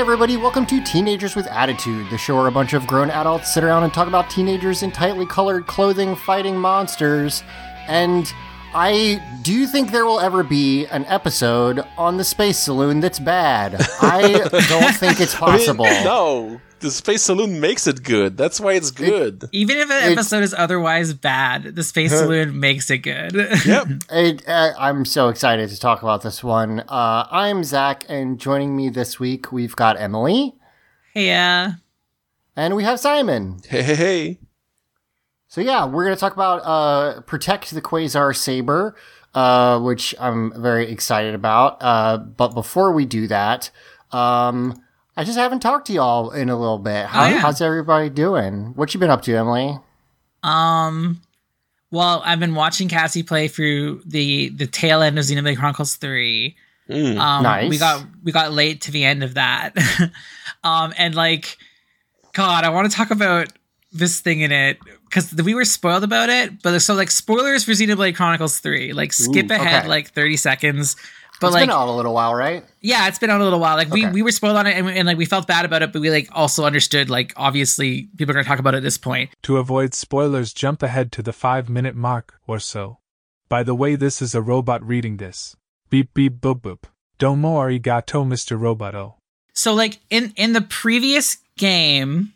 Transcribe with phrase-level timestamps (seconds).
[0.00, 3.52] Hey everybody, welcome to Teenagers with Attitude, the show where a bunch of grown adults
[3.52, 7.42] sit around and talk about teenagers in tightly colored clothing fighting monsters.
[7.86, 8.32] And
[8.72, 13.74] I do think there will ever be an episode on the Space Saloon that's bad.
[14.00, 14.32] I
[14.68, 15.86] don't think it's possible.
[15.86, 18.36] I mean, no, the Space Saloon makes it good.
[18.36, 19.48] That's why it's good.
[19.50, 23.34] Even if an episode is otherwise bad, the Space Saloon makes it good.
[23.66, 23.88] Yep.
[24.10, 26.80] It, uh, I'm so excited to talk about this one.
[26.80, 30.54] Uh, I'm Zach, and joining me this week, we've got Emily,
[31.14, 31.72] yeah.
[32.56, 33.60] and we have Simon.
[33.68, 34.38] hey, hey, hey.
[35.50, 38.94] So yeah, we're gonna talk about uh, protect the Quasar Saber,
[39.34, 41.78] uh, which I'm very excited about.
[41.80, 43.72] Uh, but before we do that,
[44.12, 44.80] um,
[45.16, 47.06] I just haven't talked to y'all in a little bit.
[47.06, 47.38] How, Oh, yeah.
[47.40, 48.74] How's everybody doing?
[48.76, 49.76] What you been up to, Emily?
[50.44, 51.20] Um.
[51.90, 56.54] Well, I've been watching Cassie play through the the tail end of Xenoblade Chronicles Three.
[56.88, 57.18] Mm.
[57.18, 57.68] Um, Nice.
[57.68, 59.76] We got we got late to the end of that.
[60.62, 61.58] um, and like,
[62.34, 63.48] God, I want to talk about
[63.92, 64.78] this thing in it
[65.10, 66.62] because we were spoiled about it.
[66.62, 68.92] But so like spoilers for Xenoblade Chronicles Three.
[68.92, 69.88] Like skip Ooh, ahead okay.
[69.88, 70.96] like thirty seconds.
[71.40, 72.64] But It's like, been out a little while, right?
[72.82, 73.74] yeah, it's been out a little while.
[73.76, 74.12] Like we, Okay.
[74.12, 76.10] we were spoiled on it, and, and like we felt bad about it, but we
[76.10, 79.30] like also understood like obviously people are gonna talk about it at this point.
[79.44, 82.98] To avoid spoilers, jump ahead to the 5 minute mark or so.
[83.48, 85.56] By the way, this is a robot reading this.
[85.88, 86.84] Beep beep boop boop.
[87.18, 88.58] Domo arigato, Mr.
[88.60, 89.14] Roboto.
[89.54, 92.34] So like in in the previous game,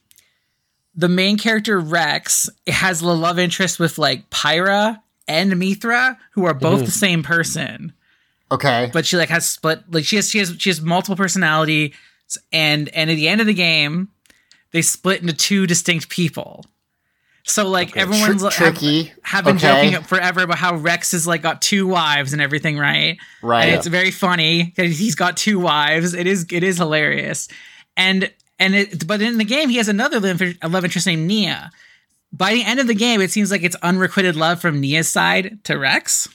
[0.97, 6.55] the main character Rex has the love interest with like Pyra and Mythra, who are
[6.55, 6.85] both mm-hmm.
[6.85, 7.93] the same person.
[8.53, 8.91] Okay.
[8.93, 11.95] But she like has split like she has she has she has multiple personalities
[12.53, 14.09] and and at the end of the game,
[14.73, 16.65] they split into two distinct people.
[17.47, 19.05] So like everyone's Tr- tricky.
[19.23, 19.91] Have, have been Okay.
[19.91, 23.19] joking forever about how Rex has like got two wives and everything, right?
[23.43, 23.67] Right.
[23.67, 26.15] and it's very funny that he's got two wives.
[26.15, 27.49] It is it is hilarious,
[27.97, 31.71] and and it, but in the game he has another love, interest named Nia.
[32.33, 35.59] By the end of the game, it seems like it's unrequited love from Nia's side
[35.65, 36.29] to Rex.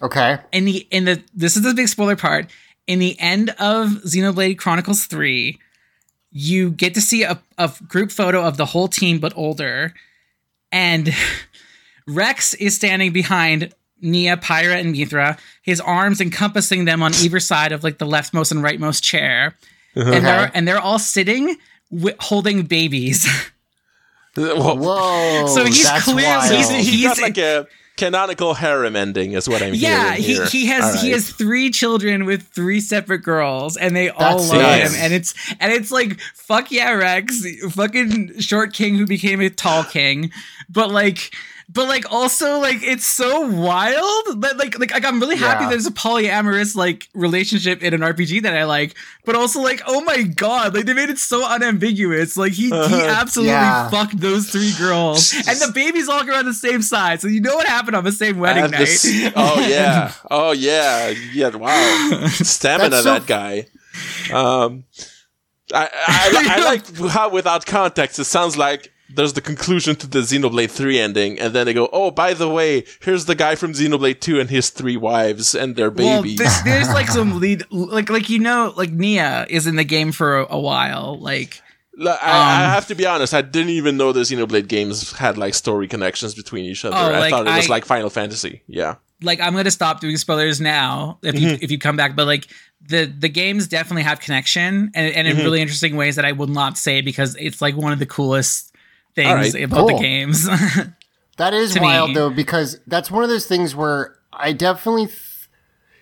[0.00, 0.38] okay.
[0.52, 2.50] In the in the this is the big spoiler part.
[2.86, 5.58] In the end of Xenoblade Chronicles Three,
[6.30, 9.94] you get to see a, a group photo of the whole team but older,
[10.70, 11.10] and
[12.06, 17.72] Rex is standing behind Nia, Pyra, and Mythra, his arms encompassing them on either side
[17.72, 19.56] of like the leftmost and rightmost chair,
[19.94, 21.56] and they're and they're all sitting
[21.90, 23.26] wi- holding babies.
[24.36, 25.46] Whoa.
[25.46, 27.66] So he's clearly- he's, he's He's- like a
[27.96, 31.14] canonical harem ending, is what I'm yeah, hearing he, he has All he right.
[31.14, 34.94] has three children with three separate girls, and they all That's love nice.
[34.96, 35.00] him.
[35.04, 39.84] And it's and it's like fuck yeah, Rex, fucking short king who became a tall
[39.84, 40.30] king,
[40.68, 41.32] but like.
[41.72, 45.70] But like also like it's so wild that like like, like I'm really happy Yeah.
[45.70, 48.94] there's a polyamorous like relationship in an RPG that I like,
[49.24, 52.72] but also like oh my god like they made it so unambiguous like he he
[52.72, 53.16] Uh-huh.
[53.20, 53.88] absolutely Yeah.
[53.88, 57.54] fucked those three girls and the babies all on the same side so you know
[57.56, 58.78] what happened on the same wedding night.
[58.78, 59.04] this-
[59.36, 61.48] oh yeah, oh yeah, yeah.
[61.48, 63.66] Wow, stamina so- that guy.
[64.32, 64.84] Um,
[65.72, 70.20] I, I, I like how without context it sounds like there's the conclusion to the
[70.20, 73.72] Xenoblade 3 ending, and then they go, "Oh, by the way, here's the guy from
[73.72, 78.10] Xenoblade 2 and his three wives and their babies." Well, there's, like some lead, like
[78.10, 81.18] like you know, like Nia is in the game for a, a while.
[81.20, 81.60] Like,
[82.00, 85.38] I, I um, have to be honest, I didn't even know the Xenoblade games had
[85.38, 86.96] like story connections between each other.
[86.96, 88.62] Oh, I like, thought it was I- like Final Fantasy.
[88.66, 88.96] Yeah.
[89.22, 92.16] like I'm gonna stop doing spoilers now if you if you come back.
[92.16, 92.48] But like
[92.86, 96.48] the the games definitely have connection and, and in really interesting ways that I will
[96.48, 98.73] not say because it's like one of the coolest
[99.14, 100.48] things Alright, about the games.
[101.36, 102.14] That is wild me.
[102.14, 105.48] though, because that's one of those things where I definitely, th-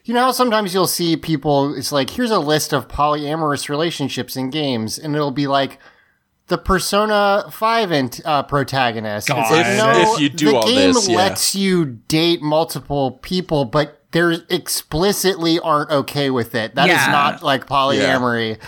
[0.05, 1.75] you know, sometimes you'll see people.
[1.75, 5.79] It's like here's a list of polyamorous relationships in games, and it'll be like
[6.49, 9.29] the Persona Five int, uh, protagonist.
[9.29, 9.51] God.
[9.51, 11.17] like, If- no, if you do the all game this, yeah.
[11.17, 16.75] lets you date multiple people, but they explicitly aren't okay with it.
[16.75, 17.11] That is Yeah.
[17.11, 18.59] not like polyamory.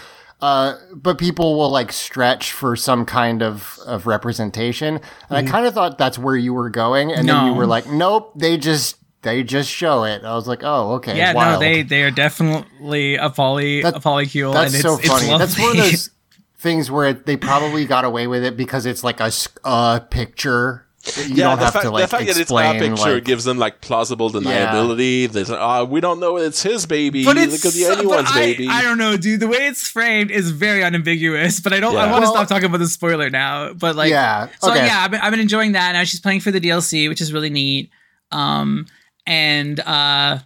[0.44, 5.00] Uh, but people will like stretch for some kind of, of representation.
[5.30, 7.10] And I kind of thought that's where you were going.
[7.12, 10.22] And then you were like, nope, they just, they just show it.
[10.22, 11.16] I was like, oh, okay.
[11.16, 11.54] yeah, wild.
[11.54, 14.52] no, they they are definitely a poly That- a polycule.
[14.52, 15.28] that's and so it's, funny.
[15.28, 16.10] It's That's one of those
[16.58, 19.32] things where they probably got away with it because it's like a,
[19.64, 20.84] uh, picture.
[21.26, 22.64] You don't the have fact, to like the fact that it's explain.
[22.64, 25.30] not a picture like, gives them like plausible deniability.
[25.30, 27.24] There's uh, we don't know it's his baby.
[27.24, 28.68] But it could be anyone's I, baby.
[28.68, 29.40] I don't know, dude.
[29.40, 31.60] The way it's framed is very unambiguous.
[31.60, 31.94] But I don't.
[31.96, 32.10] I Yeah.
[32.12, 33.72] want to Well- stop talking about the spoiler now.
[33.74, 34.86] But like, Yeah, So okay.
[34.86, 35.92] yeah, I've been, I've been enjoying that.
[35.92, 37.90] Now she's playing for the DLC, which is really neat.
[38.32, 38.86] Um,
[39.26, 40.38] and uh,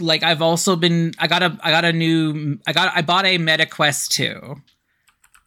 [0.00, 3.24] like I've also been I got a I got a new I got I bought
[3.26, 4.56] a Meta Quest 2.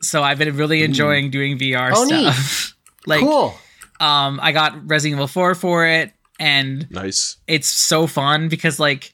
[0.02, 2.32] So I've been really enjoying doing VR Oh, neat.
[2.34, 2.76] stuff.
[3.06, 3.56] like cool.
[4.00, 7.38] Um I got Resident Evil 4 for it and Nice.
[7.48, 9.14] it's so fun because like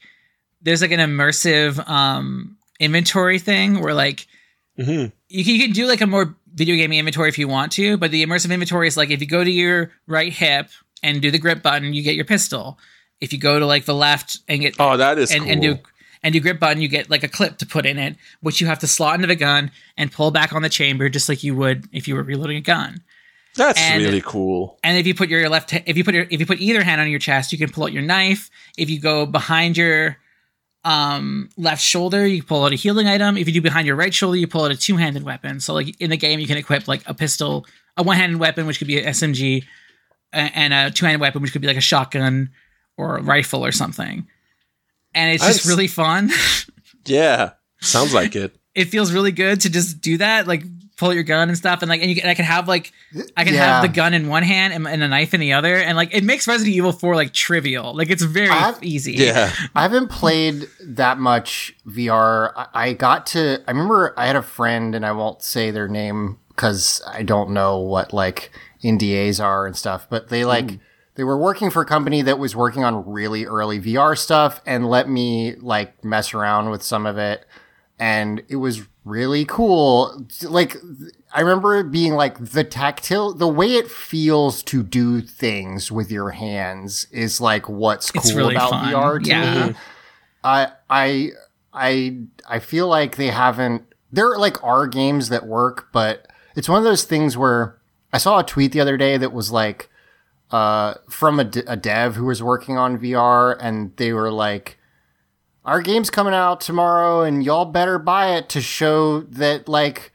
[0.62, 4.26] there's like an immersive um inventory thing where like
[4.76, 7.70] hmm you can, you can do like a more video gaming inventory if you want
[7.72, 10.68] to, but the immersive inventory is like if you go to your right hip
[11.04, 12.76] and do the grip button, you get your pistol.
[13.20, 15.52] If you go to like the left and get Oh, that is and, cool.
[15.52, 15.78] and do
[16.24, 18.66] and do grip button, you get like a clip to put in it, which you
[18.66, 21.54] have to slot into the gun and pull back on the chamber just like you
[21.54, 23.00] would if you were reloading a gun.
[23.60, 24.78] That's and- really cool.
[24.82, 27.00] And if you put your left, if you put your, if you put either hand
[27.00, 28.50] on your chest, you can pull out your knife.
[28.78, 30.16] If you go behind your
[30.82, 33.36] um left shoulder, you pull out a healing item.
[33.36, 35.60] If you do behind your right shoulder, you pull out a two-handed weapon.
[35.60, 37.66] So like in the game, you can equip like a pistol,
[37.96, 39.64] a one-handed weapon, which could be an SMG,
[40.32, 42.50] and a two-handed weapon, which could be like a shotgun
[42.96, 44.26] or a rifle or something.
[45.14, 46.30] And it's just I've- really fun.
[47.06, 48.54] Yeah, sounds like it.
[48.74, 50.62] it feels really good to just do that, like
[51.00, 52.92] pull out your gun and stuff, and like, and you can, I can have like,
[53.36, 53.80] I can Yeah.
[53.80, 56.14] have the gun in one hand and, and a knife in the other, and like,
[56.14, 59.14] it makes Resident Evil Four like trivial, like it's very I've- easy.
[59.14, 59.52] Yeah.
[59.74, 62.52] I haven't played that much VR.
[62.54, 63.62] I, I got to.
[63.66, 67.50] I remember I had a friend, and I won't say their name because I don't
[67.50, 68.50] know what like
[68.84, 70.06] NDAs are and stuff.
[70.10, 70.76] But they like hmm.
[71.14, 74.88] they were working for a company that was working on really early VR stuff, and
[74.88, 77.46] let me like mess around with some of it,
[77.98, 80.26] and it was really cool.
[80.42, 80.76] Like
[81.32, 86.10] I remember it being like the tactile, the way it feels to do things with
[86.10, 88.92] your hands is like what's cool It's really about fun.
[88.92, 89.66] VR to Yeah.
[89.68, 89.74] me.
[90.44, 91.28] I I
[91.72, 92.18] I
[92.48, 93.84] I feel like they haven't.
[94.12, 96.26] There are like are games that work, but
[96.56, 97.76] it's one of those things where
[98.12, 99.88] I saw a tweet the other day that was like
[100.50, 104.79] uh, from a, d- a dev who was working on VR, and they were like,
[105.64, 110.12] "Our game's coming out tomorrow, and y'all better buy it to show that like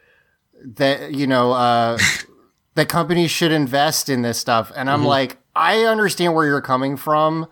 [0.63, 1.97] that you know uh,
[2.75, 6.97] that companies should invest in this stuff." And I'm like, I understand where you're coming
[6.97, 7.47] from.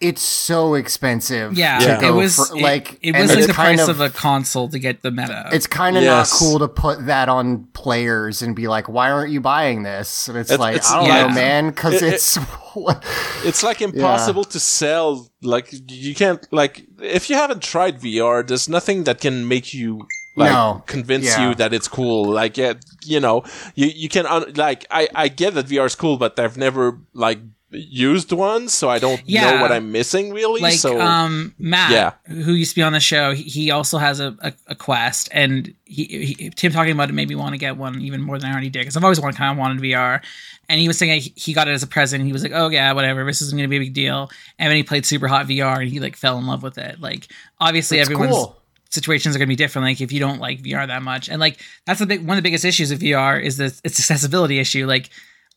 [0.00, 1.52] It's so expensive.
[1.58, 1.78] yeah.
[1.78, 2.00] to Yeah.
[2.00, 4.78] go It was for- like it, and was like the price of, a console to
[4.78, 5.50] get the meta.
[5.52, 6.32] it's kind of Yes.
[6.32, 10.26] not cool to put that on players and be like, why aren't you buying this?
[10.28, 11.26] And it's, It's- like, it's- I don't yeah.
[11.26, 12.38] know, man, because It- it- it's.
[13.44, 15.28] It's like impossible to sell.
[15.42, 20.06] Like you can't like if you haven't tried VR, there's nothing that can make you
[20.36, 20.82] like No.
[20.86, 21.48] convince Yeah.
[21.48, 22.30] you that it's cool.
[22.32, 22.74] Like yeah,
[23.04, 23.42] you know,
[23.74, 26.98] you you can un- like I I get that VR is cool, but I've never
[27.12, 27.40] like
[27.72, 29.50] used ones, so I don't Yeah.
[29.52, 30.60] know what I'm missing really.
[30.60, 32.12] like so um Matt, Yeah.
[32.26, 35.72] who used to be on the show, he, also has a, a, a quest, and
[35.84, 38.48] he, he Tim talking about it made me want to get one even more than
[38.50, 40.20] I already did because I've always wanted kind of wanted VR,
[40.68, 42.24] and he was saying he- got it as a present.
[42.24, 44.30] He was like, oh yeah, whatever, this isn't gonna be a big deal.
[44.58, 47.00] And then he played Super Hot VR, and he like fell in love with it.
[47.00, 47.28] Like
[47.60, 48.56] obviously It's everyone's cool.
[48.90, 51.38] situations are going to be different like if you don't like VR that much and
[51.38, 54.58] like that's the big one of the biggest issues of VR is the it's accessibility
[54.58, 55.10] issue like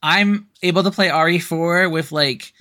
[0.04, 2.54] I'm able to play RE4 with like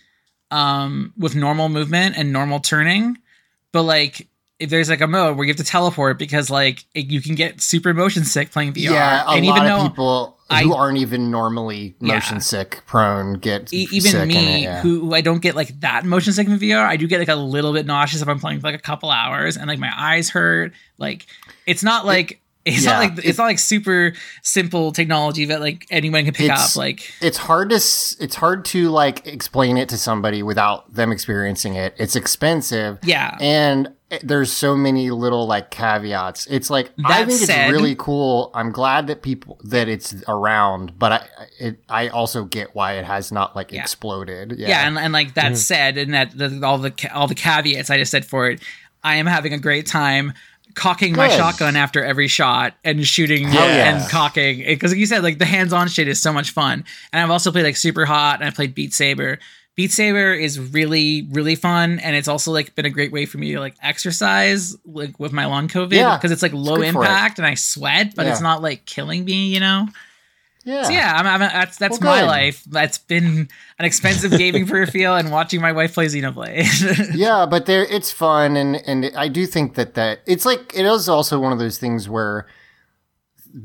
[0.50, 3.18] um with normal movement and normal turning
[3.72, 7.06] but like if there's like a mode where you have to teleport because like it,
[7.06, 10.38] you can get super motion sick playing VR Yeah, a and lot even of people
[10.50, 12.40] I- who aren't even normally motion Yeah.
[12.40, 14.82] sick prone get e- even me it, yeah.
[14.82, 17.28] who, who I don't get like that motion sick in VR I do get like
[17.28, 19.92] a little bit nauseous if I'm playing for like a couple hours and like my
[19.96, 21.26] eyes hurt like
[21.66, 25.86] it's not like it's yeah, not like it's not like super simple technology that like
[25.90, 29.98] anyone can pick up like it's hard to it's hard to like explain it to
[29.98, 31.94] somebody without them experiencing it.
[31.98, 32.98] It's expensive.
[33.02, 36.46] yeah And eh, there's so many little like caveats.
[36.46, 38.52] It's like I think said- it's really cool.
[38.54, 41.26] I'm glad that people that it's around, but I
[41.58, 43.80] it I also get why it has not like Yeah.
[43.80, 44.54] exploded.
[44.56, 44.68] Yeah.
[44.68, 45.54] yeah, and, and like that mm-hmm.
[45.56, 48.60] said and that the, all the all the caveats I just said for it
[49.04, 50.32] I am having a great time
[50.74, 53.94] cocking my shotgun after every shot and shooting yeah.
[53.96, 54.58] and cocking.
[54.58, 56.84] Because like you said like the hands-on shit is so much fun.
[57.12, 59.38] And i've also played like super hot and i played beat saber.
[59.74, 63.38] Beat saber is really really fun and it's also like been a great way for
[63.38, 66.92] me to like exercise like with my long covid Yeah, because it's like low good
[66.92, 67.06] for it.
[67.06, 69.88] impact and i sweat but it's not like killing me you know
[70.64, 70.82] yeah.
[70.84, 72.26] so yeah, I'm, I'm, that's that's Well, my good.
[72.26, 72.64] life.
[72.64, 77.10] That's been an expensive gaming for a feel and watching my wife play Xenoblade.
[77.14, 80.86] yeah, but there it's fun and and I do think that that it's like it
[80.86, 82.46] is also one of those things where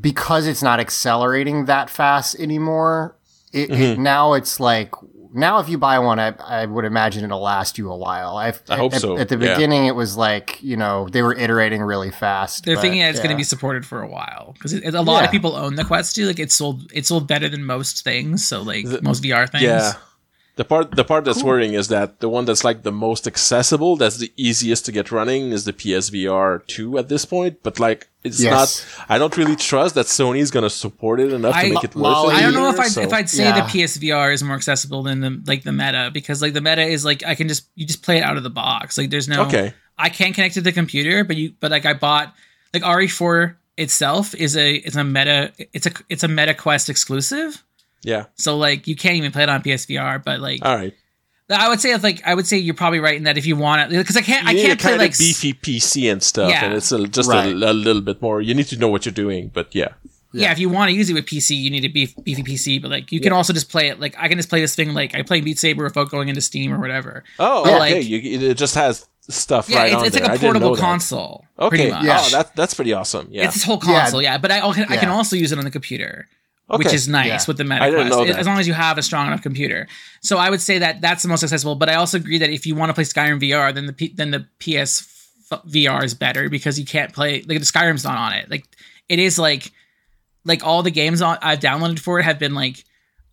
[0.01, 3.16] because it's not accelerating that fast anymore,
[3.54, 3.82] it, Mm-hmm.
[3.82, 4.92] it now it's like
[5.34, 8.38] now if you buy one, I, I would imagine it'll last you a while.
[8.38, 9.55] I've, I hope at, so, At the yeah.
[9.55, 12.65] beginning, it was like you know they were iterating really fast.
[12.65, 15.19] They're but, thinking that it's going to be supported for a while because a lot
[15.22, 15.25] Yeah.
[15.25, 16.25] of people own the Quest 2.
[16.27, 18.46] Like it's sold, it's sold better than most things.
[18.46, 19.63] So like The- most VR things.
[19.63, 19.93] yeah.
[20.57, 23.95] The part the part that's worrying is that the one that's like the most accessible,
[23.95, 27.59] that's the easiest to get running, is the PSVR two at this point.
[27.61, 28.51] But like, it's Yes.
[28.97, 29.05] not.
[29.07, 32.29] I don't really trust that Sony's gonna support it enough I- to make it worth
[32.29, 32.33] it.
[32.33, 33.61] I don't know if I'd so- if I'd say Yeah.
[33.61, 37.05] the PSVR is more accessible than the like the meta because like the meta is
[37.05, 38.97] like I can just you just play it out of the box.
[38.97, 39.73] Like there's no Okay.
[39.97, 42.33] I can't connect to the computer, but you but like I bought
[42.73, 47.63] like RE4 itself is a it's a meta it's a it's a meta quest exclusive.
[48.04, 48.25] Yeah.
[48.36, 50.94] So like you can't even play it on PSVR, but like All right.
[51.50, 53.56] I would say if like I would say you're probably right in that if you
[53.56, 56.12] want it because I can't You I can't a play kind like of beefy PC
[56.12, 56.66] and stuff, Yeah.
[56.66, 57.48] and it's a, just Right.
[57.48, 58.42] a, a little bit more.
[58.42, 59.89] You need to know what you're doing, but yeah.
[60.34, 60.51] yeah.
[60.51, 62.82] if you want to use it with PC, you need a beef, beefy PC.
[62.82, 64.94] But like you can also just play it like I can just play this thing
[64.94, 67.24] like I play Beat Saber without going into Steam or whatever.
[67.39, 67.96] Oh, But, okay.
[67.96, 70.27] like- you, it just has stuff Yeah, right it's, on it's there.
[70.27, 70.82] like a portable know that.
[70.82, 71.46] console.
[71.60, 71.70] Okay.
[71.77, 72.04] pretty much.
[72.06, 72.20] Yeah.
[72.22, 73.27] Oh, that that's pretty awesome.
[73.32, 73.46] Yeah.
[73.46, 74.38] It's this whole console, yeah.
[74.38, 76.27] But I, I can, I can also use it on the computer,
[76.67, 77.39] which is nice Yeah.
[77.47, 78.38] with the I didn't MetaQuest, know that.
[78.39, 79.88] as long as you have a strong enough computer.
[80.21, 81.75] So I would say that that's the most accessible.
[81.75, 84.13] But I also agree that if you want to play Skyrim VR, then the P,
[84.15, 85.07] then the PS
[85.51, 88.51] f- VR is better because you can't play like the Skyrim's not on it.
[88.51, 88.65] Like
[89.07, 89.71] it is like
[90.43, 92.83] like all the games on, I've downloaded for it have been like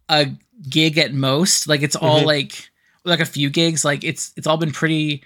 [0.09, 0.29] a
[0.69, 1.67] gig at most.
[1.69, 2.27] Like it's all Mhm.
[2.27, 2.71] like
[3.05, 3.85] like a few gigs.
[3.85, 5.25] Like it's it's all been pretty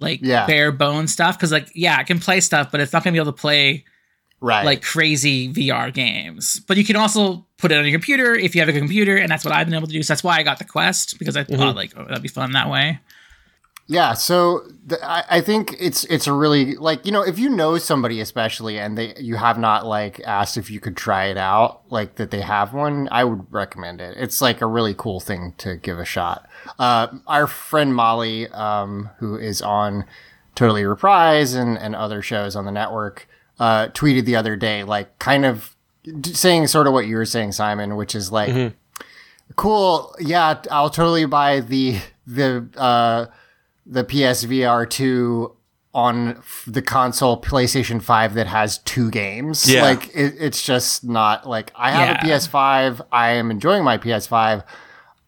[0.00, 0.44] like Yeah.
[0.46, 3.18] bare bone stuff because like yeah, I can play stuff, but it's not gonna be
[3.20, 3.84] able to play
[4.40, 4.64] Right.
[4.64, 6.60] like crazy VR games.
[6.66, 9.30] But you can also put it on your computer if you have a computer, and
[9.30, 10.02] that's what I've been able to do.
[10.02, 12.52] So that's why I got the Quest because I thought like oh, that'd be fun
[12.52, 13.00] that way.
[13.86, 17.50] Yeah, so the, I, I think it's it's a really like you know if you
[17.50, 21.36] know somebody especially and they you have not like asked if you could try it
[21.36, 24.16] out like that they have one I would recommend it.
[24.16, 26.48] It's like a really cool thing to give a shot.
[26.78, 30.06] Uh, our friend Molly, um, who is on
[30.54, 35.18] Totally Reprise and and other shows on the network, uh, tweeted the other day like
[35.18, 35.76] kind of
[36.32, 38.72] saying sort of what you were saying, Simon, which is like
[39.56, 40.14] cool.
[40.20, 43.26] Yeah, I'll totally buy the the uh
[43.86, 45.54] the PSVR 2
[45.92, 49.70] on f- the console PlayStation 5 that has two games.
[49.70, 49.82] Yeah.
[49.82, 53.06] Like it, it's just not like I have a PS5.
[53.12, 54.64] I am enjoying my PS5.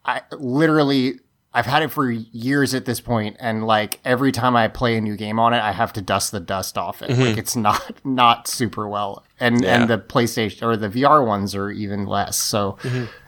[0.05, 1.19] I literally
[1.57, 5.01] I've had it for years at this point and like every time I play a
[5.01, 7.09] new game on it I have to dust the dust off it.
[7.09, 9.23] Like it's not not super well.
[9.39, 9.81] And Yeah.
[9.81, 12.37] and the PlayStation or the VR ones are even less.
[12.37, 12.77] So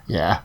[0.07, 0.41] yeah.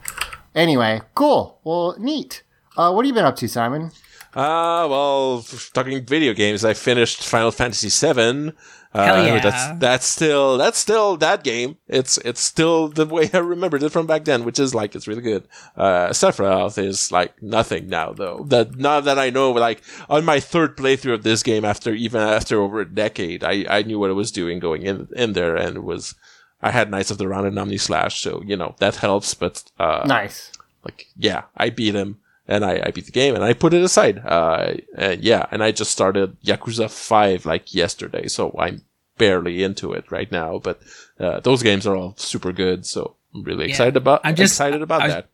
[0.55, 1.59] Anyway, cool.
[1.63, 2.41] Well, neat.
[2.77, 3.91] Uh, what have you been up to, Simon?
[4.33, 8.51] Uh, well, talking video games, I finished Final Fantasy VII.
[8.95, 9.39] Uh, Hell yeah.
[9.41, 11.77] That's that's still that's still that game.
[11.87, 15.07] It's it's still the way I remembered it from back then, which is like it's
[15.07, 15.47] really good.
[15.75, 18.45] Uh, Sephiroth is like nothing now, though.
[18.47, 22.21] That now that I know, like on my third playthrough of this game, after even
[22.21, 25.55] after over a decade, I I knew what it was doing going in in there,
[25.57, 26.15] and it was.
[26.61, 29.33] I had Knights of the Round and Omni Slash, so you know that helps.
[29.33, 30.51] But uh, Nice.
[30.85, 33.81] like yeah i beat him and I, I beat the game and i put it
[33.83, 38.81] aside uh and yeah and i just started yakuza 5 like yesterday so i'm
[39.17, 40.79] barely into it right now but
[41.19, 43.69] uh, those games are all super good so i'm really Yeah.
[43.71, 45.27] excited about I'm just- excited about I was- that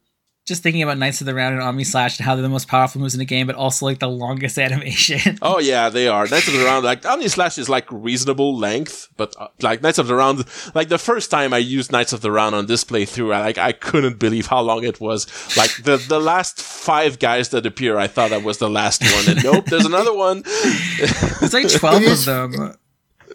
[0.47, 2.67] Just thinking about Knights of the Round and Omni Slash and how they're the most
[2.67, 5.37] powerful moves in the game, but also like the longest animation.
[5.43, 9.07] oh yeah they are knights of the round like omni slash is like reasonable length
[9.17, 10.43] but uh, like knights of the round
[10.73, 13.57] like the first time i used knights of the round on this playthrough i like
[13.57, 17.97] i couldn't believe how long it was like the the last five guys that appear
[17.97, 20.41] i thought that was the last one and nope there's another one
[20.99, 22.75] There's like twelve of them.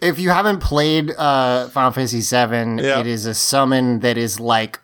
[0.01, 2.99] If you haven't played uh, Final Fantasy VII, Yeah.
[2.99, 4.79] it is a summon that is like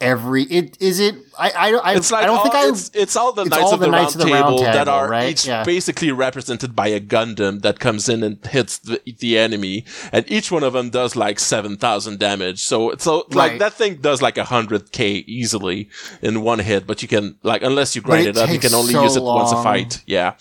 [0.00, 0.44] every.
[0.44, 1.14] It is it.
[1.38, 2.68] I I, I, It's like I don't all, think I.
[2.68, 4.58] it's, it's all the it's Knights all of the the, Knights round, of the Round
[4.58, 5.30] table that are right?
[5.30, 5.64] each Yeah.
[5.64, 10.50] basically represented by a Gundam that comes in and hits the, the enemy, and each
[10.50, 12.62] one of them does like seven thousand damage.
[12.64, 13.58] So so like Right.
[13.60, 15.88] that thing does like hundred k easily
[16.22, 18.74] in one hit, but you can like unless you grind it it, up, you can
[18.74, 20.02] only so use it once a fight.
[20.06, 20.34] Yeah,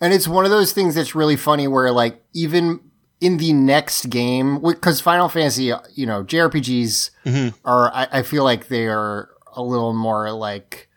[0.00, 2.80] And it's one of those things that's really funny where like even
[3.20, 7.56] in the next game, because Final Fantasy, you know, JRPGs Mm-hmm.
[7.64, 10.88] are, I, I feel like they are a little more like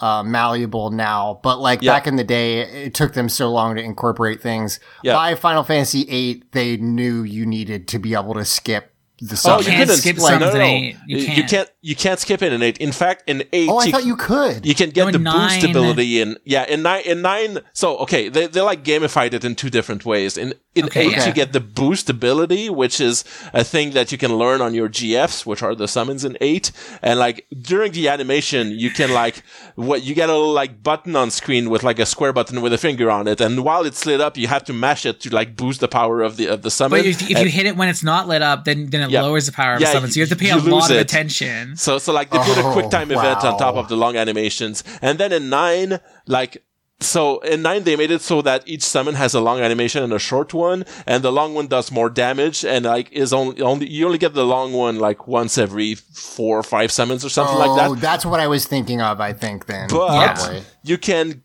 [0.00, 1.40] uh, malleable now.
[1.42, 4.78] But like back in the day, it took them so long to incorporate things.
[5.14, 9.36] By Final Fantasy VIII, they knew you needed to be able to skip the Oh,
[9.36, 9.66] summons.
[9.66, 10.66] you can't skip like, summons no, in no.
[10.66, 10.96] eight.
[11.06, 11.50] You You can't.
[11.50, 11.70] can't.
[11.82, 12.78] You can't skip it in eight.
[12.78, 14.64] In fact, in eight, Oh, I thought you could.
[14.66, 17.58] You can get No, the nine- boost ability in yeah in nine in nine.
[17.72, 20.36] So okay, they they like gamified it in two different ways.
[20.36, 21.26] In in Okay, eight, yeah.
[21.26, 24.88] you get the boost ability, which is a thing that you can learn on your
[24.88, 26.70] GFs, which are the summons in eight.
[27.02, 29.42] And like during the animation, you can like
[29.74, 32.72] what you get a little like button on screen with like a square button with
[32.72, 35.30] a finger on it, and while it's lit up, you have to mash it to
[35.34, 37.00] like boost the power of the of the summon.
[37.00, 39.07] But if, if And- you hit it when it's not lit up, then then it
[39.08, 39.22] it Yeah.
[39.22, 40.10] lowers the power of Yeah, a summon.
[40.10, 41.76] So you have to pay a lose lot of attention.
[41.76, 44.16] So, so like they put a Oh, quick time event on top of the long
[44.16, 46.62] animations, and then in nine, like.
[47.00, 50.12] So in nine they made it so that each summon has a long animation and
[50.12, 53.88] a short one, and the long one does more damage, and like is only only
[53.88, 57.54] you only get the long one like once every four or five summons or something
[57.54, 57.90] oh, like that.
[57.90, 59.20] Oh, that's what I was thinking of.
[59.20, 59.88] I think then.
[59.88, 60.62] But probably.
[60.82, 61.44] you can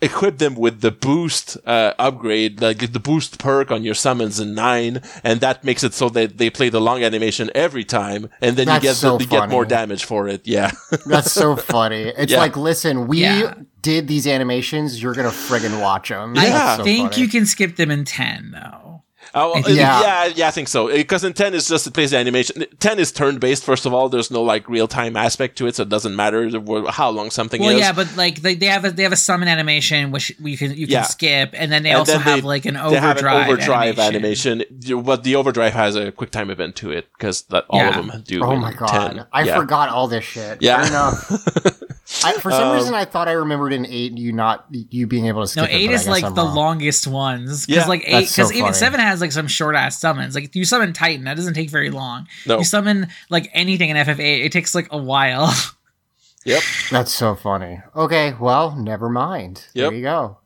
[0.00, 4.54] equip them with the boost uh, upgrade, like the boost perk on your summons in
[4.54, 8.56] nine, and that makes it so that they play the long animation every time, and
[8.56, 10.46] then That's you get so the, you get more damage for it.
[10.46, 10.70] Yeah,
[11.06, 12.02] That's so funny.
[12.16, 12.38] It's Yeah.
[12.38, 13.54] like, listen, we Yeah.
[13.82, 15.02] did these animations.
[15.02, 16.34] You're gonna friggin' watch them.
[16.36, 16.76] Yeah.
[16.78, 18.85] I think you can skip them in 10, though.
[19.38, 20.00] Oh, I uh, think- yeah.
[20.00, 20.32] Yeah.
[20.34, 20.88] yeah, I think so.
[20.88, 22.64] Because in ten is just it plays the animation.
[22.80, 23.64] Ten is turn based.
[23.64, 26.50] First of all, there's no like real time aspect to it, so it doesn't matter
[26.90, 27.78] how long something Well, is.
[27.80, 30.70] yeah, but like they, they have a they have a summon animation which you can
[30.72, 31.02] you can Yeah.
[31.02, 33.52] skip, and then they And also then have they- like an they overdrive, have an
[33.52, 34.62] overdrive animation.
[34.62, 35.02] animation.
[35.04, 37.98] But the overdrive has a quick time event to it because that all Yeah.
[37.98, 38.42] of them do.
[38.42, 39.26] Oh my god, 10.
[39.32, 39.56] I yeah.
[39.58, 40.62] forgot all this shit.
[40.62, 40.78] Yeah.
[40.82, 41.72] Fair enough.
[42.24, 45.26] I, for some Um, reason, I thought I remembered in eight you not you being
[45.26, 45.64] able to skip.
[45.64, 46.54] No, eight but I is like I'm the wrong.
[46.54, 49.74] longest ones because Yeah, like eight that's so because even seven has like some short
[49.76, 50.34] ass summons.
[50.34, 52.26] Like you summon Titan, that doesn't take very long.
[52.46, 52.58] No.
[52.58, 55.52] You summon like anything in FF8, it takes like a while.
[56.46, 56.62] Yep.
[56.92, 57.80] That's so funny.
[57.96, 59.66] Okay, well, never mind.
[59.74, 59.90] Yep.
[59.90, 60.38] There you go.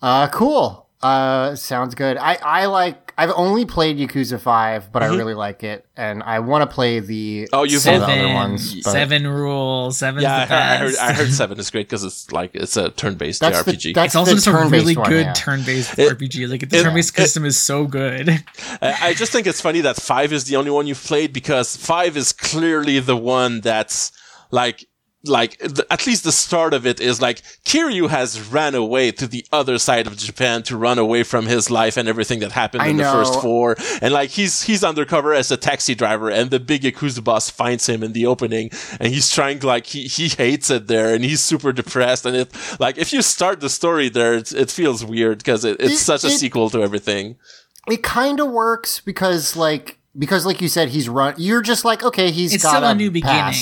[0.00, 0.88] Uh, cool.
[1.02, 2.16] Uh, sounds good.
[2.16, 3.09] I I like.
[3.20, 7.00] I've only played Yakuza Five, but I really like it, and I want to play
[7.00, 7.54] the Mm-hmm.
[7.54, 8.74] Oh, you've some the other seven, ones.
[8.82, 10.22] but- seven rules, seven.
[10.22, 10.96] Yeah, I heard, I heard.
[10.96, 14.16] I heard seven is great because it's like it's a turn-based That's the- that's It's
[14.16, 15.32] also just a turn-based really one, good yeah.
[15.34, 16.46] turn-based It- RPG.
[16.48, 18.30] Like the it- turn-based it- system is so good.
[18.80, 21.76] I I just think it's funny that five is the only one you've played because
[21.76, 24.12] five is clearly the one that's
[24.50, 24.86] like
[25.24, 29.26] like th- at least the start of it is like Kiryu has ran away to
[29.26, 32.82] the other side of Japan to run away from his life and everything that happened
[32.82, 36.50] I in the first four and like he's he's undercover as a taxi driver and
[36.50, 40.04] the big Yakuza boss finds him in the opening and he's trying to like he
[40.04, 42.48] he hates it there and he's super depressed and it
[42.80, 45.98] like if you start the story there it's, it feels weird because it, it's It-
[45.98, 47.36] such a it- sequel to everything
[47.88, 51.34] it kind of works because like because like you said he's run.
[51.38, 53.54] You're just like okay, he's It's got still a new beginning.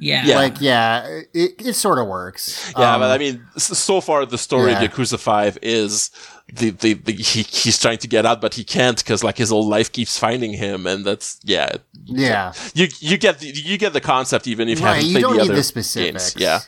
[0.00, 0.26] Past.
[0.26, 0.26] Yeah.
[0.26, 0.36] Yeah.
[0.36, 2.72] Like yeah, it, it sort of works.
[2.78, 4.82] Yeah, Um, but I mean, so far the story yeah.
[4.82, 6.10] of Yakuza Five is
[6.52, 9.50] the the, the he, he's trying to get out, but he can't because like his
[9.50, 11.76] whole life keeps finding him, and that's yeah.
[12.04, 12.52] yeah.
[12.74, 15.22] You you get the, you get the concept even if you Right, haven't you played
[15.22, 16.34] don't the need other the specifics.
[16.34, 16.42] games.
[16.42, 16.60] Yeah,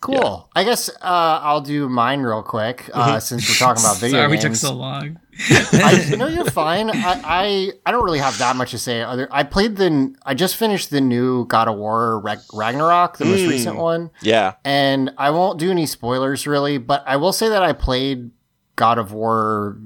[0.00, 0.48] Cool.
[0.54, 4.30] I guess uh, I'll do mine real quick uh, since we're talking about video Sorry
[4.30, 5.18] we took so long.
[5.50, 6.90] I, no, you're fine.
[6.90, 9.02] I, I I don't really have that much to say.
[9.02, 10.14] Other, I played the.
[10.24, 12.20] I just finished the new God of War
[12.52, 13.48] Ragnarok, the most Mm.
[13.48, 14.54] recent one, yeah.
[14.64, 16.78] and I won't do any spoilers really.
[16.78, 18.30] But I will say that I played
[18.76, 19.78] God of War.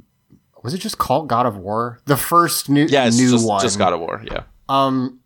[0.62, 2.00] Was it just called God of War?
[2.04, 3.60] The first new Yeah, it's new just, one.
[3.62, 4.22] just God of War.
[4.30, 5.20] Yeah, Um,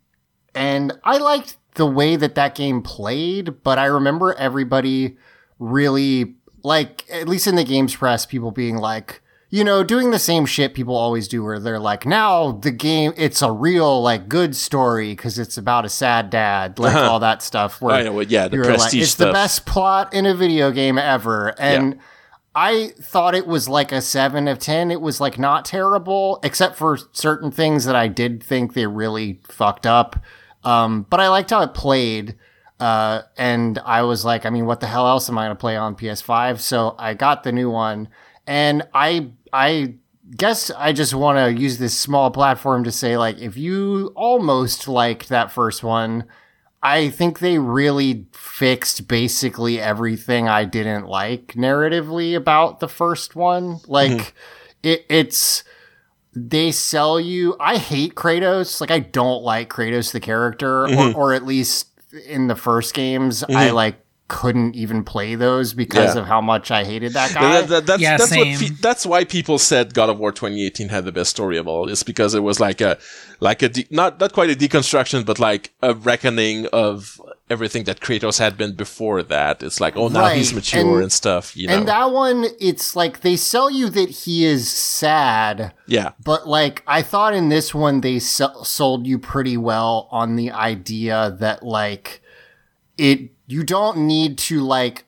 [0.55, 5.17] and I liked the way that that game played, but I remember everybody
[5.59, 10.19] really like, at least in the games press, people being like, you know, doing the
[10.19, 14.27] same shit people always do, where they're like, now the game, it's a real like
[14.27, 17.11] good story because it's about a sad dad, like uh-huh.
[17.11, 17.81] all that stuff.
[17.81, 18.13] Where I know.
[18.13, 19.27] Well, yeah, the were like, it's stuff.
[19.27, 21.99] the best plot in a video game ever, and.
[22.57, 24.89] I thought it was like a seven of 10.
[24.89, 29.41] It was like not terrible, except for certain things that I did think they really
[29.43, 30.15] fucked up.
[30.65, 32.35] Um, but I liked how it played.
[32.79, 35.59] Uh, and I was like, I mean, what the hell else am I going to
[35.59, 36.59] play on PS5?
[36.59, 38.09] So I got the new one
[38.45, 39.95] and I, I
[40.35, 44.87] guess I just want to use this small platform to say like, if you almost
[44.89, 46.25] liked that first one,
[46.83, 53.79] I think they really fixed basically everything I didn't like narratively about the first one.
[53.87, 54.33] Like
[54.83, 55.63] it, it's
[56.35, 57.55] they sell you.
[57.59, 58.81] I hate Kratos.
[58.81, 61.17] Like I don't like Kratos the character, or, mm-hmm.
[61.17, 61.87] or at least
[62.27, 63.75] in the first games, I mm-hmm.
[63.75, 63.95] like
[64.27, 66.21] couldn't even play those because Yeah.
[66.21, 67.61] of how much I hated that guy.
[67.61, 68.57] That- that- that's Yeah, that's what same.
[68.57, 71.87] pe- that's why people said God of War 2018 had the best story of all.
[71.89, 72.97] Is because it was like a
[73.39, 77.99] like a de- not not quite a deconstruction, but like a reckoning of everything that
[77.99, 79.61] Kratos had been before that.
[79.61, 81.55] It's like oh now he's mature and- and, stuff.
[81.55, 85.73] You know, and that one, it's like they sell you that he is sad.
[85.87, 90.51] yeah, But like I thought in this one they sold you pretty well on the
[90.51, 92.21] idea that like
[92.97, 95.05] it you don't need to like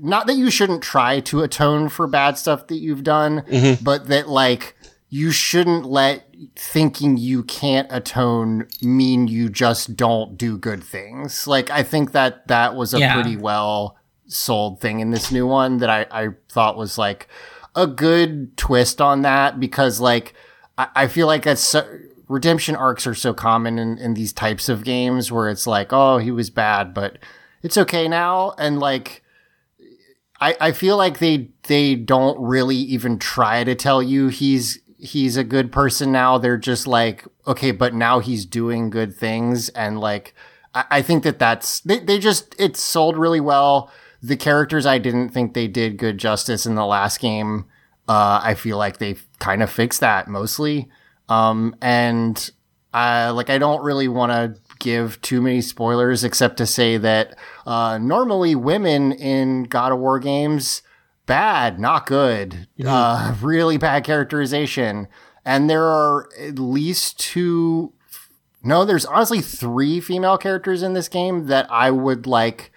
[0.00, 3.82] not that you shouldn't try to atone for bad stuff that you've done, mm-hmm.
[3.82, 4.76] but that like
[5.12, 11.46] you shouldn't let thinking you can't atone mean you just don't do good things.
[11.48, 13.14] Like I think that that was a Yeah.
[13.14, 13.96] pretty well
[14.28, 17.26] sold thing in this new one that I, I thought was like
[17.74, 20.34] a good twist on that because like
[20.78, 21.84] I, I feel like that's so,
[22.28, 26.18] redemption arcs are so common in, in these types of games where it's like, oh,
[26.18, 27.18] he was bad, but
[27.64, 28.54] it's okay now.
[28.58, 29.24] And like,
[30.40, 35.36] I, I feel like they they don't really even try to tell you he's he's
[35.36, 36.38] a good person now.
[36.38, 39.68] They're just like, okay, but now he's doing good things.
[39.70, 40.34] And like,
[40.74, 43.90] I, I think that that's, they, they just, it's sold really well.
[44.22, 47.64] The characters, I didn't think they did good justice in the last game.
[48.08, 50.88] Uh, I feel like they kind of fixed that mostly.
[51.28, 52.50] Um, and,
[52.92, 57.36] uh, like, I don't really want to give too many spoilers except to say that,
[57.66, 60.82] uh, normally women in God of War games,
[61.30, 65.06] bad, not good, uh, really bad characterization.
[65.44, 67.92] And there are at least two,
[68.64, 72.72] no, there's honestly three female characters in this game that I would like.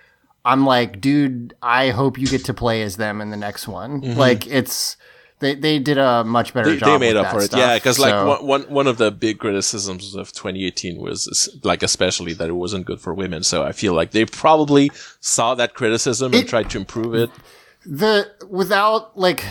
[0.46, 4.02] I'm like, dude, I hope you get to play as them in the next one.
[4.16, 4.98] Like, it's
[5.40, 6.88] they they did a much better They, job.
[6.90, 7.60] they made with up that for it, stuff.
[7.60, 7.76] yeah.
[7.76, 12.34] Because like So- one, one one of the big criticisms of 2018 was like especially
[12.34, 13.42] that it wasn't good for women.
[13.44, 17.30] So I feel like they probably saw that criticism and tried to improve it.
[17.86, 19.46] The without like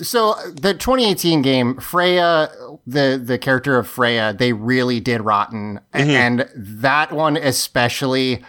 [0.00, 2.50] so the 2018 game freya
[2.86, 5.80] the the character of freya they really did rotten.
[5.94, 8.42] A- and that one especially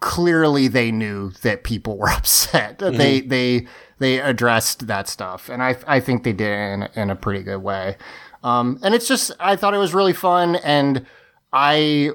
[0.00, 2.78] clearly they knew that people were upset.
[2.78, 3.66] They they
[3.98, 7.42] they addressed that stuff and i i think they did it in, in a pretty
[7.42, 7.96] good way.
[8.42, 11.06] Um and it's just i thought it was really fun and
[11.52, 12.10] i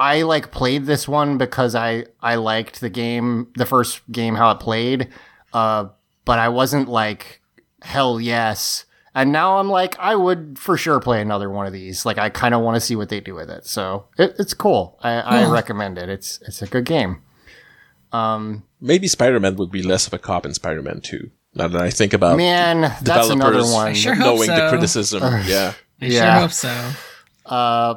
[0.00, 4.52] I like played this one because I I liked the game, the first game how
[4.52, 5.08] it played,
[5.52, 5.88] uh,
[6.24, 7.40] but I wasn't like
[7.82, 8.84] hell yes.
[9.14, 12.04] And now I'm like I would for sure play another one of these.
[12.06, 13.66] Like I kind of want to see what they do with it.
[13.66, 14.98] So it, it's cool.
[15.02, 16.08] I, I recommend it.
[16.08, 17.22] It's it's a good game.
[18.12, 21.30] Um, Maybe Spider Man would be less of a cop in Spider Man 2.
[21.54, 23.88] Now that I think about man, that's another one.
[23.88, 24.68] I sure hope knowing the so.
[24.70, 25.22] criticism.
[25.46, 25.74] yeah.
[26.00, 26.32] I Yeah.
[26.34, 26.90] sure hope so.
[27.46, 27.94] Uh,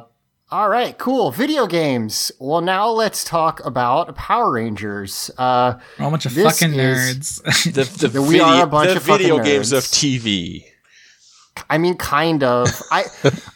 [0.52, 1.30] all right, cool.
[1.30, 2.30] Video games.
[2.38, 5.30] Well, now let's talk about Power Rangers.
[5.38, 7.40] Uh, We're a bunch of fucking nerds.
[7.72, 9.84] The, the, We are video, a bunch the of fucking video games of.
[9.84, 10.66] TV.
[11.70, 12.68] I mean, kind of.
[12.90, 13.04] I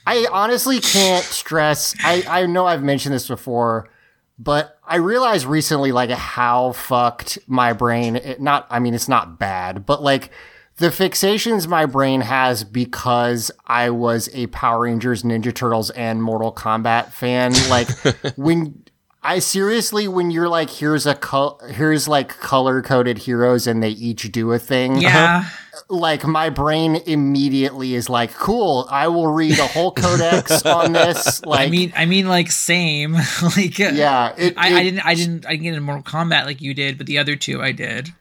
[0.07, 1.95] I honestly can't stress.
[2.03, 3.91] I I know I've mentioned this before,
[4.39, 8.17] but I realized recently like how fucked my brain.
[8.17, 8.67] It not.
[8.71, 10.31] I mean, it's not bad, but like
[10.79, 16.53] the fixations my brain has because I was a Power Rangers, Ninja Turtles, and Mortal
[16.53, 17.53] Kombat fan.
[17.69, 17.89] Like
[18.37, 18.83] when.
[19.23, 23.89] I seriously, when you're like, here's a col- here's like color coded heroes and they
[23.89, 25.39] each do a thing yeah.
[25.39, 25.83] Uh-huh.
[25.89, 31.43] like my brain immediately is like, cool, I will read a whole codex on this.
[31.45, 33.15] Like, I mean, I mean, like same.
[33.43, 36.45] like, yeah, it, I, it, I didn't, I didn't, I didn't get into Mortal Kombat
[36.45, 38.12] like you did, but the other two I did.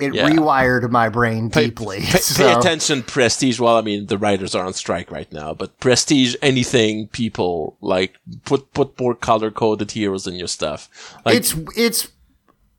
[0.00, 0.28] It Yeah.
[0.28, 2.00] rewired my brain Pay, deeply.
[2.00, 3.60] pay, so, pay attention, Prestige.
[3.60, 8.16] Well, I mean, the writers are on strike right now, but Prestige, anything, people like
[8.44, 10.88] put put more color coded heroes in your stuff.
[11.24, 12.08] Like, it's it's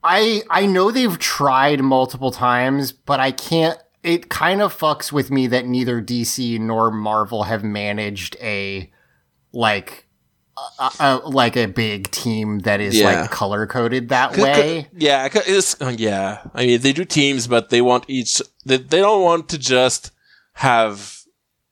[0.04, 3.78] I I know they've tried multiple times, but I can't.
[4.02, 8.90] It kind of fucks with me that neither DC nor Marvel have managed a
[9.52, 10.05] like.
[10.78, 13.20] A, a, like a big team that is Yeah.
[13.22, 14.88] like color coded that c- c- way.
[14.96, 16.38] yeah, it's, uh, yeah.
[16.54, 18.40] I mean, they do teams, but they want each.
[18.64, 20.12] They, they don't want to just
[20.54, 21.20] have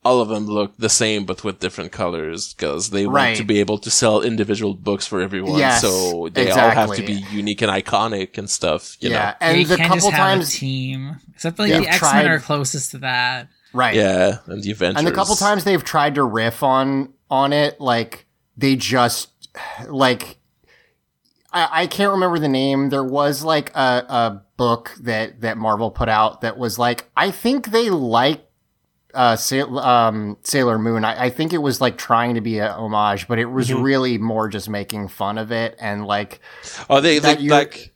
[0.04, 3.36] all of them look the same, but with different colors, because they want Right.
[3.38, 5.58] to be able to sell individual books for everyone.
[5.58, 8.98] Yes, so they all have to be unique and iconic and stuff.
[9.00, 9.46] You yeah, know?
[9.48, 11.76] and you the can't couple just have times a team, except like Yeah.
[11.78, 13.48] the They've X Men tried- are closest to that.
[13.72, 14.98] right Yeah, and the Avengers.
[14.98, 18.23] and the couple times they've tried to riff on on it like
[18.56, 19.28] they just
[19.88, 20.38] like
[21.52, 25.90] I, I can't remember the name there was like a, a book that that marvel
[25.90, 28.40] put out that was like i think they like
[29.14, 31.04] uh, Sail- um, Sailor Moon.
[31.04, 33.80] I, I think it was like trying to be a homage, but it was Mm-hmm.
[33.80, 36.40] really more just making fun of it and like
[36.90, 37.93] Oh, they, they like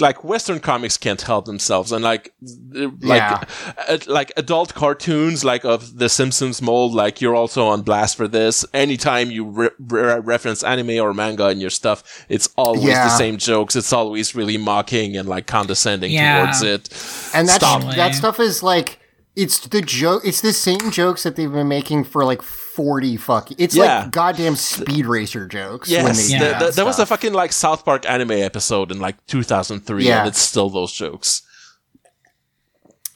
[0.00, 3.44] like Western comics can't help themselves, and like like Yeah.
[3.88, 6.94] uh, like adult cartoons like of the Simpsons mold.
[6.94, 8.64] Like you're also on blast for this.
[8.74, 13.04] Anytime you re- re- reference anime or manga in your stuff, it's always Yeah.
[13.04, 13.76] the same jokes.
[13.76, 16.44] It's always really mocking and like condescending Yeah.
[16.44, 16.88] towards it.
[17.34, 17.94] And that Stop.
[17.96, 18.99] that stuff is like
[19.36, 20.22] it's the joke.
[20.24, 23.56] It's the same jokes that they've been making for like forty fucking.
[23.60, 24.00] It's Yeah.
[24.02, 25.88] like goddamn speed racer jokes.
[25.90, 26.38] when Yes, they Yeah.
[26.38, 30.06] the- that the- there was a fucking like South Park anime episode in like 2003,
[30.06, 30.20] Yeah.
[30.20, 31.42] and it's still those jokes.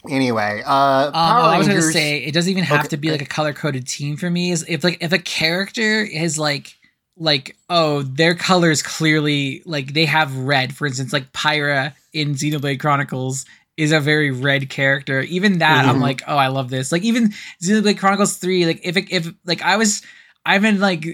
[0.08, 1.92] Anyway, uh, Um, Power I was gonna Rangers.
[1.94, 2.88] say it doesn't even have Okay.
[2.88, 4.50] to be like a color coded team for me.
[4.50, 6.74] Is if like if a character is like
[7.16, 12.80] like oh their colors clearly like they have red, for instance, like Pyra in Xenoblade
[12.80, 15.20] Chronicles is a very red character.
[15.22, 16.02] Even that, I'm Mhm.
[16.02, 16.92] like, oh, I love this.
[16.92, 17.32] Like even
[17.62, 20.02] Xenoblade Chronicles Three, like if it, if like I was.
[20.46, 21.06] I've been like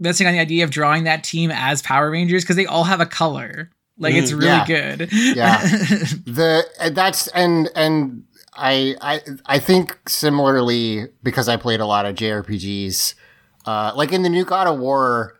[0.00, 3.00] messing on the idea of drawing that team as Power Rangers because they all have
[3.00, 3.70] a color.
[3.98, 4.66] Like it's Mm, really yeah.
[4.66, 5.08] good.
[5.12, 5.58] Yeah.
[6.26, 8.24] the that's and and
[8.56, 13.14] I I I think similarly because I played a lot of JRPGs.
[13.64, 15.36] Uh, like in the new God of War,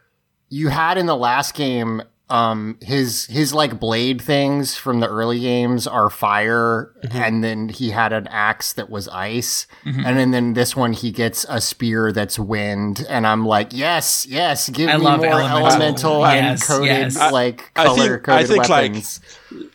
[0.49, 2.03] you had in the last game,
[2.35, 7.91] um, his his like blade things from the early games are fire, and then he
[7.91, 10.05] had an axe that was ice, Mhm.
[10.07, 14.27] and then, then this one he gets a spear that's wind, and I'm like, yes,
[14.29, 15.67] yes, give I me love more elemental.
[15.67, 17.17] elemental, and Yes, coded yes.
[17.17, 19.21] I- like I think- color I think, like, weapons.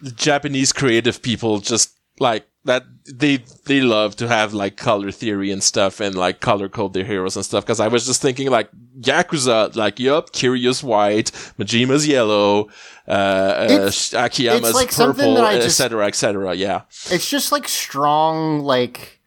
[0.01, 5.49] the Japanese creative people just like that they they love to have like color theory
[5.51, 8.49] and stuff and like color code their heroes and stuff because I was just thinking
[8.49, 8.69] like
[8.99, 12.67] Yakuza like yup Kiryu's white Majima's yellow
[13.07, 17.51] uh, uh It's- Akiyama's it's like purple that I just- etc etc yeah it's just
[17.51, 19.21] like strong like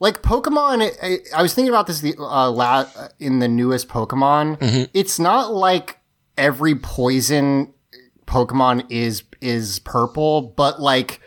[0.00, 2.86] like pokemon i, I was thinking about this the uh, la-
[3.18, 4.88] in the newest pokemon Mhm.
[4.94, 5.98] it's not like
[6.38, 7.74] every poison
[8.26, 11.20] pokemon is is purple but like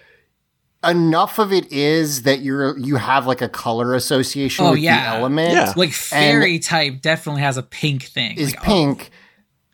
[0.83, 5.11] enough of it is that you're you have like a color association Oh, with yeah.
[5.11, 5.73] the element Yeah.
[5.75, 8.37] like fairy type definitely has a pink thing.
[8.37, 9.11] is Like, oh, pink.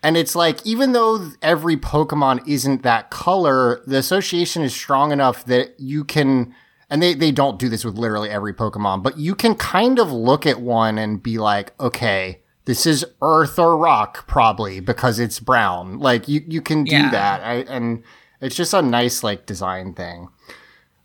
[0.04, 5.44] And it's like, even though every Pokemon isn't that color, the association is strong enough
[5.46, 6.54] that you can,
[6.90, 10.12] and they, they don't do this with literally every Pokemon, but you can kind of
[10.12, 15.40] look at one and be like, okay, this is earth or rock, probably, because it's
[15.40, 15.98] brown.
[16.00, 17.10] Like, you, you can do Yeah.
[17.12, 17.42] that.
[17.44, 18.04] I, and
[18.40, 20.28] it's just a nice, like, design thing.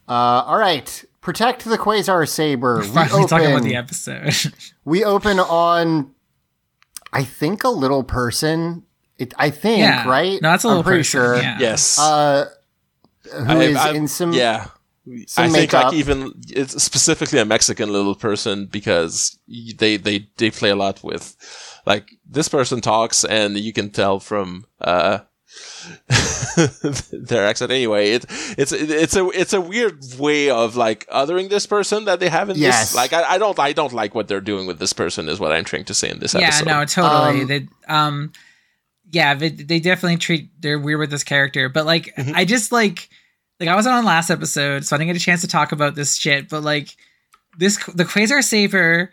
[0.08, 0.12] Uh,
[0.46, 1.04] all right.
[1.20, 2.80] Protect the Quasar Saber.
[2.80, 4.34] We finally talking about the episode.
[4.84, 6.12] we open on,
[7.12, 8.82] I think, a little person.
[9.18, 10.42] It, I think, yeah, right?
[10.42, 11.36] No, that's a I'm little pretty person, sure.
[11.36, 11.58] Yeah.
[11.60, 12.46] yes Uh,
[13.32, 14.32] who I- is I- in some?
[14.32, 14.66] yeah
[15.26, 15.84] some I think makeup.
[15.86, 21.02] like even it's specifically a Mexican little person because they they they play a lot
[21.02, 21.36] with
[21.86, 25.18] like this person talks and you can tell from uh
[27.12, 28.24] their accent anyway it
[28.56, 32.48] it's it's a it's a weird way of like othering this person that they have
[32.50, 32.90] in Yes.
[32.90, 35.40] this like I, I don't I don't like what they're doing with this person is
[35.40, 36.66] what I'm trying to say in this episode.
[36.66, 37.40] yeah, episode no, totally.
[37.42, 38.32] Um, they, um,
[39.10, 42.32] yeah, they, they definitely treat they're weird with this character, but like, Mhm.
[42.34, 43.08] I just like,
[43.60, 45.94] like I wasn't on last episode, so I didn't get a chance to talk about
[45.94, 46.48] this shit.
[46.48, 46.96] But like,
[47.58, 49.12] this the Quasar Saber,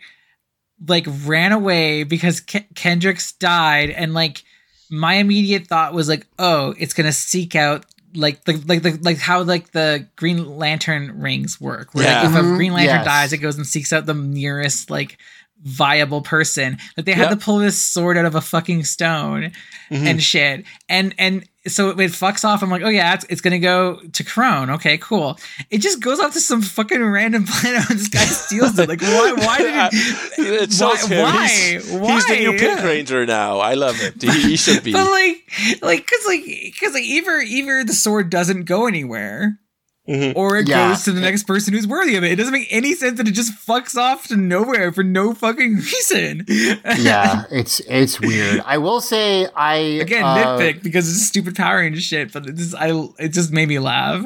[0.88, 4.44] like ran away because Ke- Kendrix died, and like
[4.90, 7.86] my immediate thought was like, oh, it's gonna seek out.
[8.16, 11.94] Like the like the like how like the Green Lantern rings work.
[11.94, 12.22] Where Yeah.
[12.24, 13.06] like if a Green Lantern yes.
[13.06, 15.18] dies, it goes and seeks out the nearest like
[15.62, 16.78] viable person.
[16.98, 19.52] Like they had to pull this sword out of a fucking stone
[19.92, 20.06] Mhm.
[20.08, 20.66] and shit.
[20.88, 22.62] And and so it fucks off.
[22.64, 24.76] I'm like, oh yeah, it's, it's gonna go to Karone.
[24.76, 25.40] Okay, cool.
[25.70, 28.90] It just goes off to some fucking random planet and this guy steals it.
[28.90, 29.68] Like why why did
[30.38, 31.48] it why, why?
[31.48, 32.14] He's, why?
[32.14, 33.60] he's the new Pink Ranger now.
[33.60, 34.22] I love it.
[34.22, 34.94] He, he should be.
[35.00, 36.44] But like like cause like
[36.80, 39.60] cause like either either the sword doesn't go anywhere
[40.10, 40.34] Mhm.
[40.36, 40.90] or it Yeah.
[40.90, 42.32] goes to the next person who's worthy of it.
[42.32, 45.76] It doesn't make any sense that it just fucks off to nowhere for no fucking
[45.76, 46.46] reason.
[46.98, 48.62] yeah, it's it's weird.
[48.66, 52.56] I will say, I Again, uh, nitpick because it's stupid Power Ranger shit, but it
[52.56, 54.26] just I it just made me laugh.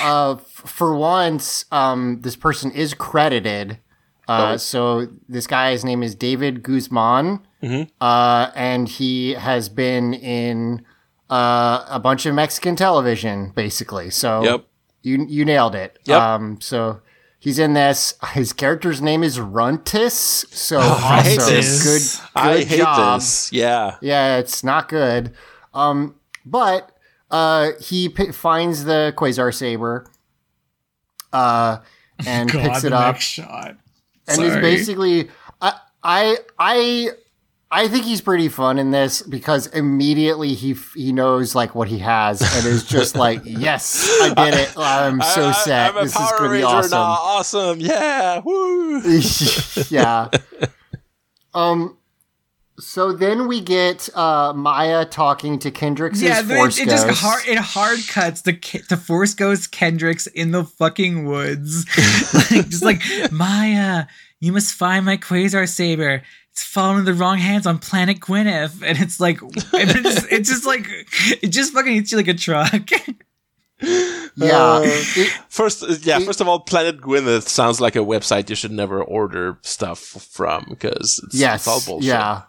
[0.00, 3.78] Uh, for once, um, this person is credited.
[4.28, 4.56] Uh, Oh.
[4.58, 7.88] so this guy's name is David Guzman, Mhm.
[8.00, 10.82] uh, and he has been in
[11.28, 14.10] uh, a bunch of Mexican television, basically.
[14.10, 14.64] So Yep.
[15.02, 15.98] You you nailed it.
[16.04, 16.20] Yep.
[16.20, 17.00] Um, so
[17.38, 18.14] he's in this.
[18.32, 20.44] His character's name is Runtus.
[20.50, 21.82] So Oh, I hate this.
[21.84, 23.20] Good, good I hate job.
[23.20, 23.52] this.
[23.52, 23.96] Yeah.
[24.00, 25.32] Yeah, it's not good.
[25.74, 26.90] Um, but
[27.30, 30.06] uh, he p- finds the Quasar Saber,
[31.32, 31.78] uh,
[32.26, 33.76] and picks it up, shot.
[34.26, 37.08] and is basically, I, I, I,
[37.72, 41.86] I think he's pretty fun in this because immediately he f- he knows like what
[41.86, 44.72] he has and is just like, yes, I did it.
[44.76, 45.90] I'm so I- I- set.
[45.90, 46.90] I'm a this is Power gonna be Ranger awesome.
[46.90, 47.04] now.
[47.06, 47.80] Awesome.
[47.80, 48.40] Yeah.
[48.44, 49.00] Woo.
[49.90, 50.28] yeah.
[51.54, 51.96] Um.
[52.78, 57.06] So then we get uh, Maya talking to Kendrix' Yeah, but Force it, it just
[57.08, 57.20] Ghost.
[57.20, 61.84] hard it hard cuts the Ke- the Force Ghost Kendrix in the fucking woods,
[62.52, 63.02] like, just like
[63.32, 64.06] Maya,
[64.38, 66.22] you must find my Quasar saber.
[66.60, 70.48] It's fallen in the wrong hands on Planet Gwyneth, and it's like, and it's, it's
[70.50, 70.86] just like,
[71.42, 72.90] it just fucking hits you like a truck.
[73.80, 74.58] Yeah.
[74.58, 76.18] Uh, It- First, uh, yeah.
[76.20, 79.98] it- First of all, Planet Gwyneth sounds like a website you should never order stuff
[80.00, 81.60] from because it's, yes.
[81.60, 82.08] it's all bullshit.
[82.08, 82.42] Yeah.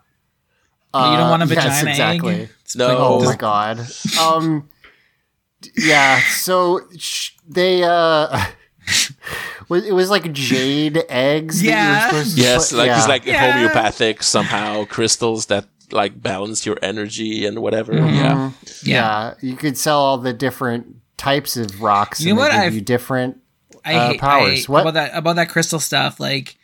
[0.94, 2.34] you don't want a Uh, vagina yes, exactly.
[2.42, 2.50] egg?
[2.66, 2.88] It's No.
[2.88, 3.80] like- Oh my god.
[4.20, 4.70] Um
[5.78, 6.20] yeah.
[6.32, 8.28] So sh- they uh,
[8.86, 9.14] was-
[9.80, 11.62] it was like jade eggs.
[11.62, 12.24] that you were Yeah.
[12.24, 12.98] to Yes, put- like yeah.
[13.00, 13.52] it's like Yeah.
[13.52, 17.94] homeopathic somehow crystals that like balance your energy and whatever.
[17.94, 18.16] Mm-hmm.
[18.16, 18.52] Yeah.
[18.84, 19.34] yeah.
[19.42, 22.22] You could sell all the different types of rocks.
[22.22, 22.64] You and know they what?
[22.66, 23.38] give you different.
[23.84, 24.70] I Uh, hate powers.
[24.70, 24.82] I, What?
[24.82, 26.20] about that about that crystal stuff.
[26.20, 26.56] Like,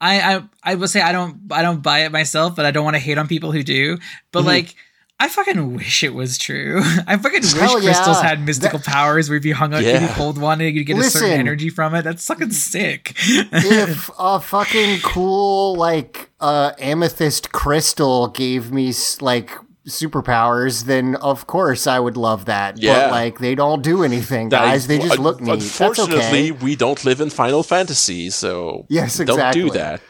[0.00, 2.84] I I I would say I don't I don't buy it myself, but I don't
[2.84, 3.98] want to hate on people who do.
[4.32, 4.48] But Mm-hmm.
[4.48, 4.74] like.
[5.20, 6.80] I fucking wish it was true.
[7.06, 7.92] I fucking wish Hell yeah.
[7.92, 10.00] crystals had mystical powers where if you hung out, if Yeah.
[10.02, 12.02] you hold one and you get a certain energy from it.
[12.02, 13.14] That's fucking sick.
[13.26, 19.50] if a fucking cool like uh amethyst crystal gave me like
[19.86, 22.94] superpowers then of course i would love that Yeah.
[23.04, 26.16] but like they don't do anything That- guys they just un- look neat that's Unfortunately,
[26.18, 29.62] okay we don't live in Final Fantasy, so Yes, don't exactly.
[29.62, 30.00] do that.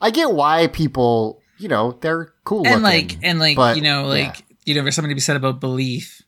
[0.00, 3.82] i get why people you know they're cool and looking, like and like but, you
[3.82, 4.26] know yeah.
[4.26, 6.20] like you know there's something to be said about belief.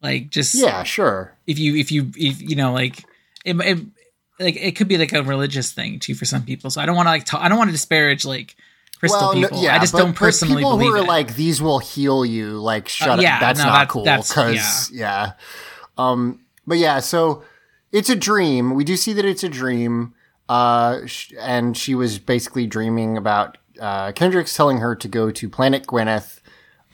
[0.00, 3.04] Like just yeah sure if you if you if you know like
[3.44, 3.78] it, it
[4.40, 6.70] like it could be like a religious thing too for some people.
[6.70, 8.56] So I don't want to like ta- I don't want to disparage like
[8.98, 9.62] crystal well, no- people.
[9.62, 11.06] yeah, I just but- don't personally people believe who are it.
[11.06, 12.58] like these will heal you.
[12.58, 13.40] Like, shut Uh, up.
[13.40, 14.04] that's no, not that- cool.
[14.04, 15.32] Because yeah.
[15.98, 17.42] um, but yeah, so
[17.92, 18.74] it's a dream.
[18.74, 20.14] We do see that it's a dream.
[20.48, 21.00] Uh,
[21.38, 26.40] and she was basically dreaming about uh, Kendrix telling her to go to Planet Gwyneth.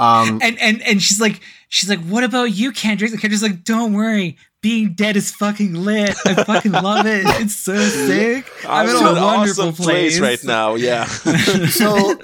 [0.01, 3.13] Um, and and and she's like she's like what about you Kendrix?
[3.13, 4.37] And Kendrix like don't worry.
[4.61, 6.17] Being dead is fucking lit.
[6.25, 7.25] I fucking love it.
[7.41, 8.51] It's so sick.
[8.67, 10.75] I'm in in a an wonderful awesome place place right now.
[10.75, 11.05] Yeah.
[11.69, 12.19] so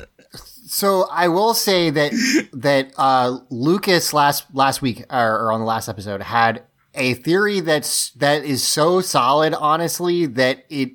[0.70, 5.66] so I will say that that uh, Lucas last last week or, or on the
[5.66, 6.62] last episode had
[6.94, 10.92] a theory that's that is so solid, honestly, that it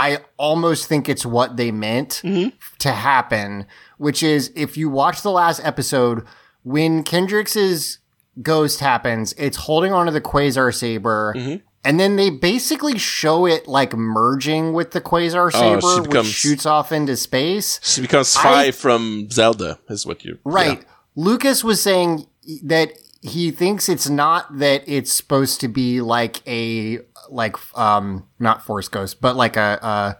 [0.00, 2.56] I almost think it's what they meant mm-hmm.
[2.78, 3.66] to happen,
[3.98, 6.24] which is if you watch the last episode
[6.62, 7.98] when Kendrix's
[8.40, 11.34] ghost happens, it's holding onto the quasar saber.
[11.36, 11.56] Mm-hmm.
[11.84, 16.64] And then they basically show it like merging with the quasar Oh, saber, which shoots
[16.64, 17.78] off into space.
[17.82, 20.82] She becomes Fi from Zelda, is what you Right.
[21.14, 22.26] Lucas was saying
[22.62, 28.64] that he thinks it's not that it's supposed to be like a like um not
[28.64, 30.16] force ghost, but like a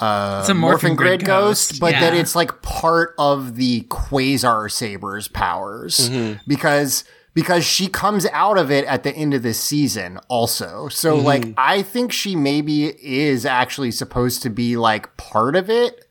[0.00, 4.70] a, a It's a morphin grid ghost, but that it's like part of the quasar
[4.70, 6.40] saber's powers Mm-hmm.
[6.48, 10.88] because because she comes out of it at the end of this season also.
[10.88, 16.04] So like I think she maybe is actually supposed to be like part of it.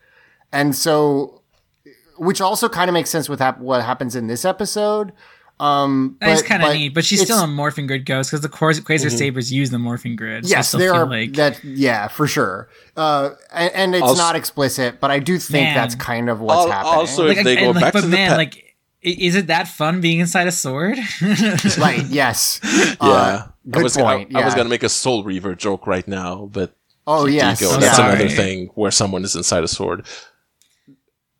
[0.53, 1.41] And so
[2.17, 5.11] which also kind of makes sense with hap- what happens in this episode.
[5.59, 8.41] Um, That's but- kind of neat, but she's still it's- a morphing grid ghost because
[8.41, 10.45] the Quas- Quasar sabers use the morphing grid.
[10.45, 11.05] So Yes, still they are.
[11.05, 12.69] like that yeah, for sure.
[12.95, 15.75] Uh, and, and it's Also- not explicit, but I do think Man.
[15.75, 16.93] that's kind of what's Al- happening.
[16.93, 19.35] also- like, if they and, go like, back but to the man, pa- like, is
[19.35, 20.97] it that fun being inside a sword?
[21.77, 22.05] right?
[22.07, 22.59] Yes.
[22.63, 22.95] Yeah.
[23.01, 24.33] Uh, I good was, point.
[24.35, 26.73] I, I was gonna make a Soul Reaver joke right now, but
[27.05, 27.61] Oh yes.
[27.61, 28.13] Ego, that's sorry.
[28.15, 30.05] another thing where someone is inside a sword.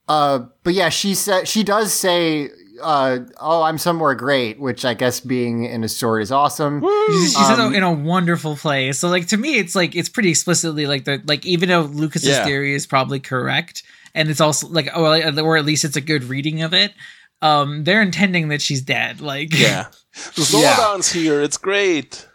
[0.08, 2.50] Uh, but yeah, she said she does say,
[2.82, 6.82] uh, "Oh, I'm somewhere great," which I guess being in a sword is awesome.
[7.10, 9.00] She's, she's Um, in, a, in a wonderful place.
[9.00, 12.30] So like to me, it's like it's pretty explicitly like the like even though Lucas's
[12.30, 12.44] Yeah.
[12.46, 13.84] theory is probably correct,
[14.16, 16.94] and it's also like or, or at least it's a good reading of it.
[17.42, 19.22] Um, they're intending that she's dead.
[19.22, 19.88] Like Yeah.
[20.16, 21.42] Zordon's here.
[21.42, 22.28] It's great.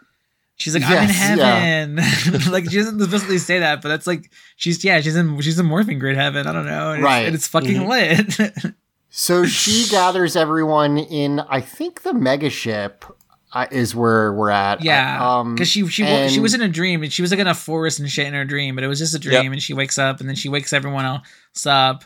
[0.55, 1.59] she's like I'm in Yes, yeah.
[1.59, 2.51] heaven.
[2.51, 5.65] like she doesn't explicitly say that, but that's like she's yeah she's in she's in
[5.67, 6.47] morphing grid heaven.
[6.47, 7.19] I don't know, and Right.
[7.21, 8.75] It's, and it's fucking lit.
[9.17, 11.39] So she gathers everyone in.
[11.39, 13.09] I think the megaship
[13.53, 14.83] uh, is where we're at.
[14.83, 17.39] Yeah, Um, because she she wo- she was in a dream and she was like
[17.39, 19.43] in a forest and shit in her dream, but it was just a dream.
[19.43, 19.51] Yep.
[19.53, 22.03] And she wakes up and then she wakes everyone else up,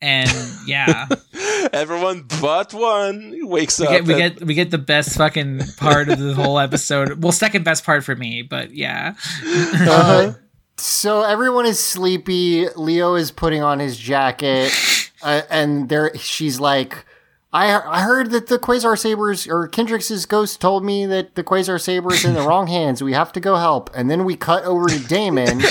[0.00, 0.30] and
[0.66, 1.06] yeah,
[1.72, 4.04] Everyone but one wakes we up.
[4.04, 7.18] we and- get we get the best fucking part of the whole episode.
[7.24, 9.14] Well, second best part for me, but yeah,
[9.44, 10.34] Uh,
[10.76, 12.68] so everyone is sleepy.
[12.76, 14.70] Leo is putting on his jacket,
[15.24, 17.04] uh, and there she's like,
[17.52, 21.80] "I I heard that the Quasar Sabers or Kendrix's ghost told me that the Quasar
[21.80, 23.02] Saber is in the wrong hands.
[23.02, 25.62] We have to go help." And then we cut over to Damon,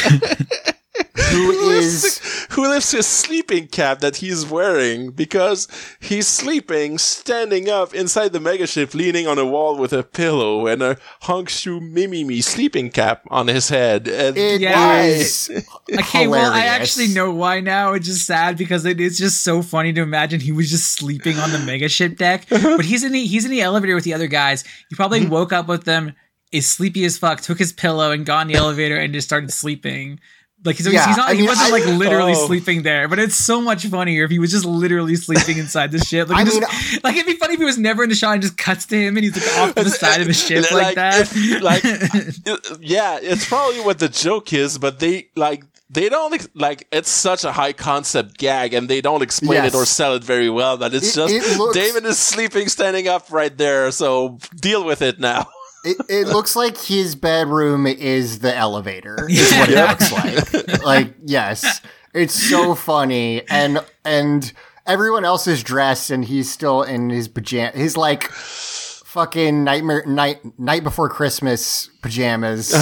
[1.15, 2.19] who is
[2.51, 5.67] who lifts his sleeping cap that he's wearing because
[5.99, 10.81] he's sleeping standing up inside the megaship leaning on a wall with a pillow and
[10.81, 14.07] a Hongshu Mimimi sleeping cap on his head.
[14.07, 15.03] And it Yeah.
[15.03, 15.51] is
[15.99, 16.27] okay.
[16.27, 17.93] Well, I actually know why now.
[17.93, 21.37] It's just sad because it is just so funny to imagine he was just sleeping
[21.37, 24.27] on the megaship deck, but he's in the he's in the elevator with the other
[24.27, 24.63] guys.
[24.89, 25.29] He probably mm-hmm.
[25.29, 26.13] woke up with them.
[26.51, 29.51] Is sleepy as fuck, took his pillow and got in the elevator and just started
[29.51, 30.19] sleeping.
[30.65, 32.47] Like he's, Yeah, he's not I he wasn't I- like literally Oh.
[32.47, 35.99] sleeping there, but it's so much funnier if he was just literally sleeping inside the
[35.99, 36.29] ship.
[36.29, 38.33] Like, I just- mean- like it'd be funny if he was never in the shot
[38.33, 40.71] and just cuts to him and he's like off to the side of the ship
[40.71, 41.21] like, that.
[41.21, 46.47] if- like, it- yeah, it's probably what the joke is, but they like they don't
[46.55, 49.73] like it's such a high concept gag, and they don't explain Yes.
[49.73, 50.77] it or sell it very well.
[50.77, 53.91] That it's It- just it looks- Damon is sleeping, standing up right there.
[53.91, 55.45] So deal with it now.
[55.83, 59.27] It, it looks like his bedroom is the elevator.
[59.29, 60.83] Is what it looks like.
[60.83, 61.81] Like yes,
[62.13, 64.51] it's so funny, and and
[64.85, 67.79] everyone else is dressed, and he's still in his pajamas.
[67.79, 72.73] He's like fucking nightmare night night before Christmas pajamas.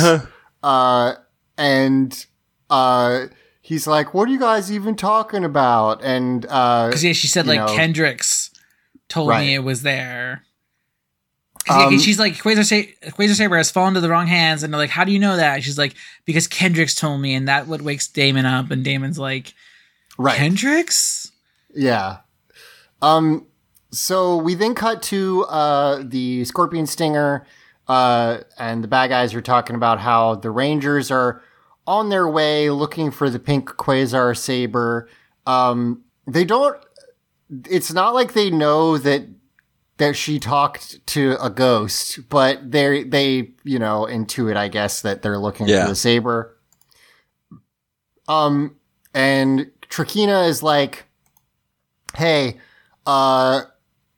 [0.63, 1.13] Uh,
[1.57, 2.25] and
[2.69, 3.25] uh,
[3.61, 7.47] he's like, "What are you guys even talking about?" And uh, Because yeah, she said
[7.47, 7.67] like know.
[7.67, 8.51] Kendrix
[9.09, 9.47] told Right.
[9.47, 10.43] me it was there.
[11.69, 14.79] Um, she's like Quasar, Sa- Quasar Saber has fallen to the wrong hands, and they're
[14.79, 15.95] like, "How do you know that?" She's like,
[16.25, 19.53] "Because Kendrix told me," and that what wakes Damon up, and Damon's like,
[20.17, 21.31] right, "Kendrix."
[21.73, 22.17] Yeah.
[23.01, 23.47] Um
[23.91, 27.45] so we then cut to uh the scorpion stinger
[27.87, 31.41] uh and the bad guys are talking about how the rangers are
[31.87, 35.09] on their way looking for the pink quasar saber.
[35.45, 36.77] Um they don't
[37.69, 39.27] it's not like they know that
[40.01, 45.21] that she talked to a ghost, but they they, you know, intuit I guess that
[45.21, 45.83] they're looking Yeah.
[45.83, 46.57] for the saber.
[48.27, 48.75] Um
[49.13, 51.05] and Trakina is like
[52.15, 52.57] hey,
[53.05, 53.61] uh,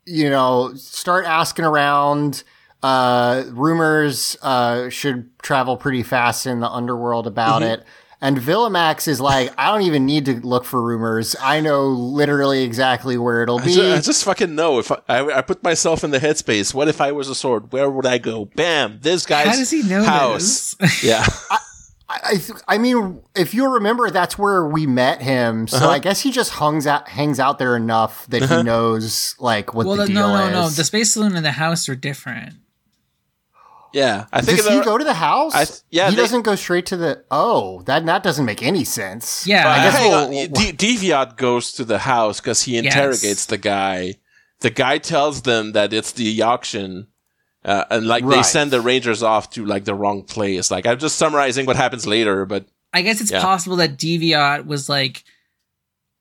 [0.06, 2.44] you know, start asking around.
[2.82, 7.82] Uh, rumors uh, should travel pretty fast in the underworld about Mm-hmm.
[7.82, 7.86] it.
[8.24, 11.36] And Villamax is like, I don't even need to look for rumors.
[11.42, 13.74] I know literally exactly where it'll I be.
[13.76, 16.74] just, I just fucking know if I, I, I put myself in the headspace.
[16.74, 17.74] What if I was a sword?
[17.74, 18.46] Where would I go?
[18.46, 19.00] Bam!
[19.02, 20.74] This guy's How does he know house.
[20.80, 21.04] this?
[21.04, 21.58] Yeah, I,
[22.10, 25.68] I, th- I mean, if you remember, that's where we met him.
[25.68, 25.90] So Uh-huh.
[25.90, 29.86] I guess he just hangs out, hangs out there enough that he knows like what
[29.86, 30.52] well, the no, deal no, is.
[30.54, 30.70] no.
[30.70, 32.54] The space saloon and the house are different.
[33.94, 34.26] Yeah.
[34.34, 35.54] I think Does he go to the house?
[35.54, 37.24] I th- yeah, he they- doesn't go straight to the.
[37.32, 39.46] Oh, that that doesn't make any sense.
[39.48, 39.68] Yeah.
[39.70, 44.16] I guess we'll- we'll- D- Deviot goes to the house because he interrogates the guy.
[44.62, 47.08] The guy tells them that it's the auction,
[47.66, 50.72] uh, and like they send the rangers off to like the wrong place.
[50.72, 53.42] Like I'm just summarizing what happens later, but I guess it's Yeah.
[53.42, 55.24] possible that Deviot was like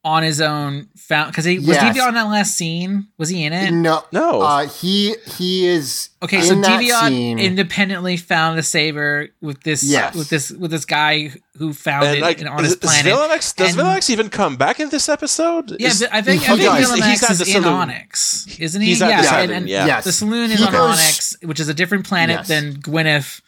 [0.04, 1.96] on his own found because he was Yes.
[1.96, 3.06] Deviot in that last scene.
[3.18, 3.70] Was he in it?
[3.70, 4.40] no, no.
[4.40, 7.38] uh, he he is Okay, in so that Deviot scene.
[7.38, 10.16] independently found the saber with this Yes.
[10.16, 12.80] with this with this guy who found and it like, in- on his is- is
[12.80, 13.12] planet.
[13.12, 15.76] Villamax, does And- Villamax even come back in this episode?
[15.78, 16.90] yeah, Is- but I think I think does.
[16.90, 17.64] Villamax He's is the in.
[17.64, 18.88] Onyx, isn't he?
[18.88, 19.86] He's yeah, the and, saloon, and yeah.
[19.86, 20.04] Yes.
[20.04, 22.48] the saloon is He on goes- Onyx, which is a different planet Yes.
[22.48, 23.40] than Gwyneth.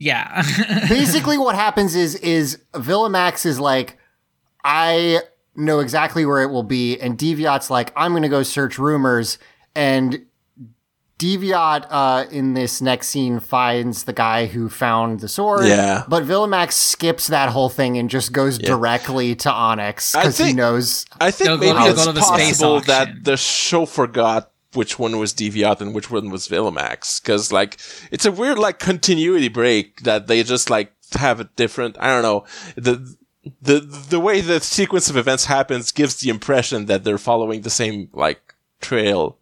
[0.00, 0.42] Yeah,
[0.88, 3.98] basically what happens is is Villamax is like,
[4.64, 5.20] I
[5.56, 9.38] know exactly where it will be, and Deviot's like, I'm gonna go search rumors,
[9.74, 10.26] and
[11.18, 15.64] Deviot uh, in this next scene finds the guy who found the sword.
[15.66, 16.04] Yeah.
[16.06, 21.06] But Villamax skips that whole thing and just goes directly to Onyx because he knows.
[21.18, 22.88] I think They'll go- maybe it's go the possible auction.
[22.88, 27.22] that the show forgot which one was Deviot and which one was Villamax.
[27.22, 27.80] Because, like,
[28.10, 32.22] it's a weird, like, continuity break that they just, like, have a different, I don't
[32.22, 32.44] know,
[32.76, 33.16] the,
[33.62, 37.70] the, the way the sequence of events happens gives the impression that they're following the
[37.70, 39.38] same, like, trail.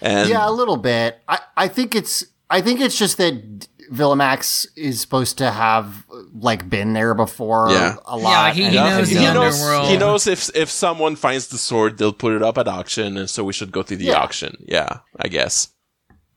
[0.00, 1.18] And Yeah, a little bit.
[1.28, 6.68] I, I think it's I think it's just that Villamax is supposed to have like
[6.68, 7.96] been there before Yeah.
[8.04, 8.30] a lot.
[8.30, 11.98] Yeah, he- he Yeah, knows he, knows, he knows if if someone finds the sword,
[11.98, 14.18] they'll put it up at auction, and so we should go through the Yeah.
[14.20, 14.56] auction.
[14.66, 15.68] Yeah, I guess.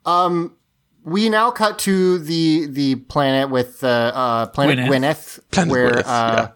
[0.05, 0.55] Um,
[1.03, 4.89] we now cut to the the planet with the uh, planet Gwyneth.
[4.89, 6.47] Gwyneth, Planet where Gwyneth, uh, yeah.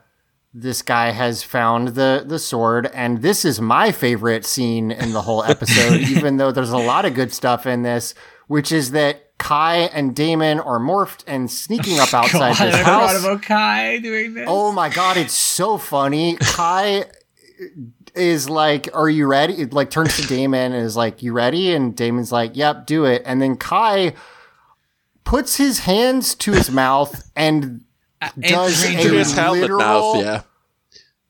[0.54, 5.22] This guy has found the the sword, and this is my favorite scene in the
[5.22, 6.00] whole episode.
[6.10, 8.14] even though there's a lot of good stuff in this,
[8.48, 12.84] which is that Kai and Damon are morphed and sneaking up outside God, this I
[12.84, 13.24] house.
[13.24, 14.46] about Kai doing this.
[14.48, 16.36] Oh my god, it's so funny.
[16.38, 17.06] Kai
[18.16, 21.74] is like, "Are you ready?" It like turns to Damon and is like, "You ready?"
[21.74, 24.14] And Damon's like, "Yep, do it." And then Kai
[25.24, 27.86] puts his hands to his mouth and
[28.40, 30.42] does Ranger a To his helmet literal mouth, yeah.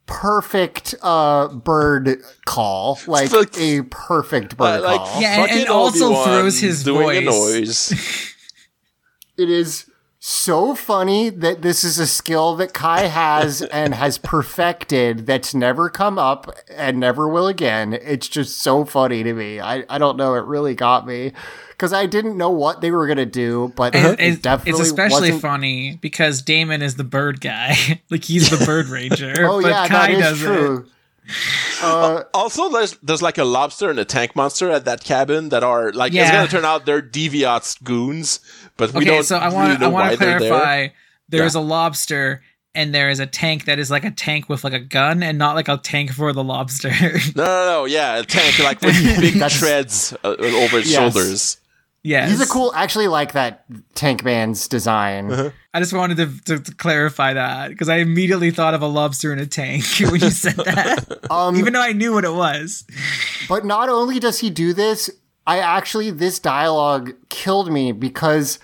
[0.05, 5.21] perfect uh, bird call, like like- a perfect bird Uh, like call.
[5.21, 7.91] Yeah, and- fucking and also Obi-Wan throws his doing a voice.
[7.91, 8.35] noise.
[9.37, 15.25] It is so funny that this is a skill that Kai has and has perfected
[15.25, 17.93] that's never come up and never will again.
[17.93, 19.61] It's just so funny to me.
[19.61, 20.35] I, I don't know.
[20.35, 21.31] It really got me
[21.79, 24.89] because I didn't know what they were going to do, but it, It's, definitely it's
[24.89, 28.01] especially wasn't- funny because Damon is the bird guy.
[28.09, 29.33] like he's the bird ranger.
[29.47, 30.85] Oh, but yeah, Kai that is does true.
[31.81, 35.63] Uh, Also, there's there's like a lobster and a tank monster at that cabin that
[35.63, 38.39] are like it's gonna turn out they're Deviot's goons,
[38.77, 40.49] but we okay, don't so I really want know I want why to they're there.
[40.49, 40.87] clarify.
[41.29, 42.41] There is a lobster
[42.75, 45.37] and there is a tank that is like a tank with like a gun and
[45.37, 46.89] not like a tank for the lobster.
[47.35, 51.13] No, no, no, yeah, a tank like with big treads uh, over its Yes.
[51.13, 51.57] shoulders.
[52.03, 52.29] Yes.
[52.29, 55.31] he's a cool, actually like that Tank Man's design.
[55.31, 55.49] Uh-huh.
[55.73, 59.31] I just wanted to, to, to clarify that because I immediately thought of a lobster
[59.31, 62.85] in a tank when you said that, Um, even though I knew what it was.
[63.47, 65.09] But not only does he do this,
[65.45, 68.59] I actually this dialogue killed me because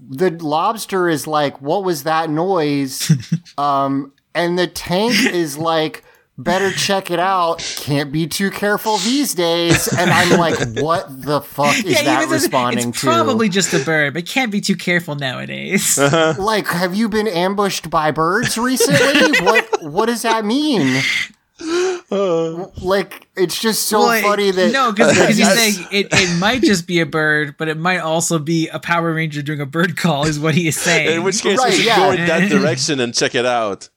[0.00, 3.10] the lobster is like, "What was that noise?"
[3.58, 6.04] um, and the tank is like,
[6.42, 7.58] "Better check it out.
[7.76, 12.16] Can't be too careful these days." And I'm like, "What the fuck is Yeah, that
[12.18, 15.98] even though responding it's to?" probably just a bird, but can't be too careful nowadays.
[16.10, 16.34] Uh-huh.
[16.38, 19.40] like, have you been ambushed by birds recently?
[19.44, 21.02] what What does that mean?
[22.10, 25.54] like, it's just so Well, funny that no, because he's Yes.
[25.76, 29.12] saying it, it might just be a bird, but it might also be a Power
[29.14, 31.16] Ranger doing a bird call, is what he is saying.
[31.16, 31.96] In which case, Right, we should yeah.
[31.98, 33.88] go in that direction and check it out.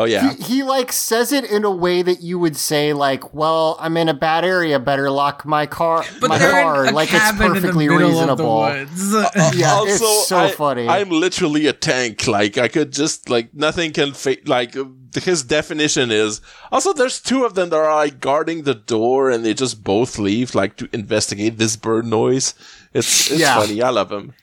[0.00, 3.34] Oh yeah, he, he like says it in a way that you would say like,
[3.34, 4.78] "Well, I'm in a bad area.
[4.78, 7.98] Better lock my car, but my they're car." in a like it's perfectly in the
[7.98, 8.62] reasonable.
[8.62, 9.56] Of the woods.
[9.58, 10.86] Yeah, also, it's so I, funny.
[10.88, 12.28] I'm literally a tank.
[12.28, 14.84] Like I could just like nothing can fa- like uh,
[15.20, 16.40] his definition is.
[16.70, 20.16] Also, there's two of them that are like guarding the door, and they just both
[20.16, 22.54] leave like to investigate this bird noise.
[22.94, 23.56] It's it's Yeah.
[23.58, 23.82] funny.
[23.82, 24.34] I love him.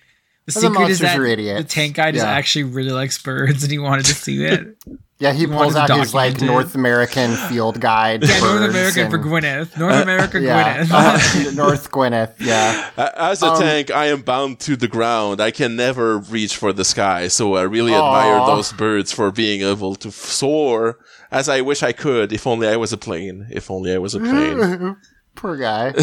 [0.47, 2.31] The The secret is that the tank guy just Yeah.
[2.31, 4.75] actually really likes birds, and he wanted to see it.
[5.17, 6.41] Yeah, he pulls out his like.
[6.41, 8.23] North American field guide.
[8.27, 9.77] Yeah, North birds American for Gwyneth.
[9.79, 11.47] North America Yeah, Gwyneth.
[11.47, 12.33] uh, North Gwyneth.
[12.39, 15.39] Yeah, A- As Um, a tank, I am bound to the ground.
[15.39, 19.61] I can never reach for the sky, so I really admire those birds for being
[19.61, 20.99] able to soar.
[21.31, 23.47] As I wish I could, if only I was a plane.
[23.49, 24.97] If only I was a plane.
[25.35, 25.93] poor guy.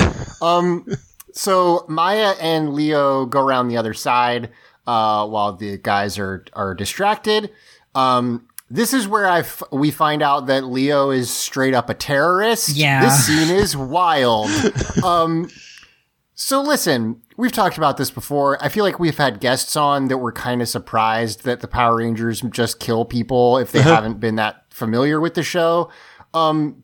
[0.41, 0.87] um,
[1.33, 4.49] so Maya and Leo go around the other side
[4.87, 7.51] uh, while the guys are are distracted.
[7.95, 11.95] Um, this is where I f- we find out that Leo is straight up a
[11.95, 12.71] terrorist.
[12.71, 13.03] Yeah.
[13.03, 14.49] this scene is wild.
[15.05, 15.51] um,
[16.35, 18.63] so listen, we've talked about this before.
[18.65, 21.97] I feel like we've had guests on that were kind of surprised that the Power
[21.97, 25.91] Rangers just kill people if they haven't been that familiar with the show.
[26.33, 26.83] Um,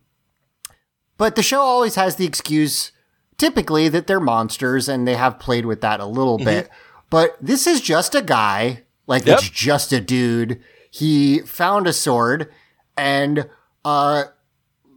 [1.17, 2.93] but the show always has the excuse,
[3.39, 6.69] typically, that they're monsters, and they have played with that a little bit.
[7.11, 9.39] But this is just a guy, like Yep.
[9.39, 10.63] it's just a dude.
[10.91, 12.53] He found a sword,
[12.97, 13.49] and
[13.85, 14.25] uh,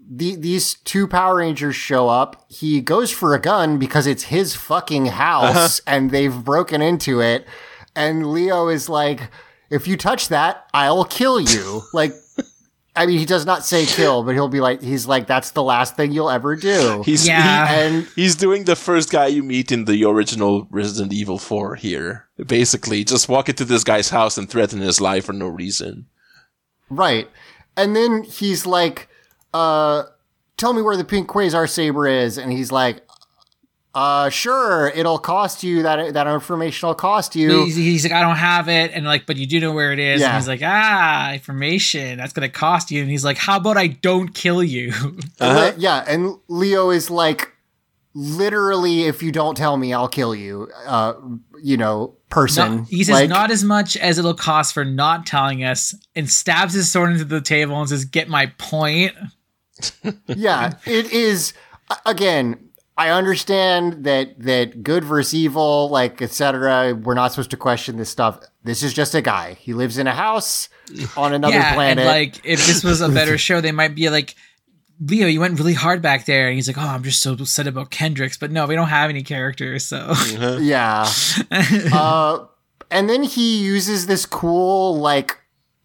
[0.10, 2.46] the, these two Power Rangers show up.
[2.50, 7.48] He goes for a gun because it's his fucking house, and they've broken into it.
[7.96, 9.30] And Leo is like,
[9.70, 12.14] "If you touch that, I'll kill you." like.
[12.94, 15.64] I mean, he does not say kill, but he'll be like, he's like, that's the
[15.64, 17.04] last thing you'll ever do.
[17.06, 17.68] He's Yeah.
[17.68, 21.76] he- and he's doing the first guy you meet in the original Resident Evil 4
[21.76, 22.28] here.
[22.46, 26.08] Basically, just walk into this guy's house and threaten his life for no reason.
[26.89, 27.30] right.
[27.78, 29.08] And then he's like,
[29.54, 30.04] uh,
[30.58, 32.38] tell me where the pink quasar saber is.
[32.38, 32.98] And he's like,
[33.94, 37.66] uh, sure, it'll cost you that, that information will cost you.
[37.66, 40.00] He's, he's like, I don't have it, and like, but you do know where it
[40.00, 40.22] is.
[40.22, 40.28] Yeah.
[40.28, 43.02] And he's like, ah, information that's gonna cost you.
[43.02, 44.94] And he's like, how about I don't kill you?
[45.42, 45.72] Uh-huh.
[45.72, 46.04] Li- Yeah.
[46.08, 47.52] And Leo is like,
[48.14, 50.70] literally, if you don't tell me, I'll kill you.
[50.86, 51.14] Uh,
[51.64, 52.78] you know, person.
[52.78, 56.30] No, he says Like- not as much as it'll cost for not telling us, and
[56.30, 59.14] stabs his sword into the table and says, "Get my point."
[60.28, 61.54] yeah, it is
[62.06, 62.70] again.
[62.98, 66.94] I understand that that good versus evil, like etc.
[66.94, 68.39] We're not supposed to question this stuff.
[68.64, 69.54] This is just a guy.
[69.54, 70.70] He lives in a house
[71.18, 72.06] on another yeah, planet.
[72.06, 74.36] and like if this was a better show, they might be like,
[75.00, 77.66] "Leo, you went really hard back there," and he's like, "Oh, I'm just so upset
[77.66, 80.14] about Kendrix." But no, we don't have any characters, so
[80.60, 81.10] yeah.
[81.52, 82.46] uh,
[82.92, 85.38] and then he uses this cool like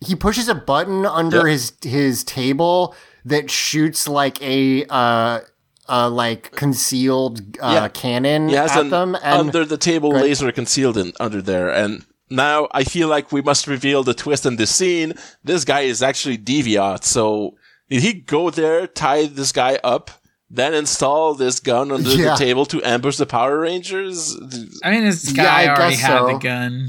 [0.05, 1.47] he pushes a button under Yep.
[1.47, 2.95] his his table
[3.25, 5.41] that shoots like a uh
[5.89, 7.89] uh like concealed uh Yeah.
[7.89, 11.41] cannon He has at an them and under the table Go laser concealed in, under
[11.43, 11.69] there.
[11.71, 15.13] And now I feel like we must reveal the twist in this scene.
[15.45, 17.55] This guy is actually Deviot, So
[17.89, 20.11] did he go there, tie this guy up,
[20.51, 22.31] then install this gun under Yeah.
[22.31, 24.37] the table to ambush the Power Rangers?
[24.83, 26.27] I mean, this guy I already guess had so.
[26.27, 26.89] the gun.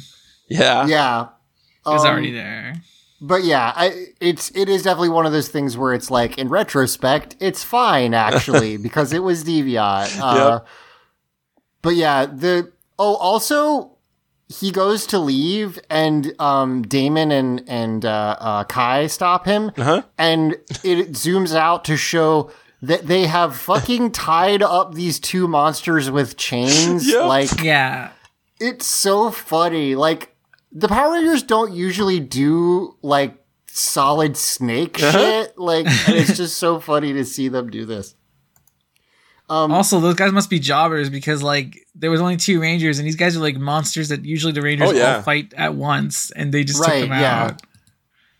[0.49, 0.87] Yeah.
[0.87, 1.27] yeah.
[1.85, 2.81] was Um, already there.
[3.19, 6.49] But yeah, I, it's it is definitely one of those things where it's like in
[6.49, 10.19] retrospect, it's fine actually because it was Deviot.
[10.21, 10.59] Uh,
[11.81, 13.91] But yeah, the oh also
[14.49, 20.03] he goes to leave and um Damon and and uh, uh Kai stop him Uh-huh.
[20.17, 20.53] and
[20.83, 22.51] it zooms out to show
[22.81, 27.25] that they have fucking tied up these two monsters with chains Yep.
[27.25, 28.11] like Yeah.
[28.59, 29.95] it's so funny.
[29.95, 30.35] Like
[30.79, 33.35] the Power Rangers don't usually do like
[33.67, 35.11] solid snake Uh-huh.
[35.11, 35.57] shit.
[35.57, 38.15] Like it's just so funny to see them do this.
[39.49, 43.07] Um, Also, those guys must be jobbers because like there was only two Rangers, and
[43.07, 45.15] these guys are like monsters that usually the Rangers Oh, yeah.
[45.17, 47.55] all fight at once, and they just Right, took them yeah.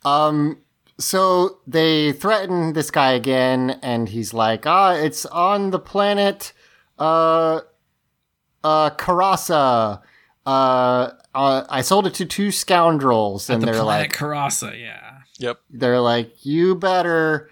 [0.06, 0.58] Um,
[1.00, 6.54] so they threaten this guy again, and he's like, "Ah, it's on the planet,
[7.00, 7.62] uh,
[8.64, 10.02] uh, Karasa.
[10.46, 15.20] Uh, uh, I sold it to two scoundrels, and the they're planet like, Karasa, yeah.
[15.40, 15.60] Yep.
[15.70, 17.50] they're like, you better,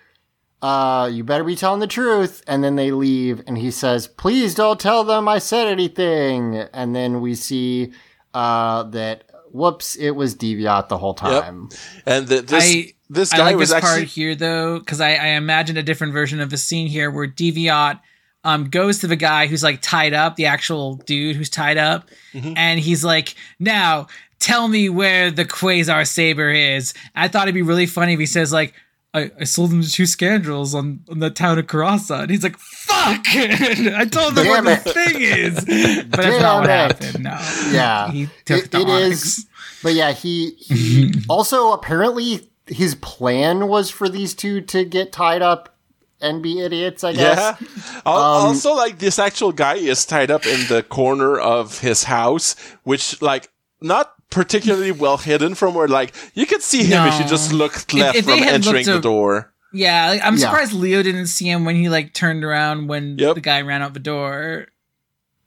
[0.61, 2.41] uh, you better be telling the truth.
[2.47, 6.55] And then they leave, and he says, please don't tell them I said anything.
[6.55, 7.93] And then we see,
[8.33, 11.69] uh, that whoops, it was Deviot the whole time.
[12.05, 14.99] And the, this I- this I guy like was this actually part here though, because
[14.99, 17.99] I, I imagined a different version of the scene here where Deviot
[18.45, 22.09] um goes to the guy who's like tied up, the actual dude who's tied up,
[22.33, 22.53] Mm-hmm.
[22.55, 24.07] and he's like, "Now
[24.39, 28.25] tell me where the Quasar Saber is." I thought it'd be really funny if he
[28.25, 28.73] says like.
[29.13, 32.23] I, I sold them to two scoundrels on, on the town of Karasa.
[32.23, 33.21] And he's like, fuck!
[33.29, 34.93] I told them Damn what the it.
[34.93, 36.03] thing is.
[36.09, 36.73] But that's not what it.
[36.73, 37.23] happened.
[37.23, 37.29] No.
[37.71, 38.11] Yeah.
[38.11, 39.45] He took It- the it is-
[39.81, 45.41] But yeah, he, he also apparently his plan was for these two to get tied
[45.41, 45.74] up
[46.21, 47.37] and be idiots, I guess.
[47.61, 47.67] Yeah.
[47.99, 52.55] Um, also, like this actual guy is tied up in the corner of his house,
[52.83, 53.49] which like
[53.81, 57.93] not particularly well hidden from where like you could see him if you just looked
[57.93, 59.51] left if they from had entering looked the a- door.
[59.73, 60.39] Yeah, like, I'm Yeah.
[60.39, 63.35] surprised Leo didn't see him when he like turned around when Yep.
[63.35, 64.67] the guy ran out the door.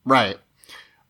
[0.05, 0.37] Right.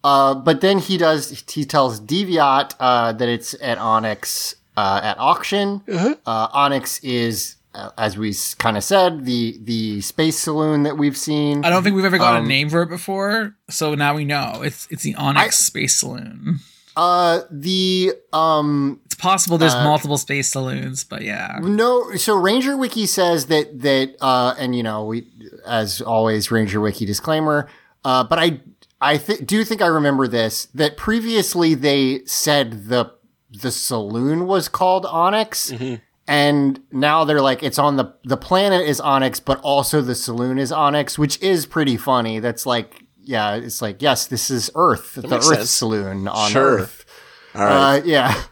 [0.05, 5.19] Uh, but then he does, he tells Deviot, uh, that it's at Onyx, uh, at
[5.19, 5.83] auction.
[5.93, 6.15] Uh-huh.
[6.25, 7.57] Uh, Onyx is,
[7.97, 11.65] as we kind of said, the, the space saloon that we've seen.
[11.65, 14.25] I don't think we've ever got Um, a name for it before, so now we
[14.25, 16.61] know it's it's the Onyx Space Saloon.
[16.97, 22.77] Uh, the, um, It's possible there's Uh, multiple space saloons, but yeah, No, so Ranger
[22.77, 25.27] Wiki says that that uh and you know, we
[25.67, 27.69] as always Ranger Wiki disclaimer,
[28.05, 28.61] uh but I
[29.01, 33.13] I th- do think I remember this that previously they said the
[33.63, 35.73] the saloon was called Onyx
[36.29, 40.59] and now they're like it's on the the planet is Onyx but also the saloon
[40.59, 42.39] is Onyx, which is pretty funny.
[42.39, 45.71] That's like yeah, it's like yes, this is Earth, the Earth sense.
[45.71, 46.79] saloon on Sure.
[46.81, 47.05] Earth.
[47.55, 47.99] All right.
[47.99, 48.43] Uh yeah.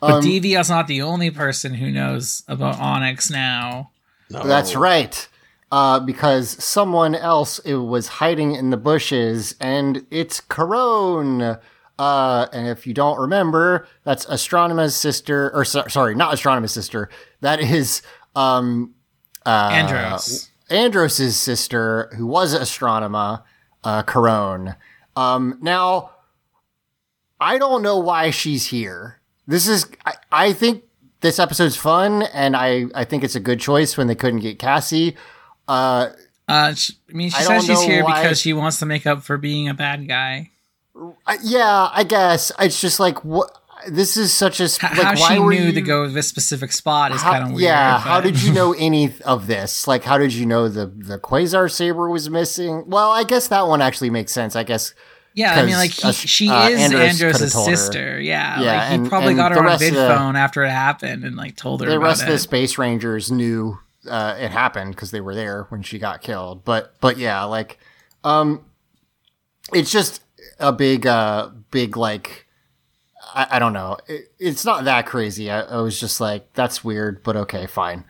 [0.00, 3.92] but um, Deviot's not the only person who knows about Onyx now.
[4.30, 4.42] No.
[4.42, 5.28] That's right.
[5.70, 11.58] Uh, because someone else it was hiding in the bushes, and it's Karone.
[11.98, 17.08] Uh, and if you don't remember, that's Astronema's sister, or so, sorry, not Astronema's sister.
[17.40, 18.02] That is
[18.34, 18.94] um,
[19.46, 20.50] uh, Andros.
[20.70, 23.42] Andros's sister, who was Astronema,
[23.84, 24.76] uh, Karone.
[25.14, 26.12] Um, now,
[27.40, 29.20] I don't know why she's here.
[29.46, 30.84] This is, I, I think
[31.20, 34.58] this episode's fun, and I, I think it's a good choice when they couldn't get
[34.58, 35.16] Cassie.
[35.68, 36.08] Uh,
[36.48, 39.06] Uh, sh I mean, she I says she's here why- because she wants to make
[39.06, 40.51] up for being a bad guy.
[41.26, 43.58] I, yeah, I guess it's just like what.
[43.88, 45.02] This is such a sp- like.
[45.02, 47.48] how why she were knew you, to go to this specific spot is kind of
[47.50, 47.62] weird.
[47.62, 49.88] Yeah, how did you know any of this?
[49.88, 52.84] Like, how did you know the the quasar saber was missing?
[52.86, 54.54] Well, I guess that one actually makes sense.
[54.54, 54.94] I guess
[55.34, 58.20] Yeah, I mean, like he, she uh, is Andros Andros' sister.
[58.20, 60.70] Yeah, Yeah, like he and- probably and got her on of the- phone after it
[60.70, 64.94] happened and like told her the rest of the space rangers knew uh, it happened
[64.94, 66.64] because they were there when she got killed.
[66.64, 67.78] But but yeah, like
[68.22, 68.64] um,
[69.72, 70.21] it's just
[70.62, 72.46] a big uh big like
[73.34, 73.96] I, I don't know.
[74.08, 75.50] It, it's not that crazy.
[75.50, 78.04] I, I was just like that's weird, but okay, fine.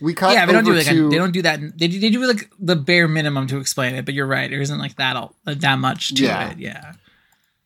[0.00, 1.58] We cut yeah, they don't do like to a, they don't do that.
[1.78, 4.04] They do, they do like the bare minimum to explain it.
[4.04, 6.50] But you're right, there isn't like that all, that much to Yeah.
[6.50, 6.58] it.
[6.58, 6.92] Yeah,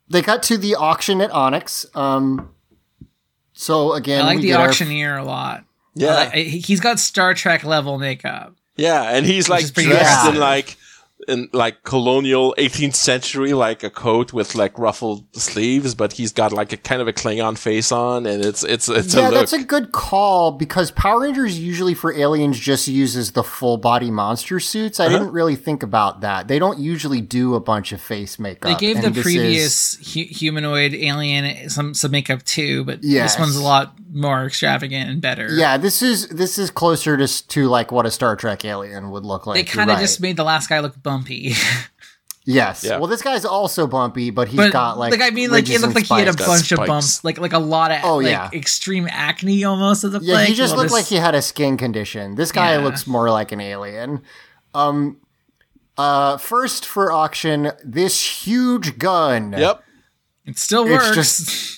[0.08, 1.86] they cut to the auction at Onyx.
[1.94, 2.50] Um,
[3.52, 5.64] so again, I like we the get our- auctioneer a lot.
[5.94, 6.08] Yeah.
[6.14, 8.54] I like- he's got Star Trek level makeup.
[8.76, 10.34] Yeah, and he's like is dressed awesome.
[10.36, 10.76] in like
[11.28, 16.52] in like colonial 18th century, like a coat with like ruffled sleeves, but he's got
[16.52, 19.34] like a kind of a Klingon face on, and it's it's it's yeah, a look.
[19.34, 24.10] that's a good call because Power Rangers usually for aliens just uses the full body
[24.10, 24.98] monster suits.
[24.98, 25.18] I Uh-huh.
[25.18, 26.48] didn't really think about that.
[26.48, 28.62] They don't usually do a bunch of face makeup.
[28.70, 33.34] They gave the this is- previous hu- humanoid alien some some makeup too, but Yes.
[33.34, 35.48] this one's a lot more extravagant and better.
[35.54, 39.24] yeah, this is this is closer to to like what a Star Trek alien would
[39.24, 39.56] look like.
[39.56, 40.00] they kind of right.
[40.02, 41.54] just made the last guy look bumpy.
[42.44, 42.84] yes.
[42.84, 42.98] Yeah.
[42.98, 45.80] Well, this guy's also bumpy, but he's but got like like I mean, like it
[45.80, 46.46] looked like he had a spikes.
[46.48, 48.50] Bunch of bumps, like like a lot of Oh, like yeah.
[48.52, 50.04] extreme acne almost.
[50.04, 52.34] It looked Yeah, like he just Well, looked this- like he had a skin condition.
[52.36, 52.84] This guy Yeah.
[52.84, 54.22] looks more like an alien.
[54.74, 55.18] Um
[55.98, 59.52] uh first for auction, this huge gun.
[59.56, 59.82] Yep.
[60.46, 61.14] It still It's works.
[61.16, 61.76] just-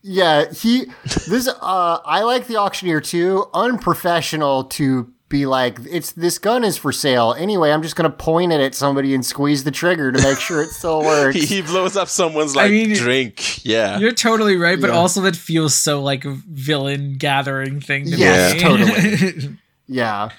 [0.00, 0.86] Yeah, he
[1.28, 3.46] this uh I like the auctioneer too.
[3.52, 7.34] Unprofessional to be like it's this gun is for sale.
[7.38, 10.62] Anyway, I'm just gonna point it at somebody and squeeze the trigger to make sure
[10.62, 11.36] it still works.
[11.36, 13.64] He, he blows up someone's like mean, drink.
[13.64, 13.98] Yeah.
[13.98, 14.96] You're totally right, but Yeah.
[14.96, 18.60] also that feels so like villain gathering thing to Yes, me.
[18.60, 19.58] totally.
[19.86, 20.30] yeah.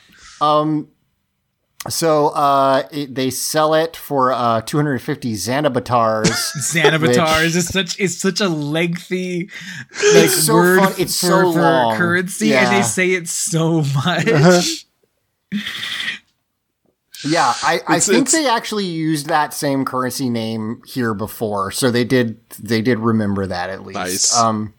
[0.42, 0.88] Um
[1.88, 6.26] so uh it, they sell it for uh 250 Xanabatars.
[6.74, 9.50] Xanabatar is such it's such a lengthy
[9.92, 11.96] like It's so word fun- it's for, so for long.
[11.98, 14.86] currency, and they say it so much.
[17.26, 21.70] Yeah, I, I It's- think it's- they actually used that same currency name here before,
[21.70, 23.96] so they did they did remember that at least.
[23.98, 24.38] Nice.
[24.38, 24.74] Um,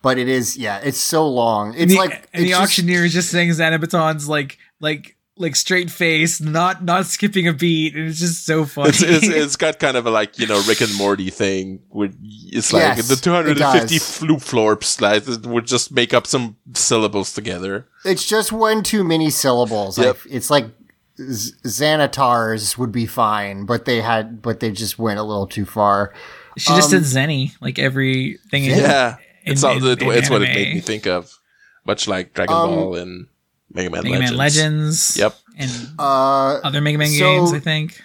[0.00, 1.72] but it is yeah, it's so long.
[1.74, 5.56] It's and the, like and the just- auctioneer is just saying Xanabaton's like like like
[5.56, 8.88] straight face, not not skipping a beat, and it's just so funny.
[8.90, 12.08] It's, it's, it's got kind of a like you know Rick and Morty thing where
[12.22, 13.90] it's like Yes, the 250 does.
[14.02, 17.86] floop florps like it would just make up some syllables together.
[18.04, 19.98] it's just one too many syllables.
[19.98, 20.06] Yep.
[20.24, 20.66] Like, it's like
[21.20, 25.64] Z- Xanatars would be fine, but they had but they just went a little too
[25.64, 26.12] far.
[26.56, 28.64] she just um, said Zenny, like everything.
[28.64, 31.38] in- Yeah, in- it's all, in- it- in it's what it made me think of,
[31.84, 33.26] much like Dragon Um, Ball and
[33.74, 34.30] Mega Man Mega Legends.
[34.30, 35.16] Man Legends.
[35.16, 35.34] Yep.
[35.58, 37.52] and Uh, other Mega Man so- games.
[37.52, 38.00] I think.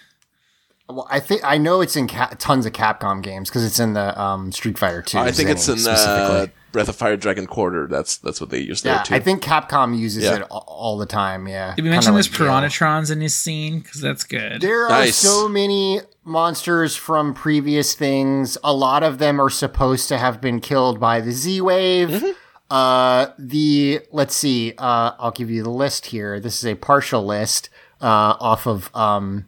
[0.90, 3.94] well, I think I know it's in Ca- tons of Capcom games because it's in
[3.94, 5.18] the um, Street Fighter 2.
[5.20, 6.40] I think it's in specifically.
[6.42, 7.88] uh, Breath of Fire Dragon Quarter.
[7.90, 9.16] That's that's what they use Yeah, there too.
[9.16, 10.36] I think Capcom uses Yeah.
[10.36, 11.48] it all, all the time.
[11.48, 11.74] Yeah.
[11.76, 12.48] Did we mention like there's Gale.
[12.48, 13.80] Piranhatrons in this scene?
[13.80, 14.62] Because that's good.
[14.62, 18.58] There are so many monsters from previous things.
[18.64, 22.10] A lot of them are supposed to have been killed by the Z Wave.
[22.10, 22.32] Mm-hmm.
[22.70, 24.74] Uh, the let's see.
[24.78, 26.40] Uh, I'll give you the list here.
[26.40, 27.70] This is a partial list
[28.02, 29.46] uh, off of um,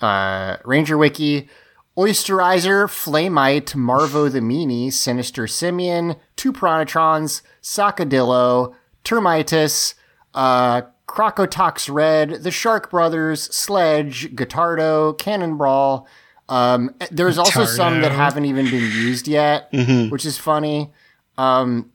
[0.00, 1.48] uh, Ranger Wiki.
[1.96, 9.92] Oysterizer, Flamite, Marvo the Meanie, Sinister Simeon, two Piranhatrons, Sacadillo, Termitus,
[10.32, 16.06] uh, Crocotox Red, the Shark Brothers, Sledge, Guitardo, Cannonball.
[16.48, 19.68] Um, there's also some that haven't even been used yet,
[20.10, 20.90] which is funny.
[21.36, 21.90] Um,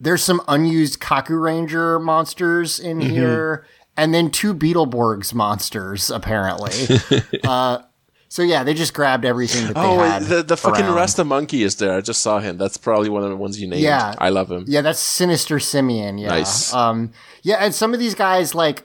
[0.00, 3.66] there's some unused Kaku Ranger monsters in here,
[3.96, 6.72] and then two Beetleborgs monsters apparently.
[7.44, 7.78] uh,
[8.28, 10.22] so yeah, they just grabbed everything that they oh, had.
[10.22, 10.96] the the fucking around.
[10.96, 11.96] Rasta monkey is there.
[11.96, 12.58] I just saw him.
[12.58, 13.82] That's probably one of the ones you named.
[13.82, 14.14] Yeah.
[14.18, 14.64] I love him.
[14.66, 16.18] Yeah, that's Sinister Simeon.
[16.18, 16.30] Yeah.
[16.30, 16.74] Nice.
[16.74, 18.84] Um, yeah, and some of these guys like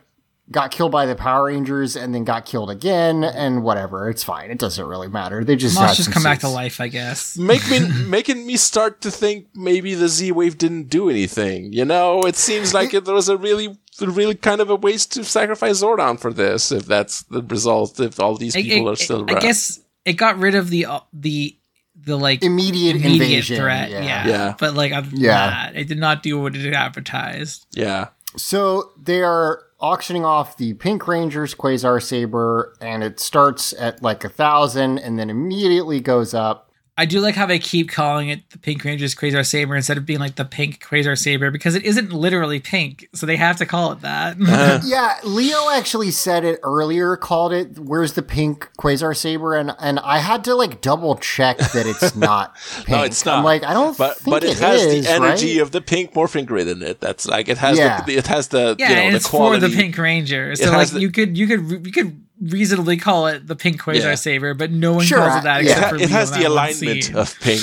[0.51, 4.09] got killed by the Power Rangers and then got killed again, and whatever.
[4.09, 4.49] It's fine.
[4.49, 5.43] It doesn't really matter.
[5.43, 7.37] They just Must just some come back to life, I guess.
[7.37, 11.71] Make me making me start to think maybe the Z Wave didn't do anything.
[11.73, 15.11] You know, it seems like it, there was a really, really kind of a waste
[15.13, 16.71] to sacrifice Zordon for this.
[16.71, 19.37] If that's the result, if all these I- people I- are still right.
[19.37, 21.55] I guess it got rid of the uh, the
[22.01, 23.57] the like Immediate, immediate invasion.
[23.57, 23.91] threat.
[23.91, 24.01] yeah.
[24.03, 24.27] Yeah.
[24.27, 24.55] Yeah.
[24.57, 25.49] but like other than Yeah.
[25.49, 27.65] that, it did not do what it advertised.
[27.71, 28.07] yeah.
[28.37, 34.23] So they are auctioning off the Pink Ranger's Quasar Saber, and it starts at like
[34.23, 36.68] a thousand, and then immediately goes up.
[36.99, 40.05] I do like how they keep calling it the Pink Ranger's Quasar Saber instead of
[40.05, 43.65] being like the Pink Quasar Saber because it isn't literally pink, so they have to
[43.65, 44.35] call it that.
[44.41, 44.79] Uh-huh.
[44.85, 47.15] Yeah, Leo actually said it earlier.
[47.15, 51.57] Called it "Where's the pink Quasar Saber?" and and I had to like double check
[51.59, 52.89] that it's not pink.
[52.89, 53.37] No, it's not.
[53.39, 55.61] I'm like, I don't But think but it, it has is, the energy right?
[55.61, 56.99] of the pink morphing grid in it.
[56.99, 58.01] That's like it has Yeah.
[58.03, 59.61] the it has the yeah, you know and the it's quality.
[59.61, 62.97] for the Pink Ranger, so has like the- you could you could you could reasonably
[62.97, 64.15] call it the Pink Quasar Yeah.
[64.15, 65.69] Saber, but no one Sure, calls it that yeah.
[65.69, 67.15] It, except ha- for it Leo has the alignment scene.
[67.15, 67.61] of pink,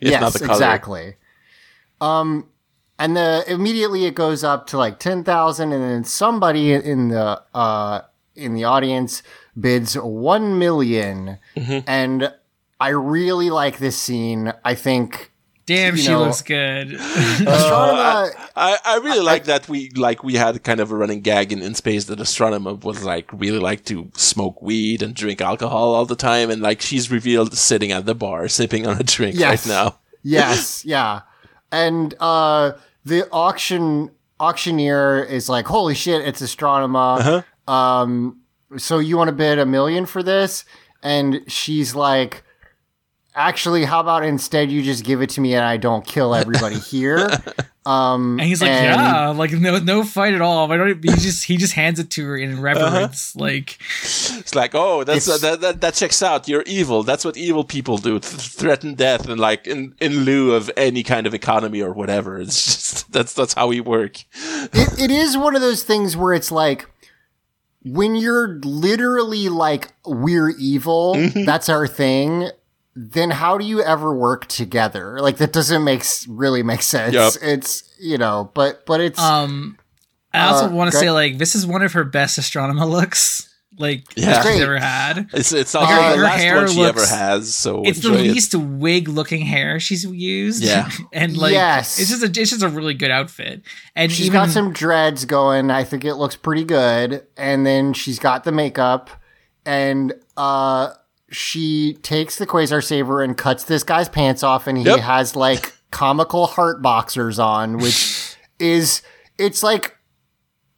[0.00, 0.52] if yes, not the color.
[0.52, 1.14] exactly.
[2.00, 2.48] Um,
[2.98, 7.42] and the immediately it goes up to like ten thousand, and then somebody in the
[7.54, 8.02] uh
[8.34, 9.22] in the audience
[9.58, 11.88] bids one million, Mm-hmm.
[11.88, 12.32] and
[12.78, 14.52] I really like this scene.
[14.64, 15.32] I think
[15.66, 16.88] Damn, you she know- looks good.
[17.46, 21.52] Astronema, I, I really like that we like we had kind of a running gag
[21.52, 25.94] in, in space that Astronema was like really like to smoke weed and drink alcohol
[25.94, 29.36] all the time and like she's revealed sitting at the bar sipping on a drink
[29.36, 29.66] Yes.
[29.66, 29.98] right now.
[30.22, 31.22] yes, yeah.
[31.72, 32.72] And uh
[33.04, 38.40] the auction auctioneer is like, "Holy shit, it's Astronema." Um
[38.76, 40.64] so you want to bid a million for this?
[41.02, 42.42] And she's like,
[43.36, 46.78] "Actually, how about instead you just give it to me and I don't kill everybody
[46.78, 47.28] here?"
[47.86, 50.72] Um And he's like, and- yeah, like no, no fight at all.
[50.72, 51.00] I don't.
[51.04, 55.28] He just he just hands it to her in reverence, like It's like, oh, that's
[55.28, 56.48] It's- that, that that checks out.
[56.48, 57.04] You're evil.
[57.04, 58.18] That's what evil people do.
[58.18, 62.40] Th- threaten death and like in in lieu of any kind of economy or whatever.
[62.40, 64.16] It's just that's that's how we work.
[64.74, 66.90] it, it is one of those things where it's like
[67.84, 71.44] when you're literally like we're evil Mm-hmm.
[71.44, 72.50] that's our thing
[72.98, 77.34] then how do you ever work together like that doesn't make really make sense Yup.
[77.42, 79.78] it's you know but but it's um.
[80.34, 83.48] I also Uh, want to say like this is one of her best Astronema looks,
[83.78, 84.42] like Yeah.
[84.42, 85.28] she's ever had.
[85.32, 87.54] It's it's not Her- the her last hair one she ever has.
[87.54, 88.32] So It's the enjoy it.
[88.32, 90.62] least wig looking hair she's used.
[90.62, 90.90] Yeah.
[91.14, 91.98] and like Yes.
[91.98, 93.62] it's just a it's just a really good outfit.
[93.94, 97.94] And she's even got some dreads going i think it looks pretty good and then
[97.94, 99.08] she's got the makeup
[99.64, 100.90] and uh
[101.30, 105.00] she takes the quasar saber and cuts this guy's pants off and he Yep.
[105.00, 109.02] has like comical heart boxers on which is
[109.38, 109.96] it's like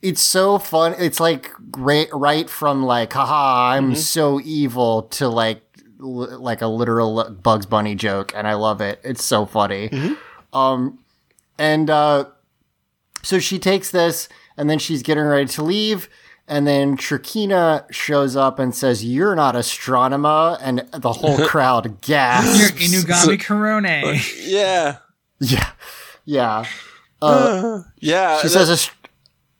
[0.02, 5.62] it's so fun it's like great right from like haha i'm so evil to like
[6.00, 9.90] l- like a literal bugs bunny joke and i love it it's so funny
[10.52, 10.98] um
[11.58, 12.24] and uh
[13.22, 16.08] so she takes this and then she's getting ready to leave.
[16.48, 20.58] And then Trakina shows up and says, You're not Astronema.
[20.62, 22.72] And the whole crowd your gasps.
[22.80, 24.48] Inugami Korone.
[24.48, 24.96] Yeah,
[25.40, 25.70] yeah.
[26.24, 26.64] Yeah.
[27.22, 28.38] Uh, yeah.
[28.38, 28.90] she that- says, Ast-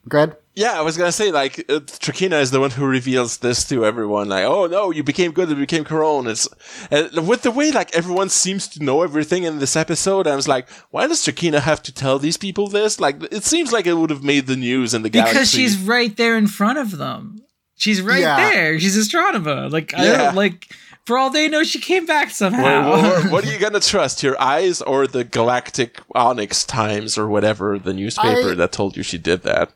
[0.09, 0.35] Good.
[0.59, 3.85] Yeah, I was gonna say like uh, Trakina is the one who reveals this to
[3.87, 4.29] everyone.
[4.29, 6.27] Like, oh no, you became good, you became Karone.
[6.29, 6.49] It's
[6.91, 10.27] and with the way like everyone seems to know everything in this episode.
[10.27, 12.99] I was like, why does Trakina have to tell these people this?
[12.99, 15.39] Like, it seems like it would have made the news in the because galaxy.
[15.59, 17.41] Because she's right there in front of them.
[17.77, 18.51] She's right Yeah.
[18.51, 18.81] there.
[18.81, 19.71] She's Astronema.
[19.71, 20.17] Like I Yeah.
[20.25, 20.67] don't like.
[21.07, 22.91] For all they know, she came back somehow.
[22.91, 27.29] What, what- what are you gonna trust, your eyes or the Galactic Onyx Times or
[27.29, 29.73] whatever the newspaper I- that told you she did that?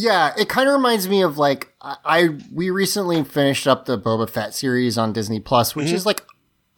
[0.00, 3.98] Yeah, it kind of reminds me of like I, I we recently finished up the
[3.98, 6.24] Boba Fett series on Disney Plus, which is like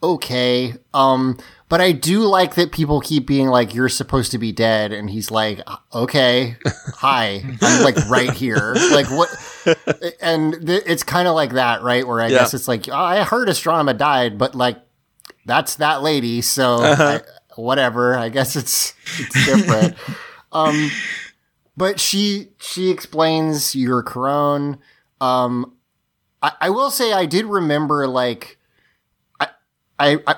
[0.01, 0.73] okay.
[0.95, 1.37] Um,
[1.69, 5.07] but I do like that people keep being like, "You're supposed to be dead," and
[5.07, 5.61] he's like,
[5.93, 6.55] "Okay,
[6.95, 9.29] hi, I'm like right here." Like what?
[10.19, 12.07] And th- it's kind of like that, right?
[12.07, 12.39] Where I Yeah.
[12.39, 14.77] guess it's like, oh, I heard Astronema died, but like
[15.45, 17.21] that's that lady, so I,
[17.55, 18.17] whatever.
[18.17, 19.95] I guess it's it's different.
[20.51, 20.89] um,
[21.81, 24.77] but she she explains your Karone.
[25.19, 25.73] Um,
[26.39, 28.59] I, I will say I did remember like
[29.39, 29.47] I,
[29.99, 30.35] I I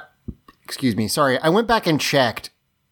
[0.64, 1.38] excuse me, sorry.
[1.40, 2.50] I went back and checked.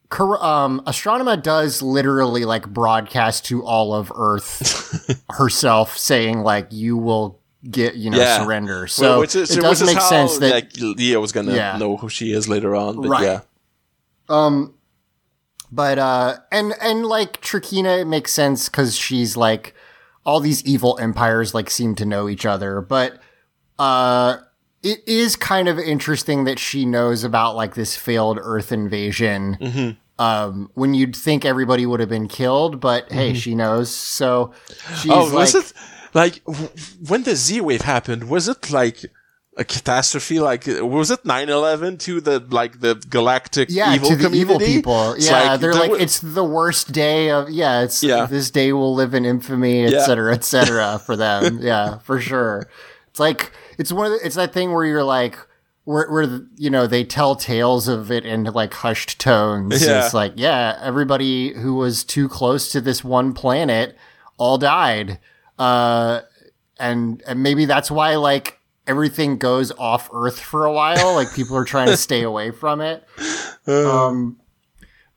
[0.10, 6.98] Cor- um, Astronema does literally like broadcast to all of Earth herself, saying like you
[6.98, 7.40] will
[7.70, 8.44] get you know Yeah.
[8.44, 8.80] surrender.
[8.82, 11.78] Well, So which is, it does make sense that like Leah was gonna Yeah.
[11.78, 13.00] know who she is later on.
[13.00, 13.24] But Right.
[13.24, 13.40] yeah,
[14.28, 14.74] Um,
[15.72, 19.74] but uh, and and like Trakina, it makes sense because she's like
[20.26, 22.82] all these evil empires like seem to know each other.
[22.82, 23.20] But
[23.80, 24.38] uh,
[24.84, 29.58] it is kind of interesting that she knows about like this failed Earth invasion.
[29.60, 29.90] Mm-hmm.
[30.20, 33.90] Um, when you'd think everybody would have been killed, but hey, she knows.
[33.90, 34.54] So
[34.96, 35.12] she's Mm-hmm.
[35.12, 35.74] Oh, like, was it
[36.14, 36.70] like w-
[37.08, 38.30] when the Z wave happened?
[38.30, 39.06] Was it like
[39.58, 40.40] a catastrophe?
[40.40, 44.42] Like was it 9-11 to the like the galactic yeah, evil to the community?
[44.42, 45.12] evil people.
[45.14, 48.26] It's Yeah, they're there like, it's the worst day of, yeah, it's, Yeah.
[48.28, 50.06] this day will live in infamy, et Yeah.
[50.06, 51.60] cetera, et cetera, for them.
[51.62, 52.70] yeah, for sure.
[53.10, 55.38] It's like, it's one of the, it's that thing where you're like,
[55.84, 59.86] where, where, you know, they tell tales of it in like hushed tones.
[59.86, 60.06] Yeah.
[60.06, 63.98] It's like, yeah, everybody who was too close to this one planet
[64.38, 65.20] all died.
[65.60, 66.22] Uh,
[66.80, 71.16] and, and maybe that's why like everything goes off Earth for a while.
[71.16, 73.04] Like people are trying to stay away from it.
[73.68, 74.38] Um,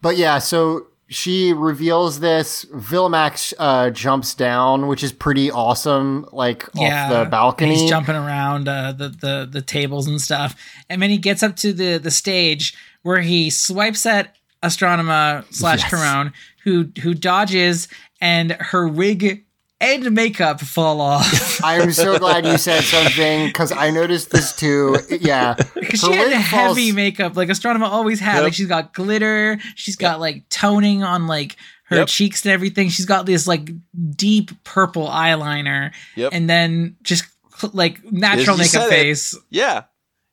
[0.00, 2.64] but yeah, so she reveals this.
[2.66, 6.26] Villamax uh, jumps down, which is pretty awesome.
[6.32, 7.76] Like yeah, off the balcony.
[7.76, 10.56] He's jumping around uh, the, the the tables and stuff,
[10.88, 15.80] and then he gets up to the the stage where he swipes at Astronema slash
[15.82, 15.92] Yes.
[15.92, 16.32] Karone,
[16.64, 17.88] who who dodges,
[18.20, 19.44] and her wig
[19.92, 21.60] and makeup fall off.
[21.64, 24.96] I'm so glad you said something because I noticed this too.
[25.10, 28.34] Yeah, Because she had heavy falls- makeup, like Astronema always had.
[28.36, 28.42] Yep.
[28.44, 32.08] Like she's got glitter, she's got like toning on like her Yep.
[32.08, 32.88] cheeks and everything.
[32.88, 33.70] She's got this like
[34.16, 36.30] deep purple eyeliner, Yep.
[36.32, 37.24] and then just
[37.72, 38.90] like natural You makeup said it.
[38.90, 39.38] face.
[39.50, 39.84] Yeah.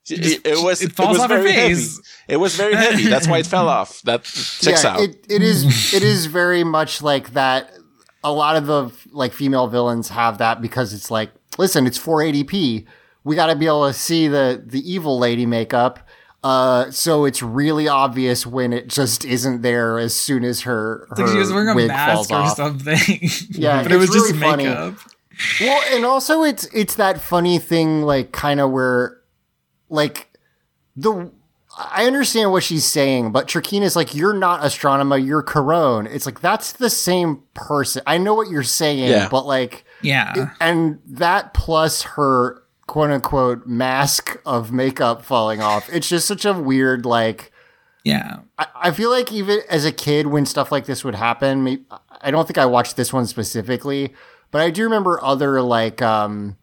[0.10, 1.74] It, just- it was it it, falls was off her very heavy.
[1.76, 2.02] face.
[2.28, 3.04] It was very heavy.
[3.08, 4.02] That's why it fell off.
[4.04, 4.24] That
[4.62, 5.00] checks yeah, out.
[5.02, 5.94] It, it is.
[5.94, 7.72] It is very much like that.
[8.24, 12.86] A lot of the like female villains have that because it's like, listen, it's 480p.
[13.24, 16.00] We got to be able to see the the evil lady makeup.
[16.44, 21.20] Uh, so it's really obvious when it just isn't there as soon as her, It's
[21.20, 22.56] like she was wearing a mask or off.
[22.56, 22.98] something.
[23.52, 24.64] Yeah, but it was it's just really funny.
[24.66, 24.96] makeup.
[25.60, 29.18] Well, and also it's it's that funny thing, like kind of where,
[29.90, 30.30] like,
[30.96, 31.32] the
[31.78, 36.06] I understand what she's saying, but Trakina's like, you're not Astronema, you're Karone.
[36.12, 38.02] It's like that's the same person.
[38.06, 39.30] I know what you're saying, Yeah.
[39.30, 40.50] but like, Yeah.
[40.60, 45.90] and that plus her quote unquote mask of makeup falling off.
[45.94, 47.52] It's just such a weird like.
[48.04, 48.40] Yeah.
[48.58, 51.82] I, I feel like even as a kid, when stuff like this would happen, may-
[52.22, 54.14] I don't think I watched this one specifically,
[54.52, 56.58] but I do remember other like, um,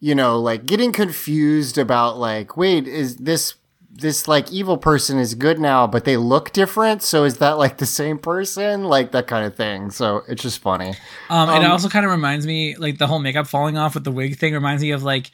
[0.00, 3.54] you know, like getting confused about like, wait, is this
[3.96, 7.02] this like evil person is good now, but they look different?
[7.02, 8.84] So is that like the same person?
[8.84, 9.90] Like that kind of thing.
[9.90, 10.94] So it's just funny.
[11.30, 14.04] Um, it Um, also kind of reminds me, like the whole makeup falling off with
[14.04, 15.30] the wig thing, reminds me of like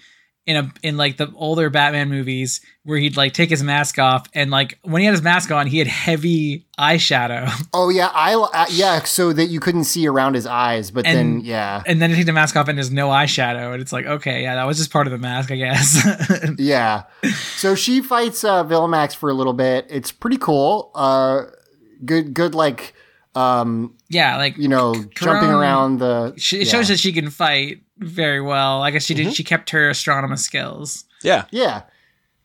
[0.51, 4.27] in a in like the older Batman movies where he'd like take his mask off
[4.35, 8.35] and like when he had his mask on, he had heavy eyeshadow, Oh yeah, I
[8.35, 11.83] uh, yeah, so that you couldn't see around his eyes, but then yeah.
[11.87, 14.43] and then he take the mask off and there's no eyeshadow, and it's like okay,
[14.43, 16.07] yeah, that was just part of the mask, I guess.
[16.59, 17.05] Yeah.
[17.57, 19.87] So she fights uh, Villamax for a little bit.
[19.89, 20.91] It's pretty cool.
[20.95, 21.45] Uh,
[22.05, 22.95] good, good, like,
[23.35, 26.35] um, yeah, like you know, jumping around the.
[26.37, 26.73] she, it yeah.
[26.73, 28.83] shows that she can fight very well.
[28.83, 29.27] I guess she did.
[29.27, 29.33] Mm-hmm.
[29.35, 31.05] She kept her Astronema skills.
[31.23, 31.45] yeah.
[31.51, 31.83] Yeah.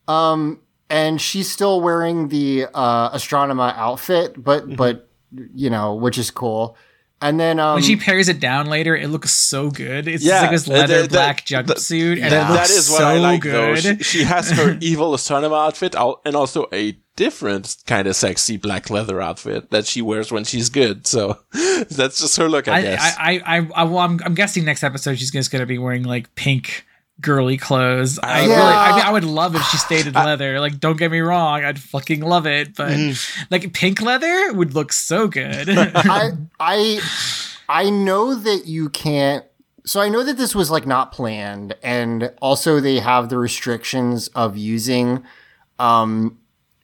[0.07, 4.75] Um, and she's still wearing the uh, Astronema outfit, but, Mm-hmm.
[4.75, 5.09] but,
[5.55, 6.77] you know, which is cool.
[7.21, 10.07] And then, um, When she pairs it down later, it looks so good.
[10.07, 12.89] It's Yeah, like this leather that- black that- jumpsuit, and that- it looks that is
[12.91, 13.53] what so I like good.
[13.53, 13.75] though.
[13.75, 15.95] She, she has her evil Astronema outfit
[16.25, 20.69] and also a different kind of sexy black leather outfit that she wears when she's
[20.69, 21.07] good.
[21.07, 21.39] So
[21.89, 23.15] that's just her look, I, I, guess.
[23.17, 26.03] I, I, I, I, well, I'm, I'm guessing next episode she's just gonna be wearing
[26.03, 26.85] like pink
[27.21, 28.19] girly clothes.
[28.21, 28.55] I Yeah.
[28.57, 30.59] really, I mean, I would love if she stayed in leather.
[30.59, 33.43] Like, don't get me wrong, I'd fucking love it, but Mm-hmm.
[33.49, 35.69] like pink leather would look so good.
[35.77, 36.99] I I
[37.69, 39.45] I know that you can't
[39.85, 44.27] so I know that this was like not planned and also they have the restrictions
[44.29, 45.23] of using
[45.79, 46.39] um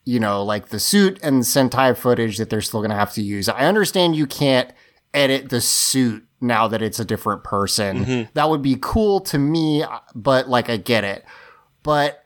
[0.05, 3.21] you know like the suit and Sentai footage that they're still going to have to
[3.21, 3.47] use.
[3.49, 4.71] I understand you can't
[5.13, 8.27] edit the suit now that it's a different person.
[8.33, 9.83] That would be cool to me,
[10.15, 11.23] but like I get it.
[11.83, 12.23] But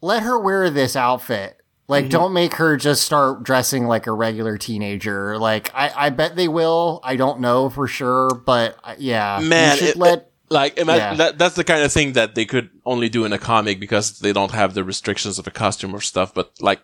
[0.00, 1.56] let her wear this outfit.
[1.88, 2.10] Like, Mm-hmm.
[2.12, 5.36] don't make her just start dressing like a regular teenager.
[5.38, 7.00] Like, I, I bet they will.
[7.02, 10.30] I don't know for sure, but uh, yeah, Man, it- let.
[10.52, 11.14] Like, ima- Yeah.
[11.14, 14.18] that, that's the kind of thing that they could only do in a comic because
[14.20, 16.32] they don't have the restrictions of a costume or stuff.
[16.34, 16.80] But like,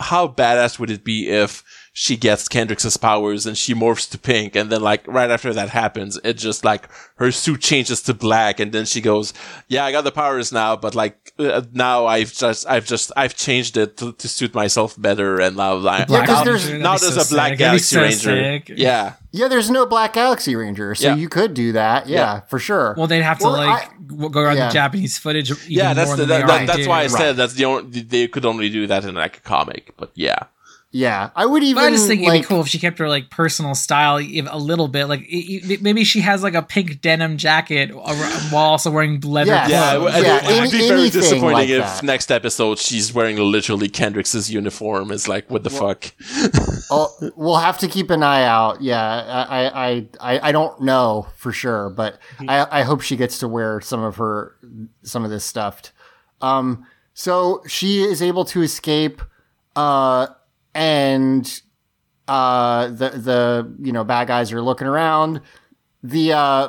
[0.00, 1.62] how badass would it be if
[1.92, 5.70] she gets Kendrix's powers and she morphs to pink and then like right after that
[5.70, 9.34] happens, it just like her suit changes to black and then she goes,
[9.68, 13.34] yeah, I got the powers now, but like uh, now I've just, I've just, I've
[13.34, 16.96] changed it to, to suit myself better and now I, Yeah, 'cause now, there's- now
[16.96, 17.58] there's so a black sick.
[17.58, 18.18] Galaxy so Ranger.
[18.66, 18.78] sick.
[18.78, 19.14] Yeah.
[19.32, 21.14] Yeah, there's no Black Galaxy Ranger, so Yeah.
[21.14, 22.08] you could do that.
[22.08, 22.40] Yeah, Yeah.
[22.48, 22.94] for sure.
[22.98, 24.66] Well, they'd have to Well, like I- w- go around yeah.
[24.68, 25.52] the Japanese footage.
[25.52, 26.88] Even yeah, that's more the, than that, they that, that's do.
[26.88, 27.10] why I Right.
[27.10, 29.92] said that's the only they could only do that in like a comic.
[29.96, 30.38] But yeah,
[30.92, 31.76] yeah, I would even.
[31.82, 34.16] But I just think like, it'd be cool if she kept her like personal style
[34.18, 35.06] if- a little bit.
[35.06, 39.52] Like i- i- maybe she has like a pink denim jacket while also wearing leather
[39.52, 39.68] Yeah.
[39.68, 40.14] yeah, clothes.
[40.14, 42.02] it, would- Yeah, it would be very disappointing like if that.
[42.02, 45.12] next episode she's wearing literally Kendrix's uniform.
[45.12, 46.10] It's like what the fuck?
[46.92, 48.82] Oh, we'll have to keep an eye out.
[48.82, 52.50] Yeah, I, I, I, I don't know for sure, but Mm-hmm.
[52.50, 54.56] I, I hope she gets to wear some of her,
[55.04, 55.82] some of this stuff.
[56.40, 56.84] Um,
[57.14, 59.22] so she is able to escape,
[59.76, 60.26] uh,
[60.74, 61.62] and,
[62.28, 65.40] uh, the, the, you know, bad guys are looking around.
[66.02, 66.68] The, uh,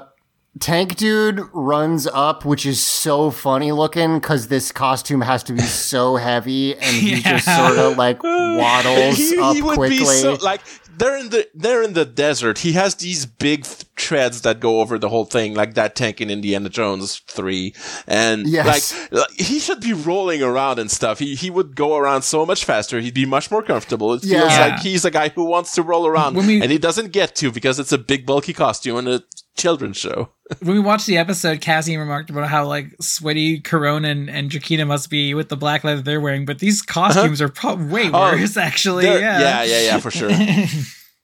[0.59, 5.61] Tank dude runs up, which is so funny looking because this costume has to be
[5.61, 9.99] so heavy, and he just sort of like waddles he, up he would quickly.
[9.99, 10.59] be so like
[10.97, 12.59] they're in the they're in the desert.
[12.59, 16.19] He has these big th- treads that go over the whole thing, like that tank
[16.21, 17.73] in Indiana Jones three,
[18.07, 18.93] and Yes.
[18.93, 21.19] like, like he should be rolling around and stuff.
[21.19, 22.99] He he would go around so much faster.
[22.99, 24.13] He'd be much more comfortable.
[24.13, 24.67] It feels Yeah.
[24.67, 27.51] like he's a guy who wants to roll around, we- and he doesn't get to
[27.51, 29.23] because it's a big bulky costume and a
[29.57, 30.29] children's show.
[30.59, 34.85] when we watched the episode, Cassie remarked about how like sweaty Karone and, and Trakina
[34.87, 38.31] must be with the black leather they're wearing, but these costumes are pro- way Oh,
[38.33, 39.05] worse actually.
[39.05, 40.31] Yeah, yeah, yeah, yeah, for sure.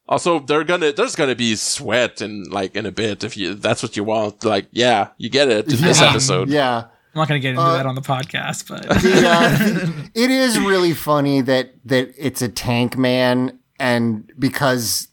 [0.09, 3.83] Also, they're gonna there's gonna be sweat in like in a bit if you that's
[3.83, 4.45] what you want.
[4.45, 6.47] Like, yeah, you get it in this episode.
[6.49, 6.85] Yeah.
[7.13, 10.57] I'm not gonna get into Uh, that on the podcast, but The, uh, it is
[10.59, 15.09] really funny that that it's a tank man, and because th-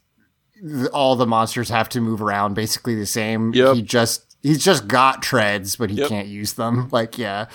[0.92, 3.74] all the monsters have to move around basically the same, Yep.
[3.76, 6.08] he just he's just got treads, but he Yep.
[6.08, 6.88] can't use them.
[6.92, 7.46] Like, yeah.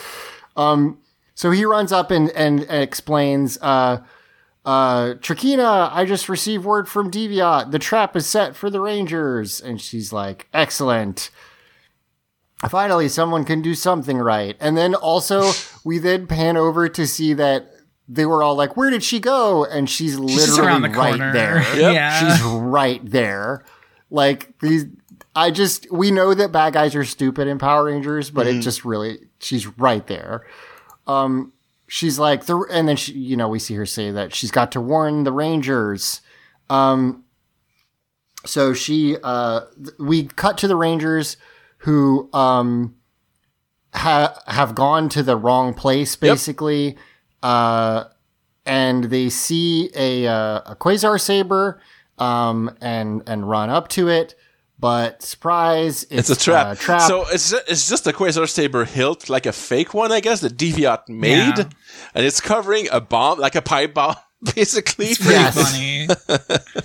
[0.55, 0.97] Um.
[1.35, 3.57] So he runs up and and, and explains.
[3.61, 4.01] Uh.
[4.65, 7.71] Uh, Trakina, I just received word from Deviot.
[7.71, 9.59] The trap is set for the Rangers.
[9.59, 11.31] And she's like, excellent
[12.69, 15.49] finally someone can do something right and then also
[15.85, 17.71] we then pan over to see that
[18.11, 19.63] they were all like where did she go?
[19.65, 21.31] And she's She's literally the right corner.
[21.31, 21.57] there.
[21.77, 21.93] Yep.
[21.93, 22.35] Yeah.
[22.35, 23.63] she's right there.
[24.09, 24.85] Like these
[25.35, 28.83] i just we know that bad guys are stupid in power rangers but it just
[28.83, 30.45] really she's right there.
[31.05, 31.53] Um
[31.87, 34.71] she's like the and then she you know we see her say that she's got
[34.71, 36.21] to warn the rangers.
[36.69, 37.23] Um
[38.45, 41.37] so she uh th- we cut to the rangers
[41.79, 42.95] who um
[43.93, 46.97] ha- have gone to the wrong place basically
[47.43, 48.05] uh
[48.65, 51.81] and they see a uh, a quasar saber
[52.17, 54.35] um and and run up to it
[54.77, 56.67] but surprise It's a trap.
[56.67, 60.21] uh, trap So it's it's just a Quasar Saber hilt, like a fake one, I
[60.21, 61.65] guess, that Deviot made, Yeah.
[62.15, 64.15] and it's covering a bomb, like a pipe bomb,
[64.55, 65.07] basically.
[65.07, 65.71] It's pretty Yes.
[65.71, 66.07] funny.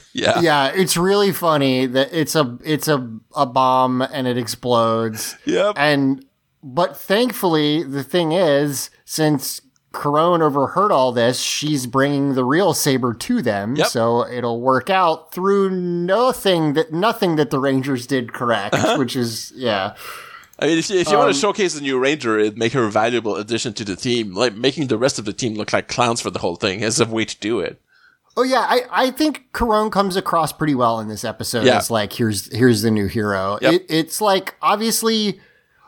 [0.12, 0.40] yeah.
[0.40, 2.98] yeah it's really funny that it's a it's a
[3.36, 5.74] a bomb and it explodes Yep.
[5.76, 6.24] And
[6.64, 9.60] but thankfully, the thing is, since
[9.94, 13.86] Karone overheard all this, she's bringing the real saber to them, Yep.
[13.86, 18.96] so it'll work out through nothing that nothing that the Rangers did correct, Uh-huh.
[18.98, 19.94] which is yeah,
[20.58, 22.72] I mean, if you, if you want Um, to showcase the new Ranger, it'd make
[22.74, 24.34] her a valuable addition to the team.
[24.34, 27.00] Like making the rest of the team look like clowns for the whole thing is
[27.00, 27.80] a way to do it.
[28.36, 31.64] Oh yeah, I, I think Karone comes across pretty well in this episode.
[31.66, 31.78] Yeah.
[31.78, 33.58] It's like here's here's the new hero.
[33.62, 33.72] Yep.
[33.74, 35.40] It, it's like obviously.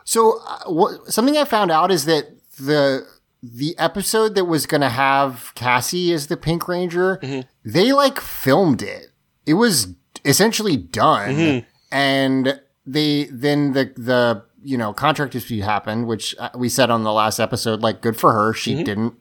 [0.05, 2.29] So uh, what, something I found out is that
[2.61, 3.05] the
[3.43, 7.41] the episode that was going to have Cassie as the Pink Ranger, Mm-hmm.
[7.65, 9.09] they like filmed it.
[9.47, 11.67] It was essentially done, Mm-hmm.
[11.93, 17.05] and they then the the you know contract dispute happened, which uh, we said on
[17.05, 17.81] the last episode.
[17.83, 18.53] Like, good for her.
[18.53, 18.83] She Mm-hmm.
[18.85, 19.15] didn't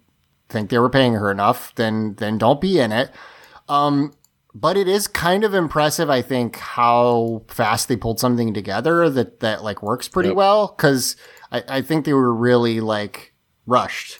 [0.49, 1.73] think they were paying her enough.
[1.75, 3.11] Then then don't be in it.
[3.69, 4.13] Um,
[4.53, 9.41] but it is kind of impressive, I think, how fast they pulled something together that
[9.41, 10.35] that like works pretty Yep.
[10.37, 10.73] well.
[10.75, 11.15] Because
[11.51, 13.33] I, I think they were really like
[13.65, 14.19] rushed.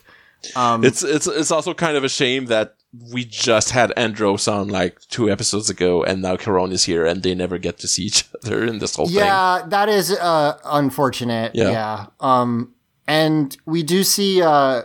[0.54, 2.74] Um, It's it's it's also kind of a shame that
[3.12, 7.22] we just had Andros on like two episodes ago, and now Karone is here, and
[7.22, 9.16] they never get to see each other in this whole thing.
[9.16, 11.52] yeah, that is uh, unfortunate.
[11.54, 11.70] Yeah.
[11.70, 12.06] Yeah.
[12.20, 12.74] Um,
[13.08, 14.82] and we do see uh,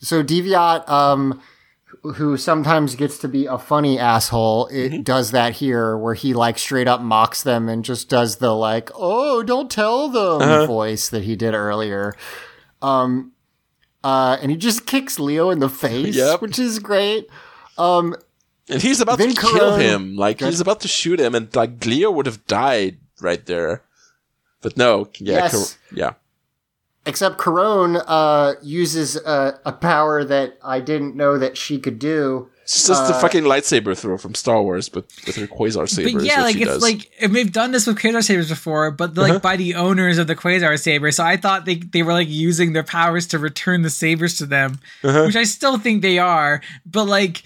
[0.00, 1.40] so Deviot, um,
[2.02, 5.02] who sometimes gets to be a funny asshole, it Mm-hmm.
[5.02, 8.90] does that here where he like straight up mocks them and just does the like,
[8.94, 10.66] oh, don't tell them Uh-huh.
[10.66, 12.14] voice that he did earlier.
[12.82, 13.32] Um,
[14.06, 16.40] uh, and he just kicks Leo in the face, Yep.
[16.42, 17.26] which is great.
[17.76, 18.14] Um,
[18.68, 20.16] And he's about Then to kill him.
[20.16, 23.82] Like he's about to shoot him, and like Leo would have died right there.
[24.62, 25.52] But no, yeah, Yes.
[25.52, 26.12] Car- yeah.
[27.04, 32.48] except Karone uh, uses a, a power that I didn't know that she could do.
[32.66, 36.10] It's just the Uh, fucking lightsaber throw from Star Wars, but with her Quasar saber.
[36.10, 36.82] But is yeah, what like she it's does.
[36.82, 39.38] like and we've done this with Quasar sabers before, but like Uh-huh.
[39.38, 41.12] by the owners of the Quasar saber.
[41.12, 44.46] So I thought they they were like using their powers to return the sabers to
[44.46, 45.26] them, Uh-huh.
[45.26, 46.60] which I still think they are.
[46.84, 47.44] But like,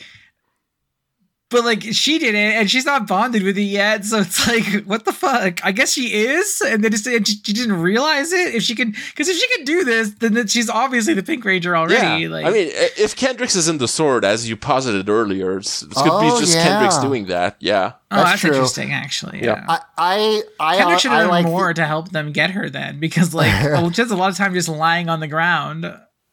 [1.50, 4.04] but like she did it, and she's not bonded with it yet.
[4.04, 5.64] So it's like, what the fuck?
[5.64, 8.54] I guess she is, and then just and she, she didn't realize it.
[8.54, 11.44] If she could, because if she could do this, then that she's obviously the Pink
[11.44, 12.22] Ranger already.
[12.24, 12.28] yeah.
[12.28, 15.90] Like, I mean, if Kendrix is in the sword, as you posited earlier, it's, it
[15.90, 16.66] could Oh, be just yeah.
[16.66, 17.56] Kendrix doing that.
[17.60, 17.92] Yeah.
[18.10, 18.50] oh, that's that's, true.
[18.50, 19.38] interesting, actually.
[19.42, 19.64] Yeah.
[19.68, 19.78] yeah.
[19.98, 22.70] I I I, Kendrix should have done like the- more to help them get her
[22.70, 25.84] then, because like oh, well, just a lot of time just lying on the ground.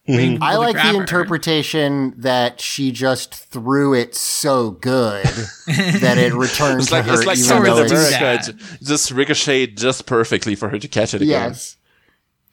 [0.07, 0.93] Waiting I like grabber.
[0.93, 5.25] the interpretation that she just threw it so good
[5.67, 7.13] that it returned It's to like her.
[7.13, 8.19] it's like even Captain though it's- America.
[8.23, 8.47] that.
[8.49, 11.49] It j- just ricocheted just perfectly for her to catch it again.
[11.51, 11.75] Yes.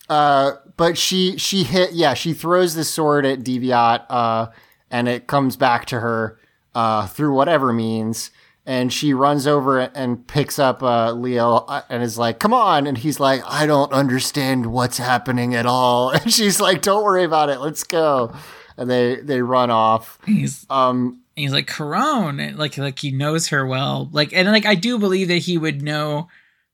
[0.09, 4.47] Uh, but she she hit yeah she throws the sword at Deviot uh,
[4.91, 6.39] and it comes back to her
[6.75, 8.31] uh, through whatever means
[8.67, 12.87] and she runs over and picks up uh, Leo uh, and is like, "Come on!"
[12.87, 17.25] And he's like, "I don't understand what's happening at all." And she's like, "Don't worry
[17.25, 17.61] about it.
[17.61, 18.35] Let's go."
[18.77, 20.19] And they they run off.
[20.27, 24.09] He's Um, he's like Karone, and, like like he knows her well.
[24.13, 26.29] Like and like I do believe that he would know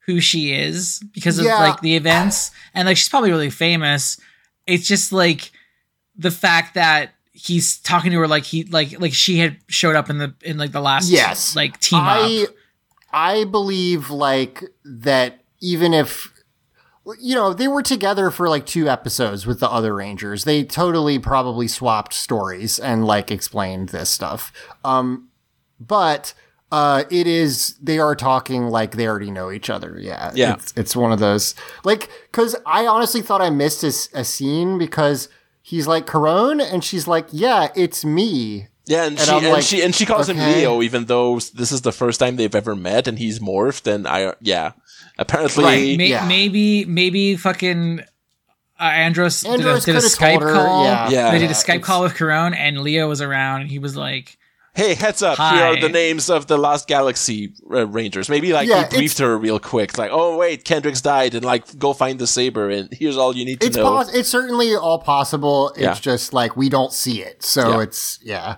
[0.06, 1.58] who she is because of Yeah.
[1.58, 4.18] like the events, and like she's probably really famous.
[4.66, 5.50] It's just like
[6.16, 7.14] the fact that
[7.46, 10.58] he's talking to her like he like like she had showed up in the in
[10.58, 11.56] like the last Yes.
[11.56, 12.54] like team I up.
[13.12, 16.32] I believe like that even if
[17.18, 21.18] you know they were together for like two episodes with the other rangers they totally
[21.18, 24.52] probably swapped stories and like explained this stuff
[24.84, 25.28] um
[25.80, 26.34] but
[26.70, 30.54] uh it is they are talking like they already know each other yeah Yeah.
[30.54, 31.54] it's, it's one of those
[31.84, 33.90] like because i honestly thought i missed a
[34.24, 35.28] scene because
[35.62, 39.52] he's like Karone and she's like yeah it's me Yeah, and, And she I'm and
[39.52, 40.60] like, she and she calls him okay.
[40.60, 43.86] Leo, even though this is the first time they've ever met, and he's morphed.
[43.86, 44.72] And I, yeah,
[45.18, 45.96] apparently, Right.
[45.98, 46.26] May- yeah.
[46.26, 48.00] Maybe maybe fucking
[48.80, 50.84] uh, Andros, Andros did a, did a Skype her, call.
[50.84, 51.08] yeah.
[51.10, 51.30] Yeah.
[51.30, 53.94] They did a Skype it's- call with Karone, and Leo was around, and he was
[53.96, 54.38] like,
[54.74, 55.36] hey, heads up!
[55.38, 58.28] Here are the names of the Lost Galaxy uh, Rangers.
[58.28, 61.78] Maybe like Yeah, he briefed her real quick, like, oh wait, Kendrix's died, and like
[61.78, 63.84] go find the saber, and here's all you need to It's know.
[63.84, 65.70] poss- it's certainly all possible.
[65.70, 65.94] It's Yeah.
[65.94, 67.42] just like we don't see it.
[67.42, 67.80] So Yeah.
[67.82, 68.56] it's yeah.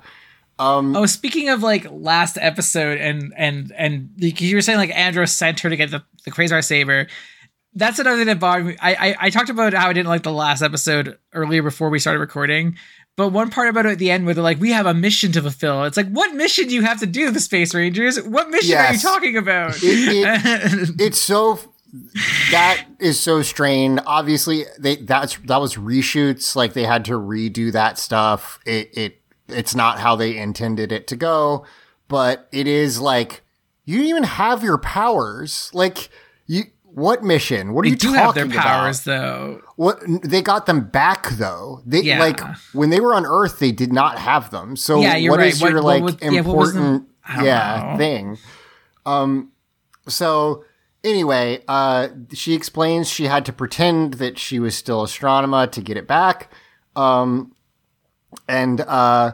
[0.59, 4.91] Um Oh, speaking of like last episode and and and like, you were saying like
[4.95, 7.07] Andros sent her to get the the Quasar saber.
[7.75, 8.77] That's another thing that bothered me.
[8.81, 11.99] I, I I talked about how I didn't like the last episode earlier before we
[11.99, 12.77] started recording.
[13.17, 15.33] But one part about it at the end where they're like, "We have a mission
[15.33, 18.21] to fulfill." It's like, what mission do you have to do, the Space Rangers?
[18.23, 19.75] What mission are you talking about?
[19.83, 21.59] It- it's so
[22.51, 24.01] that is so strained.
[24.07, 26.57] Obviously, they that's that was reshoots.
[26.57, 28.59] Like they had to redo that stuff.
[28.65, 31.67] It it it's not how they intended it to go.
[32.09, 33.43] But it is like
[33.85, 35.71] you don't even have your powers.
[35.75, 36.09] Like
[36.47, 36.65] you.
[36.95, 37.73] What mission?
[37.73, 38.35] What are you talking about?
[38.35, 38.81] they you do talking have their about?
[38.83, 39.63] powers, though.
[39.77, 41.81] What they got them back though.
[41.87, 42.19] They Yeah.
[42.21, 42.41] like
[42.75, 44.77] when they were on Earth, they did not have them.
[44.77, 45.53] So Yeah, you're what right.
[45.53, 48.37] is What- your like was- yeah, important I yeah thing?
[49.07, 49.53] Um,
[50.07, 50.65] so
[51.03, 55.97] anyway, uh, she explains she had to pretend that she was still Astronema to get
[55.97, 56.53] it back.
[56.95, 57.53] Um,
[58.49, 59.33] and uh,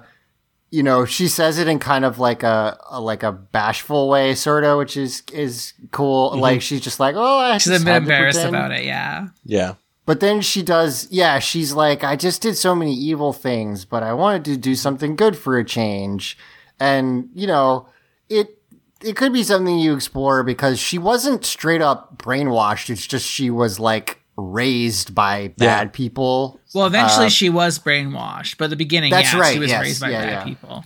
[0.71, 4.35] you know, she says it in kind of like a, a like a bashful way,
[4.35, 6.37] sort of, which is is cool.
[6.39, 7.59] Like she's just like, oh, I Mm-hmm.
[7.59, 8.85] She's a bit embarrassed about it.
[8.85, 9.29] Yeah.
[9.45, 9.75] yeah,
[10.05, 14.03] But then she does, yeah, she's like, I just did so many evil things, but
[14.03, 16.37] I wanted to do something good for a change.
[16.79, 17.89] And, you know,
[18.29, 18.59] it
[19.03, 22.91] it could be something you explore because she wasn't straight up brainwashed.
[22.91, 26.61] It's just she was like raised by bad people.
[26.73, 29.71] Well, eventually Uh, she was brainwashed, but at the beginning, That's yeah, right, she was
[29.71, 30.45] yes, raised by yeah, bad yeah.
[30.45, 30.85] people.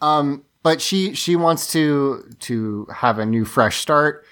[0.00, 4.24] Um, but she she wants to to have a new fresh start.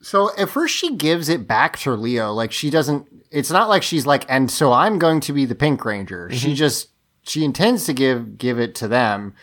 [0.00, 2.32] So at first she gives it back to Leo.
[2.32, 3.08] Like she doesn't.
[3.30, 6.28] It's not like she's like, and so I'm going to be the Pink Ranger.
[6.28, 6.36] Mm-hmm.
[6.36, 6.88] She just
[7.22, 9.34] she intends to give give it to them.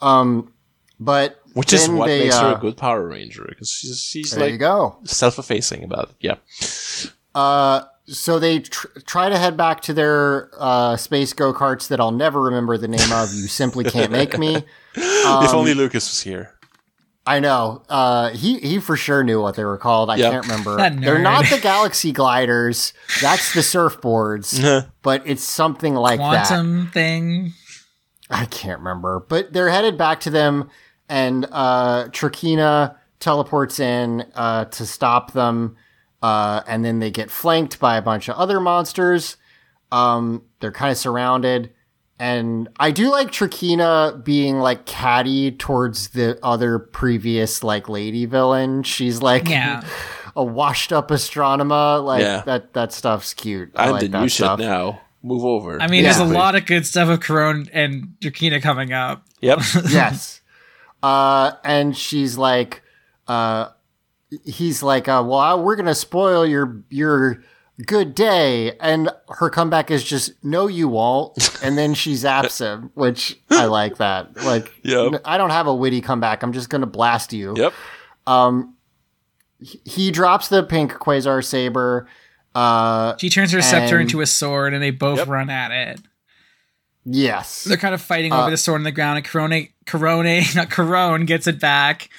[0.00, 0.52] Um,
[1.00, 4.30] but which is what they, makes her uh, a good Power Ranger because she's she's
[4.32, 4.98] There like go.
[5.04, 6.14] self-effacing about it.
[6.20, 6.36] Yeah,
[7.34, 11.98] Uh, so they tr- try to head back to their uh, space go karts that
[12.00, 13.32] I'll never remember the name of.
[13.34, 14.56] You simply can't make me.
[14.94, 16.52] if Um, only Lucas was here.
[17.28, 17.82] I know.
[17.88, 20.10] Uh, he he for sure knew what they were called.
[20.10, 20.30] I Yep.
[20.32, 20.76] can't remember.
[21.00, 22.92] They're not the Galaxy Gliders.
[23.20, 24.86] That's the surfboards.
[25.02, 26.46] but it's something like that.
[26.46, 27.52] Quantum thing.
[28.30, 29.18] I can't remember.
[29.28, 30.70] But they're headed back to them,
[31.08, 35.76] and uh, Trakina teleports in uh, to stop them.
[36.22, 39.36] Uh, and then they get flanked by a bunch of other monsters.
[39.92, 41.72] Um, they're kind of surrounded.
[42.18, 48.82] And I do like Trakina being like catty towards the other previous like lady villain.
[48.82, 49.84] She's like Yeah.
[50.36, 52.02] a washed up Astronema.
[52.02, 52.40] Like Yeah.
[52.46, 53.70] that that stuff's cute.
[53.76, 54.58] I I'm like the that new stuff.
[54.58, 55.00] shit now.
[55.22, 55.80] Move over.
[55.80, 59.26] I mean, there's a lot of good stuff with Karone and Trakina coming up.
[59.40, 59.58] Yep.
[59.90, 60.40] yes.
[61.06, 62.82] Uh, and she's like,
[63.28, 63.68] uh,
[64.44, 67.42] he's like, uh, well, I- we're gonna spoil your your
[67.86, 72.90] good day, and her comeback is just, no, you won't, and then she zaps him,
[72.94, 74.34] which I like that.
[74.44, 75.20] Like, Yep.
[75.24, 76.42] I don't have a witty comeback.
[76.42, 77.54] I'm just gonna blast you.
[77.56, 77.72] Yep.
[79.84, 82.06] He drops the pink quasar saber.
[82.54, 85.28] Uh, She turns her scepter into a sword, and they both Yep.
[85.28, 86.00] run at it.
[87.06, 87.64] Yes.
[87.64, 90.68] They're kind of fighting Uh, over the sword on the ground, and Corone, Corone, not
[90.70, 92.10] Corone, gets it back.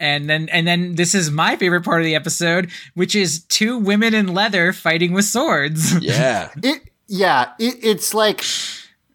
[0.00, 3.78] And then, and then, this is my favorite part of the episode, which is two
[3.78, 5.94] women in leather fighting with swords.
[6.02, 6.50] Yeah.
[6.62, 8.42] It yeah, it, it's like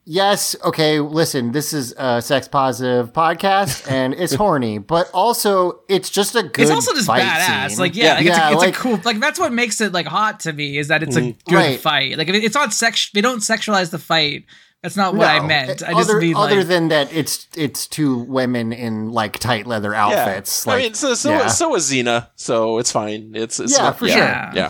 [0.05, 6.09] yes, okay, listen, this is a sex positive podcast and it's horny, but also it's
[6.09, 7.69] just a good It's also just fight badass.
[7.71, 7.79] scene.
[7.79, 8.99] Like yeah, like, it's, Yeah, a, it's like- a cool.
[9.03, 11.79] Like that's what makes it like hot to me is that it's a good Right.
[11.79, 12.17] fight.
[12.17, 13.09] Like it's not sex.
[13.13, 14.45] They don't sexualize the fight.
[14.81, 15.83] That's not what I meant.
[15.83, 19.67] I just other, mean other like than that, it's it's two women in like tight
[19.67, 20.05] leather Yeah.
[20.05, 20.65] outfits.
[20.67, 21.47] I mean, so so, yeah.
[21.47, 23.31] so is Xena, so it's fine.
[23.35, 24.57] It's, it's Yeah, not- for yeah, sure.
[24.61, 24.69] Yeah.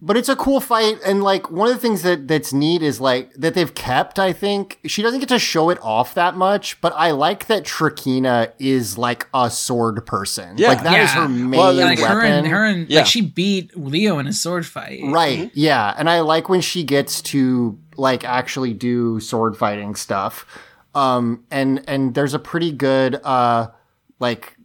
[0.00, 3.02] but it's a cool fight, and like one of the things that that's neat is
[3.02, 4.18] like that they've kept.
[4.18, 7.64] I think she doesn't get to show it off that much, but I like that
[7.64, 10.56] Trakina is like a sword person.
[10.56, 10.68] Yeah.
[10.68, 11.22] like that is Yeah.
[11.22, 12.16] her main Well, like weapon.
[12.16, 13.00] her and her and Yeah.
[13.00, 15.00] like she beat Leo in a sword fight.
[15.04, 15.38] Right.
[15.38, 15.48] Mm-hmm.
[15.52, 15.94] Yeah.
[15.98, 20.46] And I like when she gets to like actually do sword fighting stuff.
[20.94, 23.68] Um and and there's a pretty good uh
[24.20, 24.56] like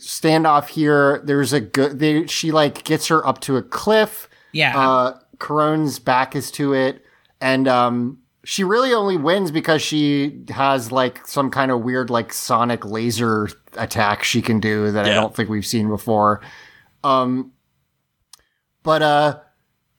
[0.00, 1.20] standoff here.
[1.24, 4.28] There's a good they, she like gets her up to a cliff.
[4.52, 4.78] Yeah.
[4.78, 7.04] Uh Karone's back is to it
[7.40, 12.32] and um she really only wins because she has like some kind of weird like
[12.32, 16.40] sonic laser attack she can do that I don't think we've seen before.
[17.04, 17.52] Um
[18.82, 19.40] but uh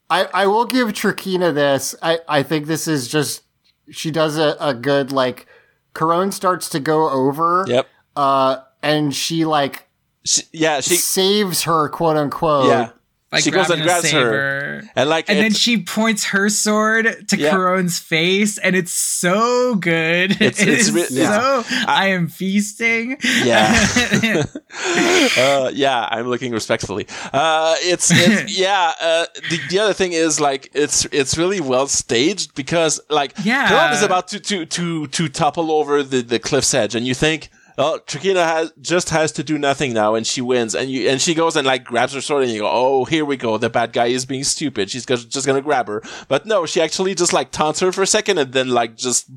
[0.10, 1.96] I I will give Trakina this.
[2.02, 3.44] I I think this is just
[3.90, 5.48] she does a, a good like
[5.94, 7.88] Karone starts to go over Yep.
[8.16, 9.88] uh and she like
[10.24, 12.68] She, yeah, she saves her quote unquote.
[12.68, 12.90] yeah.
[13.30, 14.84] By she goes and grabs her.
[14.96, 17.52] And like And then she points her sword to Yeah.
[17.52, 20.32] Karone's face, and it's so good.
[20.42, 21.62] It's- It it's re- yeah.
[21.62, 21.76] so.
[21.88, 23.18] I am feasting.
[23.44, 23.86] Yeah.
[25.38, 27.08] uh, yeah, I'm looking respectfully.
[27.34, 28.94] Uh, it's, it's yeah.
[29.00, 33.68] Uh, the, the other thing is like it's it's really well staged because like Yeah.
[33.70, 37.14] Karone is about to to to to topple over the the cliff's edge, and you
[37.14, 37.50] think.
[37.80, 40.74] Oh, Trakina has just has to do nothing now, and she wins.
[40.74, 43.24] And you and she goes and like grabs her sword, and you go, "Oh, here
[43.24, 43.58] we go.
[43.60, 44.90] The bad guy is being stupid.
[44.90, 48.08] She's just gonna grab her." But no, she actually just like taunts her for a
[48.08, 49.30] second, and then like just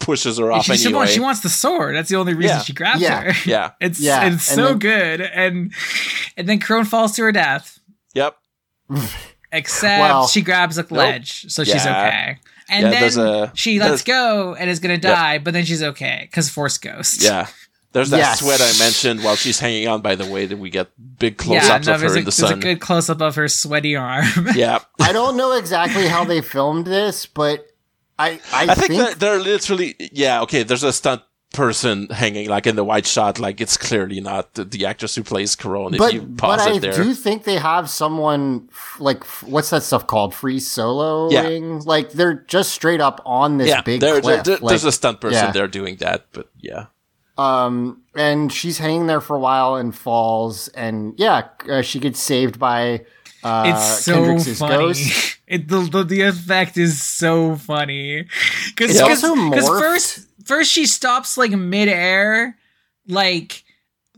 [0.00, 0.98] pushes her off she, she anyway.
[0.98, 1.94] wants, she wants the sword.
[1.94, 2.62] That's the only reason Yeah.
[2.62, 3.20] she grabs Yeah.
[3.32, 3.48] her.
[3.50, 3.70] yeah.
[3.80, 5.20] It's Yeah, it's and so then- good.
[5.20, 5.72] And
[6.36, 7.78] and then Karone falls to her death.
[8.14, 8.36] Yep.
[9.52, 12.06] Except Well, she grabs a ledge, so she's Yeah.
[12.06, 12.38] okay.
[12.68, 16.26] And Yeah, then a- she lets go and is gonna die, but then she's okay
[16.28, 17.22] because Force Ghost.
[17.22, 17.46] Yeah.
[17.96, 18.40] There's that Yes.
[18.40, 21.66] sweat I mentioned while she's hanging on, by the way, that we get big close
[21.66, 21.76] yeah.
[21.76, 23.96] ups No, of her a, in the there's a good close up of her sweaty
[23.96, 24.26] arm.
[24.54, 24.80] yeah.
[25.00, 27.68] I don't know exactly how they filmed this, but
[28.18, 31.22] I I, I think, that they're literally, yeah, okay, there's a stunt
[31.54, 35.22] person hanging like in the wide shot, like it's clearly not the, the actress who
[35.22, 36.92] plays Karone if you but pause but I it there.
[37.02, 38.68] do think they have someone
[38.98, 41.86] like what's that stuff called free soloing?
[41.86, 44.44] Like they're just straight up on this yeah, big there, cliff.
[44.44, 45.52] there- like, there's a stunt person yeah.
[45.52, 46.86] there doing that, but yeah.
[47.38, 52.18] Um, and she's hanging there for a while and falls, and yeah, uh, she gets
[52.18, 53.04] saved by
[53.44, 54.76] uh, it's so Kendrix's funny.
[54.76, 55.32] ghost.
[55.48, 58.26] It, the, the the effect is so funny
[58.66, 59.78] because It's also morphed.
[59.78, 62.56] first first she stops like midair,
[63.06, 63.62] like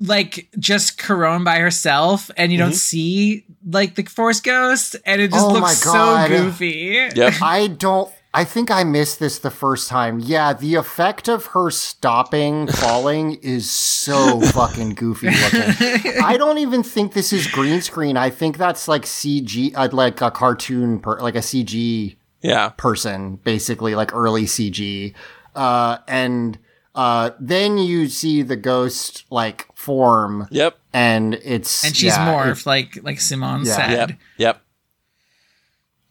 [0.00, 5.30] like just Karone by herself, and you don't see like the Force Ghost, and it
[5.30, 7.10] just Oh my looks so goofy.
[7.14, 7.34] Yep.
[7.42, 8.10] I don't.
[8.34, 10.20] I think I missed this the first time.
[10.20, 16.12] Yeah, the effect of her stopping falling is so fucking goofy looking.
[16.22, 18.16] I don't even think this is green screen.
[18.16, 22.68] I think that's like CG, uh, like a cartoon, per, like a CG yeah.
[22.76, 25.14] person, basically, like early CG.
[25.54, 26.58] Uh, and
[26.94, 30.78] uh, then you see the ghost like form, Yep.
[30.92, 33.72] and it's And she's yeah, morphed, like like Simone Yeah.
[33.74, 33.90] said.
[34.10, 34.18] Yep.
[34.36, 34.62] Yep.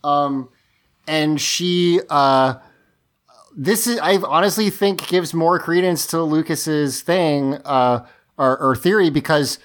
[0.03, 0.49] Um,
[1.07, 2.55] and she, uh,
[3.55, 8.05] this is, I honestly think gives more credence to Lucas's thing, uh,
[8.37, 9.57] or, or theory because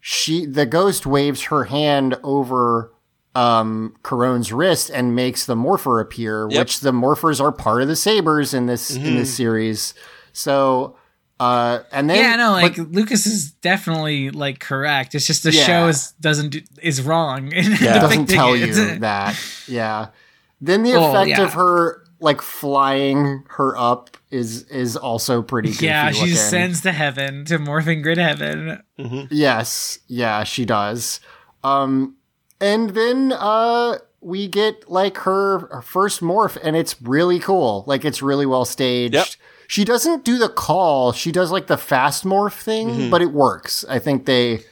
[0.00, 2.92] she, the ghost waves her hand over,
[3.34, 6.58] um, Karone's wrist and makes the morpher appear, Yep.
[6.60, 9.94] which the morphers are part of the sabers in this, in this series.
[10.32, 10.96] So,
[11.40, 15.14] uh, and then, Yeah, no, like but- Lucas is definitely like correct.
[15.14, 15.64] It's just the Yeah.
[15.64, 17.52] show is doesn't do, is wrong.
[17.52, 18.00] in Yeah.
[18.00, 18.60] doesn't tell it.
[18.60, 19.40] you that.
[19.68, 20.08] Yeah.
[20.60, 21.42] Then the Well, effect yeah.
[21.44, 26.34] of her like flying her up is is also pretty goofy Yeah, she looking.
[26.36, 28.82] sends to heaven to morphing grid heaven.
[29.30, 31.20] Yes, yeah, she does.
[31.62, 32.16] Um
[32.60, 37.84] and then uh we get like her, her first morph and it's really cool.
[37.86, 39.14] Like it's really well staged.
[39.14, 39.26] Yep.
[39.68, 41.12] She doesn't do the call.
[41.12, 43.84] She does like the fast morph thing, but it works.
[43.88, 44.62] I think they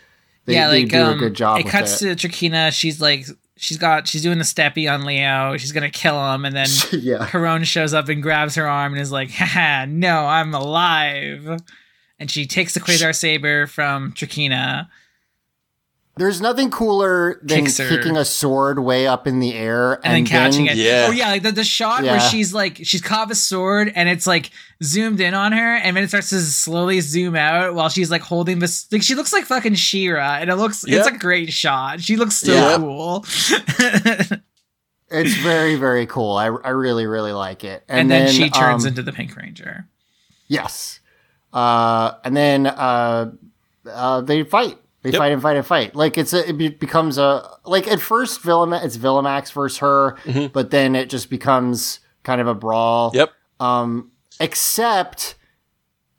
[0.46, 2.18] they, yeah, they like do um, a good job it with cuts it.
[2.18, 2.72] to Trakina.
[2.72, 3.26] She's like,
[3.56, 5.56] she's got, she's doing the steppy on Leo.
[5.56, 7.26] She's gonna kill him, and then yeah.
[7.26, 11.60] Karone shows up and grabs her arm and is like, "Haha, no, I'm alive."
[12.18, 14.88] And she takes the Quasar saber from Trakina.
[16.18, 17.88] There's nothing cooler than Kicks her.
[17.90, 20.76] kicking a sword way up in the air and, then catching it.
[20.76, 21.06] Yeah.
[21.08, 22.12] Oh yeah, like the, the shot Yeah.
[22.12, 24.50] where she's like she's caught with a sword and it's like
[24.82, 28.22] zoomed in on her and then it starts to slowly zoom out while she's like
[28.22, 31.00] holding this like she looks like fucking She-Ra and it looks Yeah.
[31.00, 32.00] it's a great shot.
[32.00, 32.76] She looks so Yeah.
[32.78, 33.24] cool.
[35.08, 36.36] It's very, very cool.
[36.36, 37.84] I, I really, really like it.
[37.88, 39.86] and, then, she turns um, into the Pink Ranger.
[40.48, 40.98] Yes.
[41.52, 43.30] Uh, and then uh,
[43.88, 44.78] uh, they fight.
[45.06, 45.18] They Yep.
[45.20, 45.94] fight and fight and fight.
[45.94, 50.16] Like it's a, it becomes a like at first Villama, it's Villamax versus her,
[50.52, 53.12] but then it just becomes kind of a brawl.
[53.14, 53.30] Yep.
[53.60, 54.10] Um,
[54.40, 55.36] except,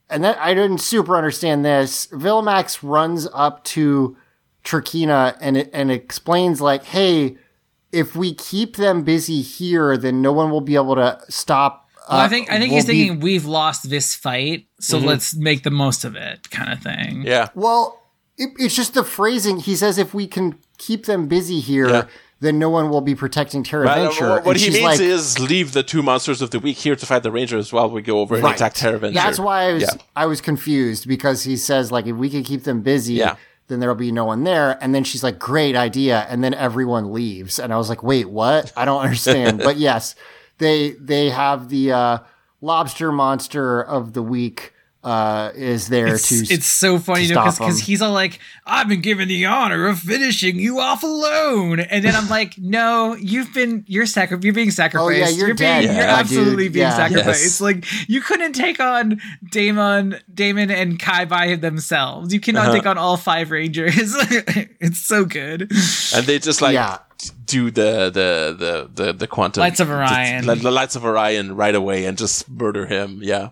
[0.09, 2.07] and that I didn't super understand this.
[2.07, 4.15] Villamax runs up to
[4.63, 7.35] Trakina and it, and explains like, "Hey,
[7.91, 12.19] if we keep them busy here, then no one will be able to stop." Well,
[12.21, 15.35] I uh, think I think will he's be- thinking we've lost this fight, so let's
[15.35, 17.23] make the most of it, kind of thing.
[17.23, 17.49] Yeah.
[17.53, 18.01] Well,
[18.37, 19.57] it, it's just the phrasing.
[19.59, 22.03] He says if we can keep them busy here, Yeah.
[22.39, 24.29] then no one will be protecting Terra But, uh, Venture.
[24.29, 27.05] what what he means like, is leave the two monsters of the week here to
[27.05, 28.55] fight the Rangers while we go over and Right.
[28.55, 29.15] attack Terra Venture.
[29.15, 29.89] That's why I was Yeah.
[30.15, 33.35] I was confused because he says like if we can keep them busy, Yeah.
[33.69, 34.77] then there'll be no one there.
[34.81, 38.29] And then she's like, "Great idea," and then everyone leaves, and I was like, "Wait,
[38.29, 38.71] what?
[38.77, 40.13] I don't understand." but yes,
[40.59, 42.17] they they have the uh,
[42.61, 44.73] lobster monster of the week
[45.07, 48.39] uh, is there It's, to it's so funny to though stop because he's all like,
[48.65, 53.15] "I've been given the honor of finishing you off alone," and then I'm like, "No,
[53.15, 55.07] you've been you're sacri- you're being sacrificed.
[55.07, 56.73] Oh, you're you're dead being, now, you're absolutely dude.
[56.73, 56.95] being Yeah.
[56.97, 57.43] sacrificed.
[57.43, 57.61] Yes.
[57.61, 62.33] Like you couldn't take on Damon, Damon and Kai by themselves.
[62.33, 62.73] You cannot Uh-huh.
[62.75, 63.93] take on all five Rangers.
[64.79, 65.71] it's so good.
[66.13, 66.97] and they just like Yeah.
[67.45, 70.45] do the the the the, the quantum Lights of Orion.
[70.45, 73.19] the, the lights of Orion right away and just murder him.
[73.23, 73.49] Yeah.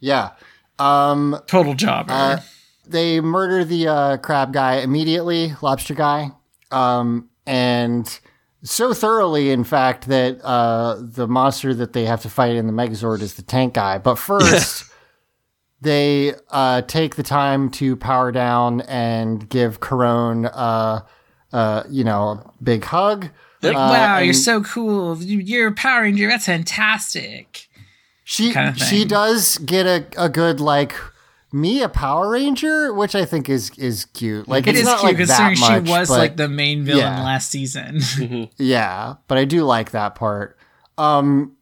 [0.00, 0.30] Yeah.
[0.78, 2.06] Um, Total job.
[2.08, 2.38] Uh,
[2.86, 6.30] they murder the uh, crab guy immediately, lobster guy,
[6.70, 8.20] um, and
[8.62, 12.72] so thoroughly, in fact, that uh, the monster that they have to fight in the
[12.72, 13.98] Megazord is the tank guy.
[13.98, 14.84] But first,
[15.80, 21.00] they uh, take the time to power down and give Karone, uh,
[21.52, 23.28] uh, you know, a big hug.
[23.62, 25.16] like, uh, wow, you're so cool.
[25.22, 26.28] You're a Power Ranger.
[26.28, 27.67] That's fantastic.
[28.30, 30.94] She kind of she does get a, a good like
[31.50, 34.46] me a Power Ranger, which I think is is cute.
[34.46, 36.46] Like It it's is not cute like considering that much, she was but- like the
[36.46, 37.24] main villain yeah.
[37.24, 38.00] last season.
[38.58, 40.58] Yeah, but I do like that part.
[40.98, 41.56] Um,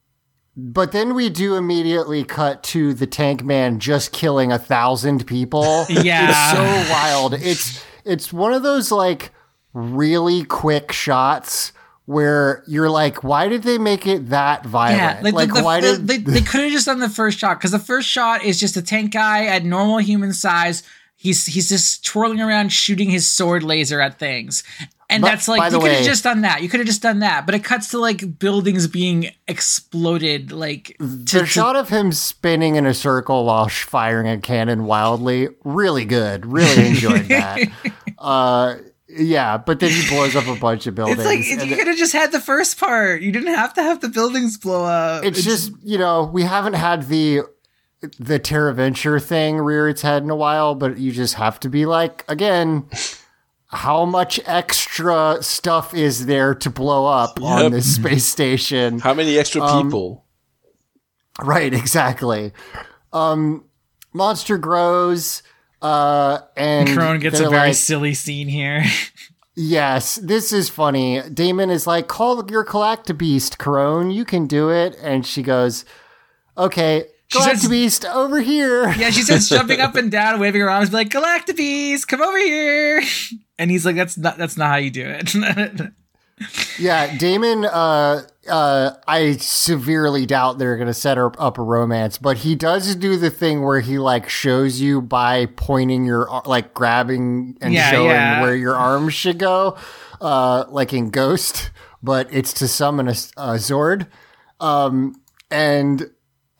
[0.56, 5.86] but then we do immediately cut to the tank man just killing a thousand people.
[5.88, 6.30] Yeah.
[6.30, 7.34] it's so wild.
[7.34, 9.30] It's it's one of those like
[9.72, 11.70] really quick shots
[12.06, 14.98] where you're like, why did they make it that violent?
[14.98, 17.38] yeah, like, like the, why the- did they, they could have just done the first
[17.38, 20.82] shot because the first shot is just a tank guy at normal human size.
[21.16, 24.62] He's he's just twirling around shooting his sword laser at things.
[25.08, 26.62] And But, that's like you could have just done that.
[26.62, 27.46] You could have just done that.
[27.46, 30.52] But it cuts to like buildings being exploded.
[30.52, 34.84] Like to, the to- shot of him spinning in a circle while firing a cannon
[34.84, 37.68] wildly really good really enjoyed that
[38.18, 38.76] uh
[39.16, 41.96] yeah but then he blows up a bunch of buildings it's like you could have
[41.96, 43.22] just had the first part.
[43.22, 45.24] You didn't have to have the buildings blow up.
[45.24, 47.42] it's just you know we haven't had the
[48.18, 51.68] the Terra Venture thing rear its head in a while but you just have to
[51.68, 52.88] be like again
[53.68, 59.36] how much extra stuff is there to blow up on this space station How many
[59.38, 60.24] extra Um, people?
[61.42, 62.52] Right, exactly.
[63.12, 63.64] Um,
[64.12, 65.42] monster grows,
[65.86, 68.84] uh, and Karone gets a very like, silly scene here.
[69.56, 71.22] yes, this is funny.
[71.32, 74.96] Damon is like, call your Galactabeast, Karone, you can do it.
[75.00, 75.84] And she goes,
[76.58, 78.92] okay, says- Galactabeast, over here.
[78.94, 83.02] Yeah, she starts jumping up and down, waving her arms, like Galactabees, come over here.
[83.58, 85.34] And he's like, "That's not that's not how you do it."
[86.78, 92.38] Yeah, Damon, uh, uh, I severely doubt they're going to set up a romance, but
[92.38, 97.56] he does do the thing where he like shows you by pointing your, like grabbing
[97.62, 98.42] and Yeah, showing yeah.
[98.42, 99.78] where your arms should go,
[100.20, 101.70] uh, like in Ghost,
[102.02, 104.06] but it's to summon a Zord.
[104.60, 106.10] Um, and,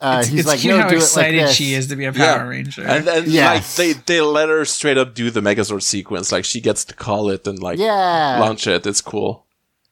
[0.01, 1.55] uh, it's he's it's like, cute no, how do it like excited this.
[1.55, 2.47] she is to be a Power Yeah.
[2.47, 2.81] Ranger.
[2.83, 3.77] And, and Yes.
[3.79, 6.31] like they, they let her straight up do the Megazord sequence.
[6.31, 8.39] Like she gets to call it and like Yeah.
[8.39, 8.85] launch it.
[8.85, 9.45] It's cool.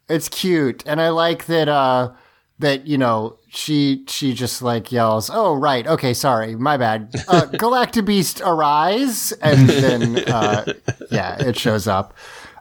[0.10, 1.68] It's cute, and I like that.
[1.68, 2.11] Uh,
[2.60, 7.41] that you know, she she just like yells, "Oh right, okay, sorry, my bad." Uh,
[7.52, 10.65] Galactabeast arise, and then uh,
[11.11, 12.14] yeah, it shows up,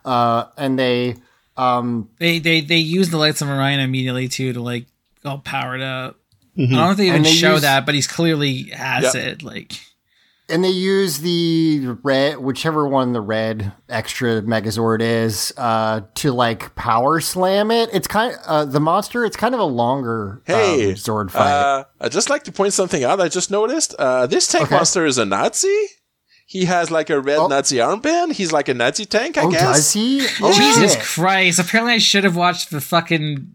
[0.04, 1.16] uh, and they
[1.56, 4.86] um, they they they use the lights of Orion immediately too to like
[5.24, 6.16] all powered up.
[6.56, 9.14] I don't know if they even they show use- that, but he's clearly has Yep.
[9.14, 9.42] it.
[9.42, 9.72] Like
[10.48, 16.74] and they use the red, whichever one the red extra Megazord is, uh, to like
[16.74, 17.88] power slam it.
[17.92, 19.24] It's kind of uh, the monster.
[19.24, 21.50] It's kind of a longer Hey, um, Zord fight.
[21.50, 23.20] Uh, I'd just like to point something out.
[23.20, 23.94] I just noticed.
[23.98, 24.74] Uh, this tank Okay.
[24.76, 25.86] monster is a Nazi.
[26.46, 27.46] He has like a red Oh.
[27.46, 28.32] Nazi armband.
[28.34, 29.62] He's like a Nazi tank, I oh, guess.
[29.62, 30.26] does he?
[30.42, 31.14] Oh, Jesus.
[31.14, 31.58] Christ!
[31.58, 33.46] Apparently, I should have watched the fucking G-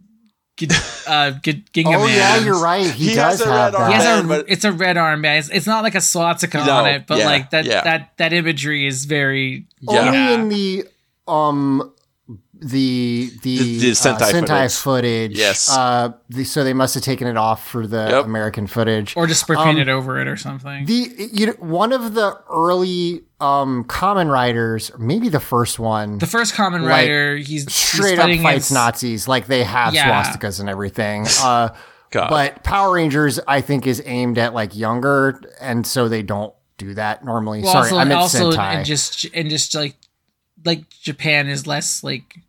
[1.08, 2.16] uh, G- Ginga Oh Man.
[2.16, 2.86] yeah, you're right.
[2.86, 3.88] He, He does has a have red that.
[3.88, 5.40] He has a, but- it's a red armband.
[5.40, 7.84] It's, it's not like a swastika No, on it, but yeah, like that yeah.
[7.84, 10.86] that that imagery is very Only in the
[11.28, 11.92] um
[12.62, 14.76] the the, The- the uh, Sentai Sentai footage.
[14.76, 15.38] footage.
[15.38, 15.70] Yes.
[15.70, 18.26] Uh, the, so they must have taken it off for the Yep.
[18.26, 19.16] American footage.
[19.16, 20.86] or just spray painted over it or something.
[20.86, 26.28] The you know, one of the early um Kamen Riders, maybe the first one, the
[26.28, 29.28] first common like, rider, he's he's straight up fighting fights against- Nazis.
[29.28, 30.24] Like they have Yeah.
[30.24, 31.26] swastikas and everything.
[31.44, 31.70] Uh,
[32.12, 32.30] God.
[32.30, 36.96] but Power Rangers, I think, is aimed at like younger, and so they don't do
[36.96, 37.62] that normally.
[37.62, 38.76] Well, Sorry, also, I meant also Sentai.
[38.76, 39.96] and just and just like
[40.66, 42.40] like Japan is less like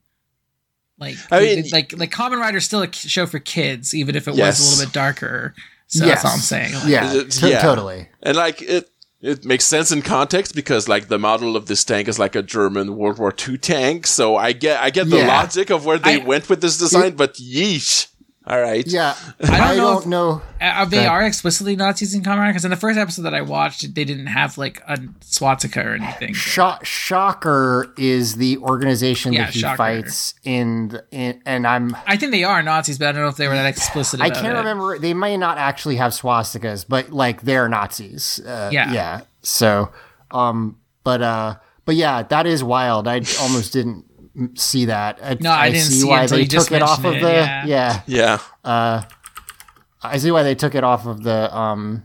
[1.00, 4.34] like I mean- like like Kamen Rider's still a show for kids, even if it
[4.34, 4.58] Yes.
[4.60, 5.54] was a little bit darker.
[5.88, 6.74] So yes, that's all I'm saying.
[6.74, 7.62] Like, yeah, It- to- yeah.
[7.62, 8.08] totally.
[8.22, 8.88] And like it,
[9.20, 12.42] it makes sense in context because like the model of this tank is like a
[12.42, 14.06] German World War II tank.
[14.06, 15.26] So I get, I get the Yeah.
[15.26, 18.06] logic of where they I- went with this design, but yeesh.
[18.46, 18.84] All right.
[18.86, 20.42] Yeah, don't I know don't if- know.
[20.60, 23.94] Uh, they are explicitly Nazis in Kamen because in the first episode that I watched,
[23.94, 26.32] they didn't have like a swastika or anything.
[26.32, 29.76] Sho- Shocker is the organization Yeah, that he Shocker.
[29.76, 33.36] fights in, in, and I'm I think they are Nazis, but I don't know if
[33.36, 34.20] they were that explicit.
[34.20, 34.58] I can't it.
[34.58, 34.98] remember.
[34.98, 38.40] They may not actually have swastikas, but like they're Nazis.
[38.44, 38.92] Uh, Yeah.
[38.92, 39.20] yeah.
[39.42, 39.90] So,
[40.30, 43.06] um, but uh, but yeah, that is wild.
[43.06, 44.09] I almost didn't m-
[44.54, 45.18] see that.
[45.22, 47.30] I, No, I didn't see see why until they took it off of mentioned the.
[47.30, 48.02] it, yeah.
[48.06, 49.04] yeah, Yeah.
[50.02, 52.04] I see why they took it off of the um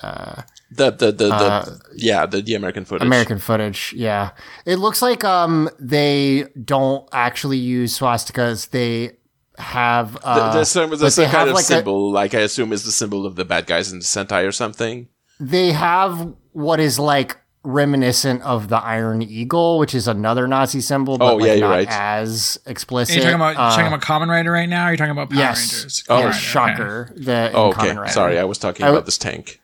[0.00, 3.02] The the the, the yeah the the American footage.
[3.04, 3.92] Uh, American footage.
[3.96, 4.30] Yeah,
[4.64, 8.70] it looks like um they don't actually use swastikas.
[8.70, 9.18] They
[9.58, 12.72] have The, uh, the, some, the some kind of like a- symbol, like I assume,
[12.72, 15.08] is the symbol of the bad guys in the Sentai or something.
[15.38, 21.16] they have what is like reminiscent of the Iron Eagle, which is another Nazi symbol,
[21.18, 21.88] but Oh, like yeah, you're not right.
[21.90, 23.14] as explicit.
[23.16, 24.84] Are you talking about Uh, talking about Kamen Rider right now?
[24.84, 26.04] Or are you talking about Power yes, Rangers?
[26.08, 26.38] oh, Kamen Rider, okay.
[26.38, 27.12] Shocker.
[27.16, 27.88] The Oh, okay.
[27.94, 29.60] Kamen Sorry, I was talking I about this tank.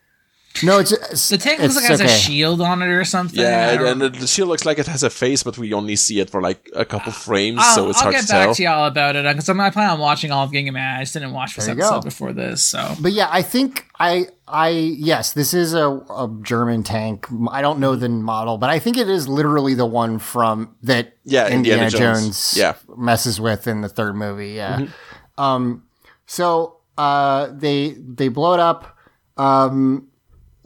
[0.62, 2.10] No, it's, it's The tank looks like it has okay.
[2.12, 3.38] a shield on it or something.
[3.40, 6.20] Yeah, don't- and the shield looks like it has a face, but we only see
[6.20, 8.54] it for like a couple frames, I'll, so it's I'll hard get to back tell.
[8.54, 10.96] to y'all about it because I plan on watching all of Gingaman.
[10.98, 12.00] I just didn't watch this There episode go.
[12.02, 16.82] before this, so But yeah, I think I I yes, this is a, a German
[16.82, 17.26] tank.
[17.50, 21.12] I don't know the model, but I think it is literally the one from that
[21.24, 22.56] Yeah, Indiana, Indiana Jones, Jones.
[22.56, 22.74] Yeah.
[22.96, 24.50] messes with in the third movie.
[24.52, 24.86] Yeah.
[25.36, 25.84] Um
[26.26, 28.96] so uh they they blow it up.
[29.36, 30.08] Um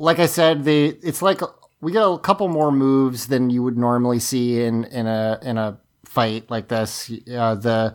[0.02, 1.40] like I said, they it's like
[1.80, 5.56] we get a couple more moves than you would normally see in in a in
[5.56, 7.08] a fight like this.
[7.32, 7.94] Uh, the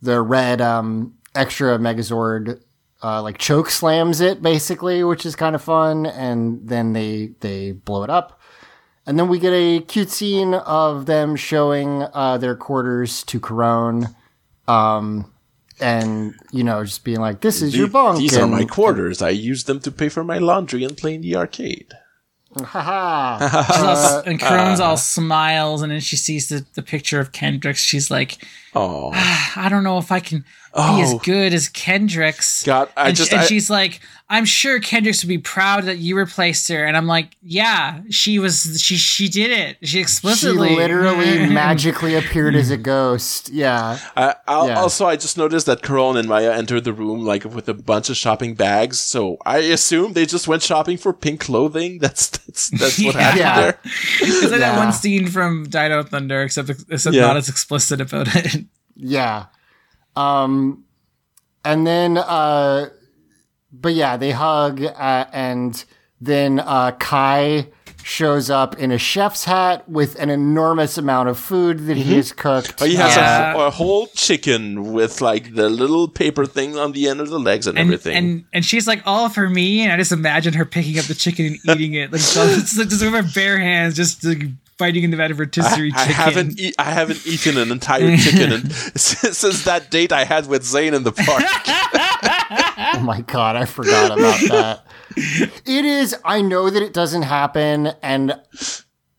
[0.00, 2.62] the red um, extra Megazord
[3.02, 7.72] uh, like choke slams it basically, which is kind of fun, and then they they
[7.72, 8.40] blow it up.
[9.06, 14.14] And then we get a cute scene of them showing uh, their quarters to Karone,
[14.66, 15.30] um,
[15.84, 19.20] and you know just being like, "This is your The- bunk." These are my quarters.
[19.22, 21.92] I use them to pay for my laundry and play in the arcade.
[22.56, 23.38] Haha.
[23.66, 27.32] She's all, Uh, and Karone's all smiles, and then she sees the, the picture of
[27.32, 27.76] Kendrix.
[27.76, 28.38] She's like,
[28.74, 30.44] Oh, I don't know if I can
[30.74, 31.18] be as Oh.
[31.18, 32.64] good as Kendrix.
[32.64, 35.98] God, I and, just- and I- she's like, I'm sure Kendrix would be proud that
[35.98, 36.84] you replaced her.
[36.86, 39.76] And I'm like, yeah, she was, she she did it.
[39.82, 43.50] She she explicitly, literally magically appeared as a ghost.
[43.50, 43.98] Yeah.
[44.16, 44.80] I, I'll, Yeah.
[44.80, 48.08] also I just noticed that Karone and Maya entered the room like with a bunch
[48.08, 48.98] of shopping bags.
[48.98, 51.98] So I assume they just went shopping for pink clothing.
[51.98, 53.20] That's that's that's what Yeah.
[53.20, 53.60] happened Yeah.
[53.60, 53.78] there.
[54.22, 57.26] It's like that one scene from Dino Thunder, except except Yeah.
[57.26, 58.64] not as explicit about it.
[58.96, 59.46] Yeah.
[60.16, 60.84] Um,
[61.64, 62.90] and then, uh,
[63.72, 65.84] but yeah, they hug, uh, and
[66.20, 67.68] then, uh, Kai
[68.02, 72.32] shows up in a chef's hat with an enormous amount of food that he has
[72.32, 72.74] cooked.
[72.82, 73.54] Oh, he has Yeah.
[73.54, 77.38] a, a whole chicken with like the little paper thing on the end of the
[77.40, 78.14] legs and, And, everything.
[78.16, 81.14] and and she's like all for me, and I just imagine her picking up the
[81.14, 84.44] chicken and eating it, like just, like, just with her bare hands, just like,
[84.78, 86.14] biting into that rotisserie I, I chicken.
[86.14, 90.46] haven't e- I haven't eaten an entire chicken and since, since that date I had
[90.48, 91.42] with Zhane in the park.
[92.96, 94.84] Oh my god, I forgot about that.
[95.16, 96.14] It is.
[96.24, 98.38] I know that it doesn't happen, and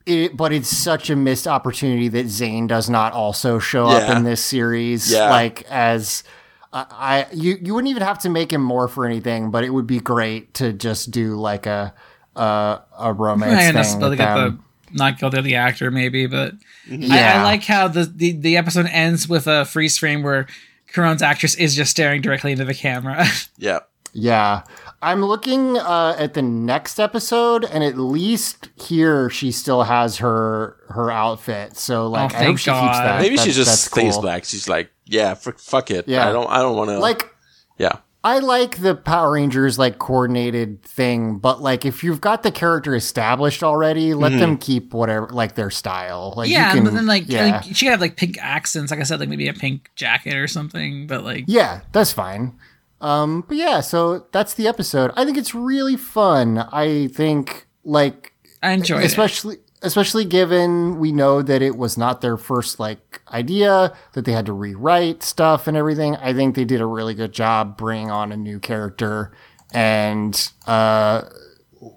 [0.06, 4.24] it, but it's such a missed opportunity that Zhane does not also show up in
[4.24, 5.12] this series.
[5.12, 5.30] Yeah.
[5.30, 6.24] Like as
[6.72, 9.70] I, I, you, you wouldn't even have to make him more for anything, but it
[9.72, 11.94] would be great to just do like a
[12.36, 14.00] uh, a romance I thing.
[14.02, 14.65] with get the them.
[14.96, 16.54] Not guilty of the actor, maybe, but
[16.90, 20.48] I, I like how the, the the episode ends with a freeze frame where
[20.92, 23.26] Karone's actress is just staring directly into the camera.
[23.58, 23.80] Yeah.
[24.14, 24.64] Yeah.
[25.02, 30.78] I'm looking uh, at the next episode, and at least here she still has her
[30.88, 31.76] her outfit.
[31.78, 33.06] So like, Oh, I hope thank she keeps God.
[33.06, 33.22] that.
[33.22, 34.22] Maybe she just stays cool.
[34.22, 34.46] black.
[34.46, 36.08] She's like, yeah, f- fuck it.
[36.08, 36.28] Yeah.
[36.30, 36.50] I don't.
[36.50, 37.00] I don't want to.
[37.00, 37.30] Like,
[37.78, 37.98] yeah.
[38.26, 42.96] I like the Power Rangers like coordinated thing, but like if you've got the character
[42.96, 44.40] established already, let Mm-hmm.
[44.40, 46.34] them keep whatever like their style.
[46.36, 48.90] Like yeah, you can, but then like, yeah, like she could have like pink accents,
[48.90, 51.06] like I said, like maybe a pink jacket or something.
[51.06, 52.58] But like, yeah, that's fine.
[53.00, 55.12] Um, but yeah, so that's the episode.
[55.16, 56.58] I think it's really fun.
[56.58, 58.34] I think like
[58.64, 59.06] I enjoyed it.
[59.06, 64.32] especially especially given we know that it was not their first like idea that they
[64.32, 68.10] had to rewrite stuff and everything i think they did a really good job bringing
[68.12, 69.32] on a new character.
[69.74, 71.24] And uh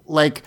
[0.05, 0.43] like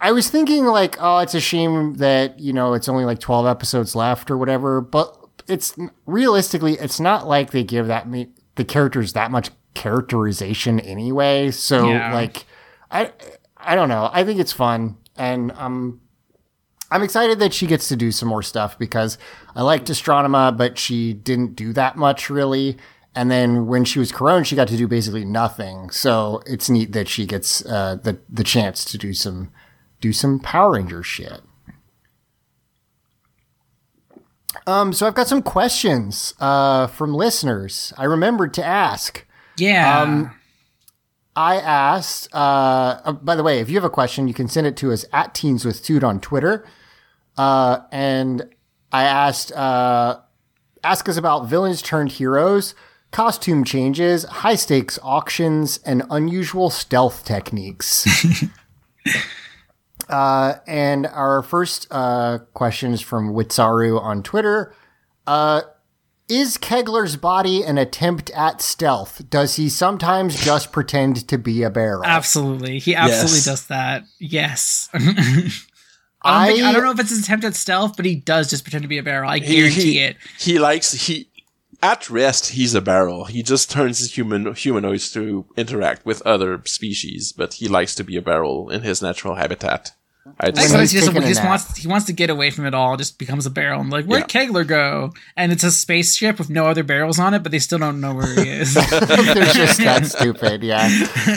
[0.00, 3.46] I- was thinking like oh it's a shame that you know it's only like 12
[3.46, 5.14] episodes left or whatever but
[5.48, 5.76] it's
[6.06, 11.50] realistically it's not like they give that me the characters that much characterization anyway.
[11.50, 12.12] So Yeah.
[12.14, 12.44] like
[12.90, 13.12] i
[13.58, 14.08] i don't know.
[14.12, 16.00] I think it's fun and um
[16.90, 19.18] I'm excited that she gets to do some more stuff because
[19.54, 22.76] I liked Astronema, but she didn't do that much really.
[23.14, 25.90] And then when she was Karone, she got to do basically nothing.
[25.90, 29.50] So it's neat that she gets uh, the the chance to do some
[30.00, 31.40] do some Power Ranger shit.
[34.66, 37.92] Um, so I've got some questions uh, from listeners.
[37.96, 39.26] I remembered to ask.
[39.56, 40.34] yeah, um,
[41.36, 44.66] I asked, uh, uh, by the way, if you have a question, you can send
[44.66, 46.66] it to us at Teens with Toot on Twitter.
[47.36, 48.48] Uh, and
[48.90, 50.20] I asked, uh,
[50.82, 52.74] ask us about villains turned heroes,
[53.10, 58.06] costume changes, high stakes auctions, and unusual stealth techniques.
[60.08, 64.74] uh, and our first uh, question is from Witsaru on Twitter.
[66.28, 69.22] Is Kegler's body an attempt at stealth?
[69.30, 72.02] Does he sometimes just pretend to be a barrel?
[72.04, 72.78] absolutely.
[72.80, 73.44] He absolutely Yes.
[73.44, 74.02] does that.
[74.18, 74.88] Yes.
[74.94, 74.98] I,
[76.48, 78.50] don't think, I I- don't know if it's an attempt at stealth, but he does
[78.50, 79.30] just pretend to be a barrel.
[79.30, 80.16] I He- guarantee he, it.
[80.38, 81.28] He likes he.
[81.82, 83.26] At rest, he's a barrel.
[83.26, 88.02] He just turns his human humanoids to interact with other species, but he likes to
[88.02, 89.92] be a barrel in his natural habitat.
[90.40, 90.76] I'd I When say.
[90.78, 92.96] guess he's he just, he just wants he wants to get away from it all.
[92.96, 95.12] Just becomes a barrel and like, where'd Kegler go?
[95.36, 98.14] And it's a spaceship with no other barrels on it, but they still don't know
[98.14, 98.74] where he is.
[98.90, 100.62] They're just that stupid.
[100.62, 100.88] Yeah.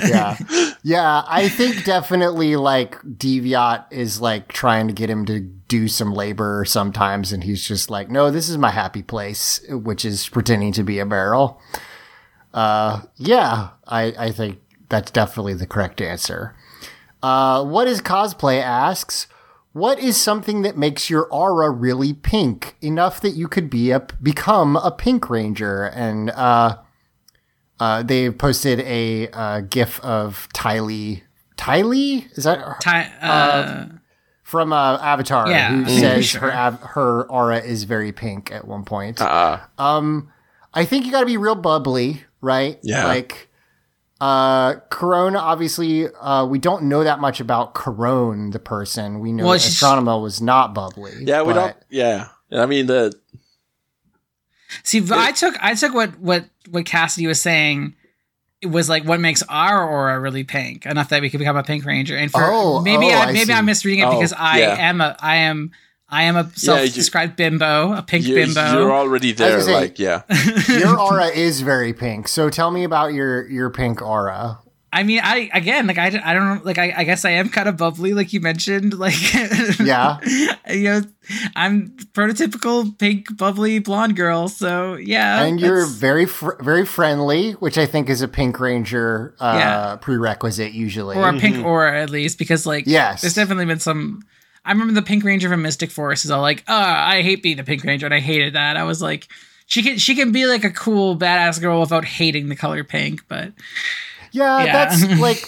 [0.08, 0.38] Yeah.
[0.84, 1.24] Yeah.
[1.28, 6.66] I think definitely like Deviot is like trying to get him to do some labor
[6.66, 7.32] sometimes.
[7.32, 11.00] And he's just like, no, this is my happy place, which is pretending to be
[11.00, 11.62] a barrel.
[12.54, 14.60] Uh, yeah, I, I think
[14.90, 16.56] that's definitely the correct answer.
[17.22, 19.28] Uh, what is cosplay asks,
[19.74, 24.00] what is something that makes your aura really pink enough that you could be a
[24.22, 25.86] become a pink ranger?
[25.86, 26.78] And uh,
[27.80, 31.24] uh, they posted a uh, gif of Ty Lee.
[31.58, 33.88] Tylee is that Ty, uh,
[34.44, 35.50] from uh, Avatar?
[35.50, 36.42] Yeah, who I'm says sure.
[36.42, 39.22] her av- her aura is very pink at one point.
[39.22, 39.60] Uh,
[40.74, 42.80] I think you got to be real bubbly, right?
[42.82, 43.06] Yeah.
[43.06, 43.49] Like,
[44.22, 49.20] uh, Karone, obviously, uh, we don't know that much about Karone, the person.
[49.20, 51.14] We know Well, that she's- was not bubbly.
[51.22, 51.76] yeah, we don't.
[51.90, 53.14] Yeah, I mean the
[54.84, 57.96] see, but I took I took what what what Cassidy was saying.
[58.62, 61.64] It was like what makes our aura really pink enough that we could become a
[61.64, 62.18] pink ranger.
[62.18, 63.54] And for Oh, maybe oh, I, I maybe see.
[63.54, 64.76] I'm misreading it Oh, because I yeah.
[64.78, 65.72] am a I am
[66.12, 68.72] I am a you- self-described bimbo, a pink you, bimbo.
[68.74, 69.62] you're already there.
[69.62, 70.24] say- like yeah,
[70.70, 72.28] Your aura is very pink.
[72.28, 74.60] So tell me about your, your pink aura.
[74.92, 77.50] I mean, I again, like I, I don't know, like I, I guess I am
[77.50, 79.14] kind of bubbly, like you mentioned, like
[79.80, 80.18] Yeah.
[80.68, 81.02] you know,
[81.56, 87.78] I'm prototypical pink bubbly blonde girl, so yeah, and you're very fr- very friendly, which
[87.78, 89.96] I think is a Pink Ranger uh, Yeah.
[89.98, 91.16] prerequisite usually.
[91.18, 93.22] or a pink aura at least, because like Yes.
[93.22, 94.24] there's definitely been some.
[94.66, 97.60] I remember the Pink Ranger from Mystic Force is all like, oh, I hate being
[97.60, 98.78] a Pink Ranger, and I hated that.
[98.78, 99.28] I was like,
[99.66, 103.22] she can she can be like a cool badass girl without hating the color pink,
[103.28, 103.54] but
[104.32, 104.74] yeah, Yeah.
[104.90, 105.44] that's like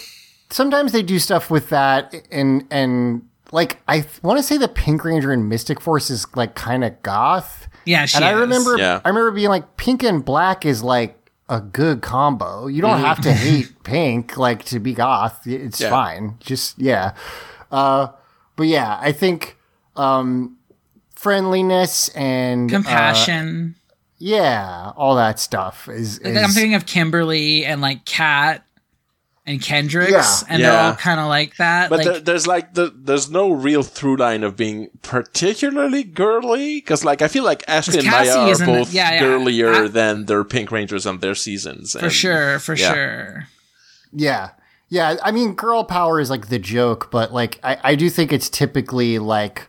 [0.50, 5.04] sometimes they do stuff with that, and and like I want to say the Pink
[5.04, 9.00] Ranger in Mystic Force is like kind of goth, yeah, she and I remember Yeah.
[9.04, 11.18] I remember being like pink and black is like
[11.48, 12.66] a good combo.
[12.68, 15.46] You don't have to hate pink like to be goth.
[15.46, 15.90] It's Yeah.
[15.90, 16.36] fine.
[16.40, 17.12] Just yeah.
[17.70, 18.08] Uh,
[18.62, 19.58] but yeah, I think
[19.96, 20.56] um,
[21.16, 23.74] friendliness and uh, compassion.
[24.18, 26.18] yeah, all that stuff is.
[26.18, 28.64] Is I'm thinking of Kimberly and like Kat.
[29.44, 30.24] and Kendrix, Yeah.
[30.48, 31.90] and they're all kind of like that.
[31.90, 36.76] But like, there, there's like the, there's no real through line of being particularly girly
[36.76, 39.20] because like I feel like Ashley and Cassie Maya are isn't- both yeah, yeah.
[39.20, 41.92] girlier I- than their Pink Rangers on their seasons.
[41.94, 42.94] for and- sure, for yeah.
[42.94, 43.48] sure.
[44.12, 44.50] Yeah.
[44.92, 45.16] Yeah.
[45.22, 48.50] I mean, girl power is like the joke, but like, I, I do think it's
[48.50, 49.68] typically like,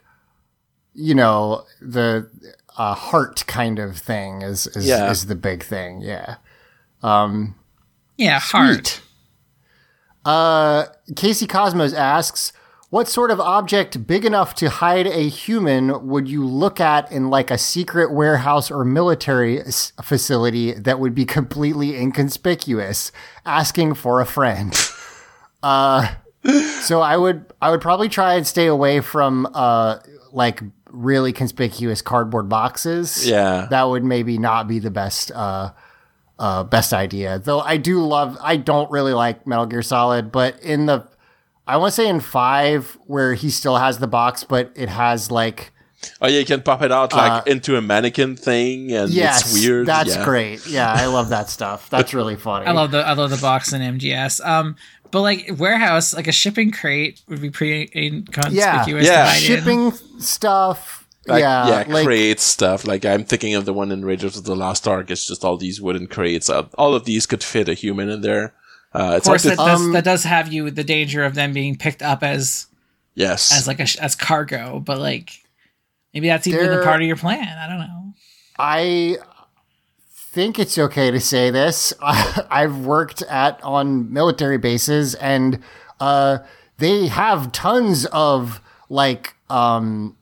[0.93, 2.29] you know, the
[2.77, 5.09] uh, heart kind of thing is, is, Yeah.
[5.09, 6.01] is the big thing.
[6.01, 6.35] Yeah.
[7.01, 7.55] Um,
[8.17, 8.85] Yeah, hard.
[8.87, 9.01] Sweet.
[10.25, 10.85] Uh,
[11.15, 12.51] Casey Cosmos asks,
[12.89, 17.29] what sort of object big enough to hide a human would you look at in
[17.29, 23.11] like a secret warehouse or military s- facility that would be completely inconspicuous?
[23.45, 24.73] Asking for a friend.
[25.63, 26.13] Uh,
[26.81, 29.97] so I would I would probably try and stay away from uh
[30.33, 33.27] like really conspicuous cardboard boxes.
[33.27, 33.67] Yeah.
[33.69, 35.71] that would maybe not be the best uh
[36.37, 37.39] uh best idea.
[37.39, 41.07] Though I do love I don't really like Metal Gear Solid, but in the
[41.65, 45.31] I want to say in 5 where he still has the box but it has
[45.31, 45.71] like
[46.21, 49.41] Oh yeah, you can pop it out like into a mannequin thing, and Uh, yes,
[49.45, 49.85] it's weird.
[49.87, 50.25] that's yeah.
[50.25, 50.67] great.
[50.67, 51.89] Yeah, I love that stuff.
[51.89, 52.65] That's really funny.
[52.65, 54.45] I love the I love the box in MGS.
[54.45, 54.75] Um,
[55.13, 59.23] but like warehouse, like a shipping crate would be pretty inconspicuous Yeah.
[59.23, 59.41] to hide in.
[59.41, 61.07] shipping stuff.
[61.25, 62.85] Like, yeah, yeah, like crates stuff.
[62.85, 65.09] Like I'm thinking of the one in Raiders of the Lost Ark.
[65.09, 66.49] It's just all these wooden crates.
[66.49, 68.53] Uh, all of these could fit a human in there.
[68.93, 71.23] Uh, Of it's course, hard that to, does, Um, that does have you the danger
[71.23, 72.67] of them being picked up as
[73.15, 75.31] yes, as like a as cargo, but like
[76.13, 77.47] maybe that's even a part of your plan.
[77.57, 78.13] I don't know.
[78.59, 79.17] I
[80.33, 81.93] think it's okay to say this.
[82.01, 85.59] I've worked at on military bases, and
[85.99, 86.39] uh,
[86.79, 90.17] they have tons of like, um,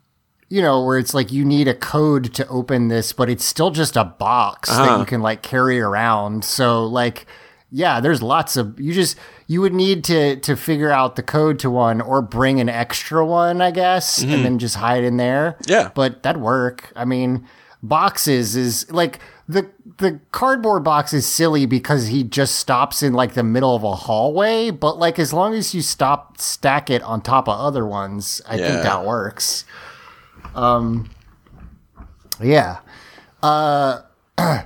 [0.49, 3.71] you know, where it's like you need a code to open this, but it's still
[3.71, 4.99] just a box that Uh-huh.
[4.99, 6.43] you can like carry around.
[6.45, 7.25] So like.
[7.73, 9.15] Yeah, there's lots of you just
[9.47, 13.25] you would need to to figure out the code to one or bring an extra
[13.25, 15.89] one, I guess, and then just hide in there yeah.
[15.95, 16.91] but that'd work.
[16.97, 17.47] I mean,
[17.81, 19.19] boxes is like
[19.51, 23.83] the the cardboard box is silly because he just stops in like the middle of
[23.83, 27.85] a hallway, but like as long as you stop stack it on top of other
[27.85, 28.67] ones, I Yeah.
[28.67, 29.65] think that works.
[30.55, 31.09] Um
[32.41, 32.79] yeah.
[33.43, 34.01] Uh
[34.37, 34.63] uh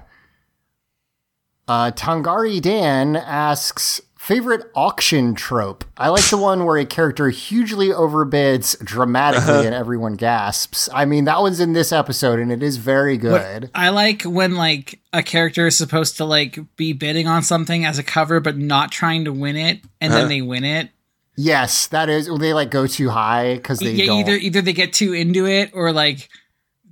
[1.68, 5.86] Tangari Dan asks Favorite auction trope?
[5.98, 10.90] I like the one where a character hugely overbids dramatically and everyone gasps.
[10.92, 13.70] I mean, that one's in this episode and it is very good.
[13.76, 18.00] I like when like a character is supposed to like be bidding on something as
[18.00, 20.22] a cover, but not trying to win it, and Uh-huh.
[20.22, 20.90] then they win it.
[21.38, 22.28] Yes, that is.
[22.40, 24.22] They like go too high because they yeah, don't.
[24.22, 26.30] either either they get too into it or like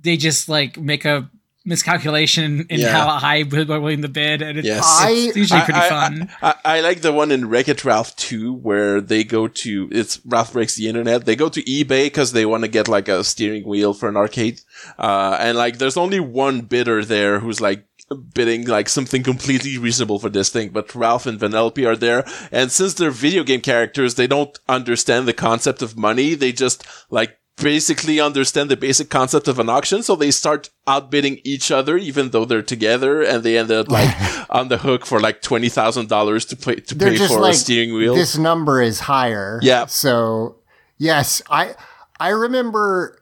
[0.00, 1.28] they just like make a
[1.64, 2.92] miscalculation in Yeah.
[2.92, 4.78] how high we're willing to bid, and it's, Yes.
[4.78, 5.00] it's
[5.36, 6.30] I- usually pretty I, I- fun.
[6.42, 10.20] I, I like the one in Wreck It Ralph 2 where they go to, it's
[10.24, 11.24] Ralph Breaks the Internet.
[11.24, 14.16] They go to eBay because they want to get like a steering wheel for an
[14.16, 14.60] arcade.
[14.98, 17.84] Uh, and like there's only one bidder there who's like,
[18.34, 22.22] bidding like something completely reasonable for this thing, but Ralph and Vanellope are there.
[22.52, 26.34] And since they're video game characters, they don't understand the concept of money.
[26.34, 30.02] They just like basically understand the basic concept of an auction.
[30.02, 34.14] So they start outbidding each other, even though they're together and they end up like
[34.50, 37.94] on the hook for like $20,000 to pay, to They're pay for like a steering
[37.94, 38.14] wheel.
[38.14, 39.60] this number is higher.
[39.62, 39.86] Yeah.
[39.86, 40.56] So
[40.98, 41.74] yes, I
[42.18, 43.20] I remember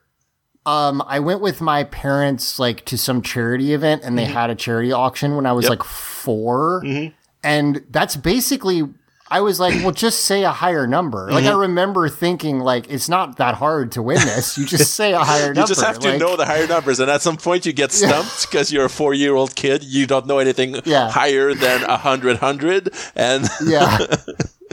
[0.64, 4.54] um I went with my parents like to some charity event and they had a
[4.54, 5.72] charity auction when I was Mm-hmm.
[5.72, 5.78] Yep.
[5.80, 7.12] like 4 Mhm.
[7.44, 8.88] And that's basically
[9.36, 11.30] I was like, well, just say a higher number.
[11.30, 11.56] Like Mm-hmm.
[11.56, 14.56] I remember thinking, like it's not that hard to win this.
[14.58, 15.60] You just say a higher number.
[15.62, 17.90] You just have to Like, know the higher numbers, and at some point you get
[18.02, 19.82] stumped because you're a four-year-old kid.
[19.84, 21.10] You don't know anything Yeah.
[21.10, 23.98] higher than a hundred hundred, and Yeah,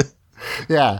[0.69, 0.99] yeah,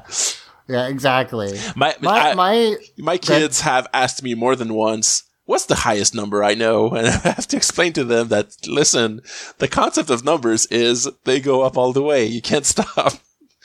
[0.68, 0.88] yeah.
[0.88, 1.57] Exactly.
[1.76, 6.14] my My I- my My kids have asked me more than once, what's the highest
[6.15, 6.90] number I know?
[6.98, 9.22] And I have to explain to them that, listen,
[9.57, 12.26] the concept of numbers is they go up all the way.
[12.26, 13.14] You can't stop.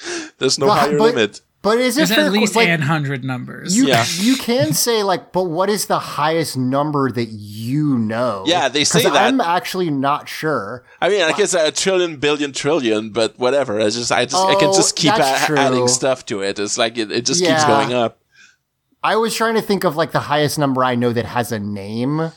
[0.39, 1.41] There's no But- higher but- limit.
[1.63, 3.75] but is it at least like, an hundred numbers.
[3.77, 4.05] You Yeah.
[4.19, 8.45] you can say like, but what is the highest number that you know?
[8.47, 9.15] Yeah, they say that.
[9.17, 10.85] I'm actually not sure.
[11.01, 13.81] I mean, I guess a trillion, billion, trillion, but whatever.
[13.81, 15.23] I just, I just, I can Oh, just keep a-
[15.59, 16.59] adding stuff to it.
[16.59, 18.19] It's like it, it just keeps going up.
[19.03, 21.59] I was trying to think of like the highest number I know that has a
[21.59, 22.31] name.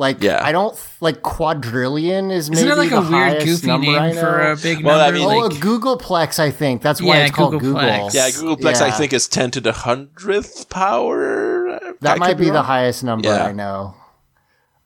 [0.00, 0.40] Like Yeah.
[0.42, 3.90] I don't like quadrillion is maybe Isn't it like the a weird, highest goofy number
[3.90, 4.20] I name know.
[4.22, 5.18] for a big Well, I number?
[5.18, 7.74] mean- Oh, like, a googolplex, I think that's why Yeah, it's called Google.
[7.82, 8.14] googolplex.
[8.14, 11.78] Yeah, googolplex, I think, is 10 to the hundredth power.
[12.00, 13.44] that I might could be the highest number Yeah.
[13.44, 13.94] I know.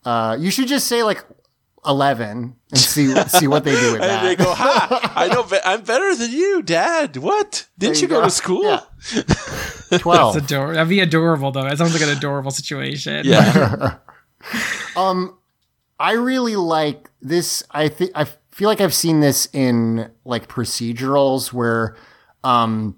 [0.05, 1.24] Uh, you should just say like
[1.86, 4.23] eleven and see see what they do with And that.
[4.24, 5.12] they go, "Ha!
[5.16, 5.45] I know.
[5.45, 7.16] Be- I'm better than you, Dad.
[7.19, 7.66] What?
[7.78, 8.24] Didn't you you go, go.
[8.24, 8.65] to school?
[8.65, 8.81] Yeah.
[9.12, 10.35] It's Twelve.
[10.36, 11.62] ador- That'd be adorable though.
[11.62, 13.24] That sounds like an adorable situation.
[13.27, 13.95] Yeah.
[14.96, 15.38] Um,
[15.98, 17.62] I really like this.
[17.70, 21.96] I think I feel like I've seen this in like procedurals where,
[22.44, 22.96] um,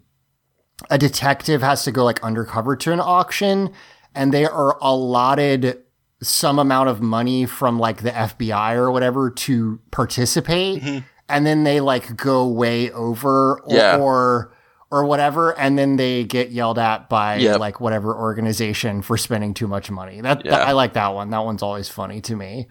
[0.91, 3.73] a detective has to go like undercover to an auction,
[4.15, 5.83] and they are allotted
[6.23, 10.83] some amount of money from like the FBI or whatever to participate,
[11.29, 13.75] and then they like go way over or.
[13.75, 13.99] Yeah.
[13.99, 14.53] or
[14.91, 17.59] or whatever, and then they get yelled at by Yep.
[17.61, 20.21] like whatever organization for spending too much money.
[20.21, 20.53] That, Yeah.
[20.53, 21.31] that- I like that one.
[21.31, 22.69] That one's always funny to me.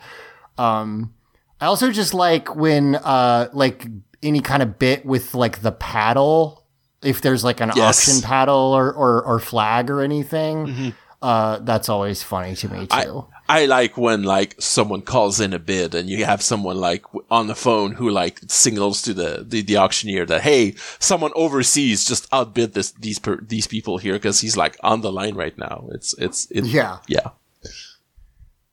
[0.58, 1.14] Um,
[1.60, 3.86] I also just like when uh like
[4.24, 6.64] any kind of bit with like the paddle,
[7.02, 8.08] if there's like an Yes.
[8.08, 10.94] auction paddle or, or or flag or anything.
[11.22, 12.88] Uh, that's always funny to me too.
[12.96, 13.06] I
[13.48, 17.56] like when like someone calls in a bid and you have someone like on the
[17.56, 22.74] phone who like signals to the, the, the auctioneer that hey someone overseas just outbid
[22.74, 25.88] this these per, these people here because he's like on the line right now.
[25.92, 27.00] It's it's it, yeah.
[27.08, 27.30] yeah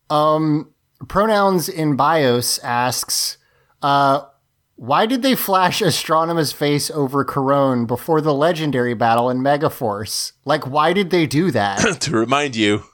[0.09, 0.73] Um,
[1.09, 3.39] pronouns in BIOS asks,
[3.83, 4.23] uh,
[4.77, 10.33] why did they flash Astronema's face over Karone before the legendary battle in Megaforce?
[10.45, 11.79] Like, why did they do that?
[12.01, 12.85] to remind you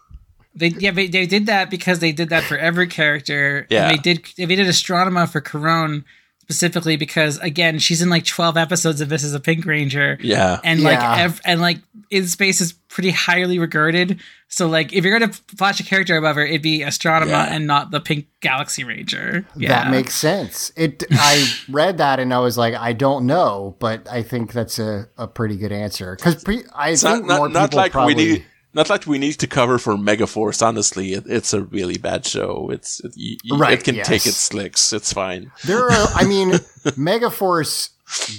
[0.58, 3.66] They yeah they, they did that because they did that for every character.
[3.70, 3.88] Yeah.
[3.88, 6.04] And they did they did Astronema for Karone
[6.42, 10.18] specifically because again she's in like twelve episodes of This Is a Pink Ranger.
[10.20, 11.16] yeah And like Yeah.
[11.24, 11.78] ev- and like
[12.10, 14.18] in space is pretty highly regarded.
[14.48, 17.54] So like if you're gonna flash a character above her, it'd be Astronema Yeah.
[17.54, 19.44] and not the Pink Galaxy Ranger.
[19.56, 19.68] Yeah.
[19.68, 20.72] That makes sense.
[20.74, 21.04] It.
[21.10, 25.06] I read that and I was like, I don't know, but I think that's a,
[25.18, 27.92] a pretty good answer because pre- I it's think not more not, not people like
[27.92, 28.14] probably.
[28.14, 28.44] we need
[28.74, 30.60] not like we need to cover for Megaforce.
[30.66, 32.68] Honestly, it, it's a really bad show.
[32.70, 34.92] It's it, y- y- Right, it can take its slicks.
[34.92, 35.50] It's fine.
[35.64, 36.52] There are, I mean,
[36.96, 37.90] Megaforce.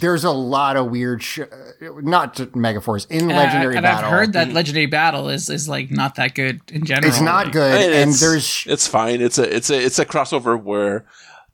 [0.01, 1.41] There's a lot of weird, sh-
[1.81, 4.06] not just Megaforce in And I- Legendary and Battle.
[4.10, 4.53] I've heard that mm.
[4.53, 7.07] Legendary Battle is is like not that good in general.
[7.07, 9.22] it's not Like, good, It- and it's, there's it's fine.
[9.22, 11.06] It's a it's a it's a crossover where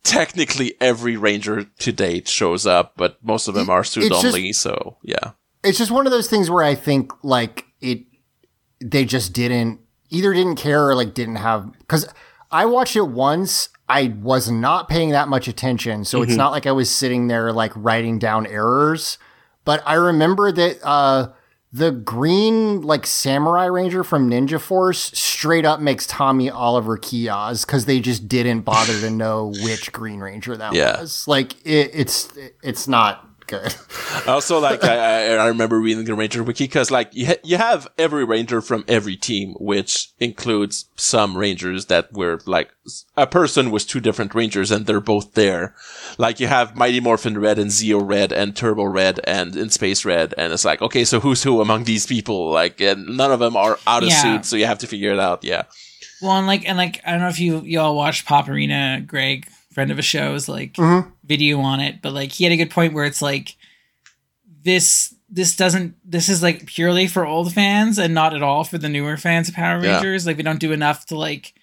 [0.03, 4.61] technically every ranger to date shows up, but most of them are suit it's just-
[4.61, 5.31] So yeah,
[5.63, 7.64] it's just one of those things where I think like it,
[8.91, 9.79] they just didn't
[10.09, 12.07] either didn't care or like didn't have because
[12.51, 13.69] I watched it once.
[13.87, 16.29] I was not paying that much attention, so Mm-hmm.
[16.29, 19.17] it's not like I was sitting there like writing down errors.
[19.63, 21.29] But I remember that uh,
[21.73, 27.85] the green like samurai ranger from Ninja Force straight up makes Tommy Oliver Kiosk because
[27.85, 31.01] they just didn't bother to know which Green Ranger that Yeah.
[31.01, 31.27] was.
[31.27, 32.29] Like it, it's
[32.63, 33.73] it's not good.
[34.27, 37.57] Also like I, I I remember reading the Ranger wiki because like you ha- you
[37.57, 42.71] have every ranger from every team, which includes some rangers that were like
[43.17, 45.75] a person with two different rangers and they're both there.
[46.17, 50.05] Like you have Mighty Morphin Red and Zeo Red and Turbo Red and In Space
[50.05, 52.51] Red, and it's like okay, so who's who among these people?
[52.51, 54.21] Like, and none of them are out of Yeah.
[54.21, 55.43] suit, so you have to figure it out.
[55.43, 55.63] Yeah,
[56.21, 59.01] Well, and like, and like, I don't know if you you all watched Pop Arena,
[59.05, 61.11] Greg, friend of a show's like Mhm.
[61.23, 63.55] video on it, but like he had a good point where it's like
[64.63, 68.77] this this doesn't this is like purely for old fans and not at all for
[68.77, 69.95] the newer fans of Power Yeah.
[69.97, 70.25] Rangers.
[70.25, 71.53] Like we don't do enough to like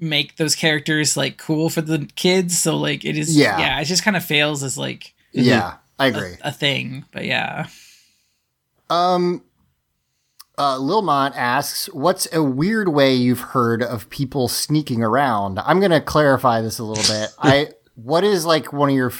[0.00, 2.58] make those characters like cool for the kids.
[2.58, 3.58] So like it is Yeah.
[3.58, 6.36] yeah, it just kind of fails as like Yeah, I a, agree.
[6.42, 7.04] a thing.
[7.12, 7.66] But yeah.
[8.90, 9.42] Um,
[10.58, 16.00] uh, Lilmont asks, "What's a weird way you've heard of people sneaking around?" I'm gonna
[16.00, 17.30] clarify this a little bit.
[17.38, 19.12] I what is like one of your?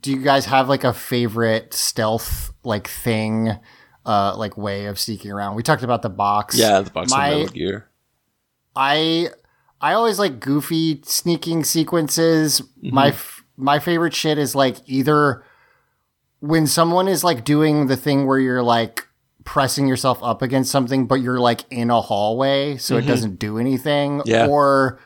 [0.00, 3.50] Do you guys have like a favorite stealth like thing,
[4.04, 5.56] uh, like way of sneaking around?
[5.56, 6.58] We talked about the box.
[6.58, 7.88] yeah, the box My- of Metal Gear.
[8.76, 9.28] I
[9.80, 12.62] I always like goofy sneaking sequences.
[12.82, 15.42] My f- my favorite shit is like either
[16.40, 19.07] when someone is like doing the thing where you're like
[19.48, 23.08] pressing yourself up against something but you're like in a hallway so it mm-hmm.
[23.08, 24.46] doesn't do anything Yeah.
[24.46, 25.00] or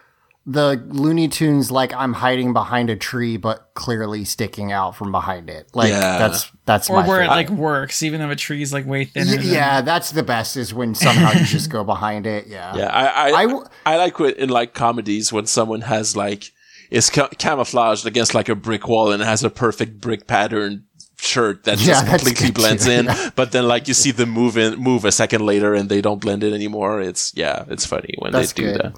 [0.45, 5.49] the Looney Tunes like I'm hiding behind a tree but clearly sticking out from behind
[5.49, 5.69] it.
[5.75, 6.19] Like Yeah.
[6.19, 9.31] that's that's Or my where it like works, even though a tree's like way thinner.
[9.31, 12.49] Y- than- yeah, that's the best is when somehow you just go behind it.
[12.49, 12.75] Yeah.
[12.75, 16.51] Yeah, I I, I I, w- like when, in like comedies when someone has like
[16.91, 20.87] is ca- camouflaged against like a brick wall and has a perfect brick pattern
[21.23, 23.31] shirt that Yeah, just completely blends too, in, yeah.
[23.37, 26.21] but then like you see them move in move a second later and they don't
[26.21, 27.01] blend in anymore.
[27.01, 28.81] It's yeah, it's funny when That's they do good.
[28.83, 28.95] that.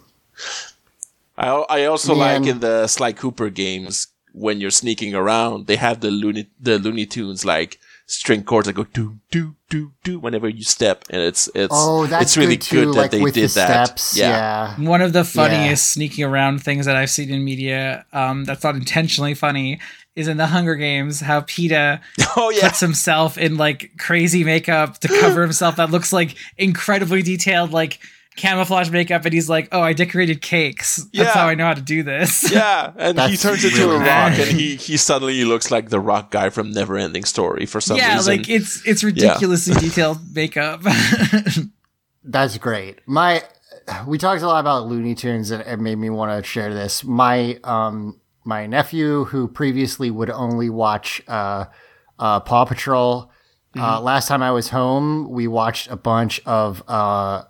[1.37, 2.43] I I also Man.
[2.43, 6.79] like in the Sly Cooper games when you're sneaking around, they have the Looney the
[6.79, 11.23] Looney Tunes like string chords that go do do do do whenever you step, and
[11.23, 13.87] it's it's Oh, that's it's really good, too, that like they with did the that.
[13.99, 14.17] steps.
[14.17, 14.75] Yeah.
[14.79, 14.89] Yeah.
[14.89, 18.75] One of the funniest sneaking around things that I've seen in media um, that's not
[18.77, 19.81] intentionally funny
[20.17, 22.01] is in the Hunger Games how Peeta
[22.37, 22.69] Oh yeah.
[22.69, 27.99] puts himself in like crazy makeup to cover himself that looks like incredibly detailed, like
[28.37, 30.97] camouflage makeup, and he's like, "Oh, I decorated cakes.
[30.97, 31.31] That's Yeah.
[31.33, 33.99] how I know how to do this." Yeah, and he That's turns into really a
[33.99, 34.41] rock, bad.
[34.49, 38.15] and he he suddenly looks like the rock guy from Neverending Story for some yeah,
[38.17, 38.33] reason.
[38.35, 40.83] Yeah, like it's it's ridiculously detailed makeup.
[42.25, 43.01] That's great.
[43.07, 43.43] My
[44.07, 47.05] we talked a lot about Looney Tunes and it made me want to share this.
[47.05, 51.65] My um my nephew who previously would only watch uh
[52.19, 53.31] uh Paw Patrol
[53.77, 57.45] uh last time I was home we watched a bunch of uh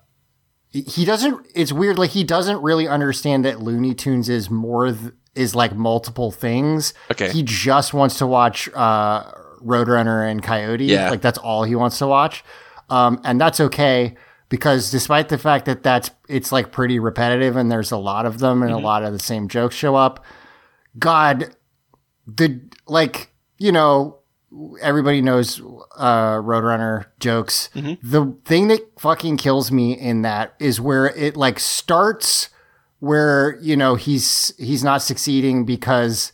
[0.71, 5.13] he doesn't it's weird like he doesn't really understand that Looney Tunes is more th-
[5.35, 6.95] is like multiple things.
[7.11, 7.31] Okay.
[7.33, 9.31] He just wants to watch uh
[9.63, 10.85] Roadrunner and Coyote.
[10.85, 11.11] Yeah.
[11.11, 12.45] Like that's all he wants to watch.
[12.89, 14.17] Um and that's okay
[14.49, 18.39] because despite the fact that that's it's like pretty repetitive and there's a lot of
[18.39, 20.25] them and a lot of the same jokes show up
[20.99, 21.55] god
[22.27, 24.19] the like you know
[24.81, 25.61] everybody knows
[25.97, 27.71] uh roadrunner jokes.
[28.03, 32.51] The thing that fucking kills me in that is where it like starts
[33.01, 36.33] where you know he's he's not succeeding because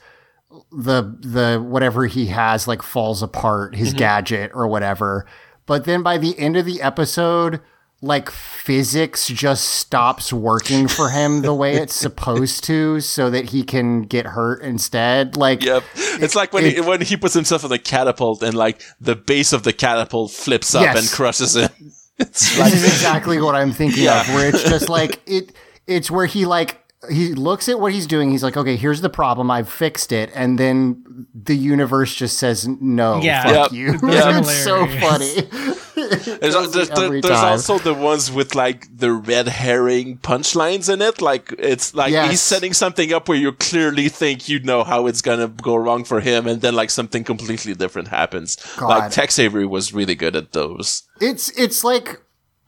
[0.70, 5.26] the the whatever he has like falls apart his gadget or whatever.
[5.66, 7.60] But then by the end of the episode
[8.02, 13.62] like physics just stops working for him the way it's supposed to so that he
[13.62, 15.84] can get hurt instead like Yep.
[15.96, 19.52] It's like when he when he puts himself on the catapult and like the base
[19.52, 20.98] of the catapult flips up Yes.
[20.98, 21.70] and crushes him.
[22.18, 24.20] It's this like is exactly what I'm thinking Yeah.
[24.20, 24.28] of.
[24.34, 25.52] Where it's just like it.
[25.86, 26.76] It's where he like
[27.08, 28.30] he looks at what he's doing.
[28.30, 29.50] He's like, okay, here's the problem.
[29.50, 33.20] I've fixed it, and then the universe just says no.
[33.22, 33.42] Yeah.
[33.44, 33.72] fuck Yep.
[33.72, 33.86] you.
[33.92, 34.00] Yep.
[34.44, 35.40] it's so funny.
[35.94, 41.00] there's, Kills there's, every there's also the ones with like the red herring punchlines in
[41.00, 41.22] it.
[41.22, 42.30] Like it's like Yes.
[42.30, 46.04] he's setting something up where you clearly think you know how it's gonna go wrong
[46.04, 48.58] for him, and then like something completely different happens.
[48.80, 49.12] Like God.
[49.12, 51.04] Tex Avery was really good at those.
[51.20, 52.20] It's it's like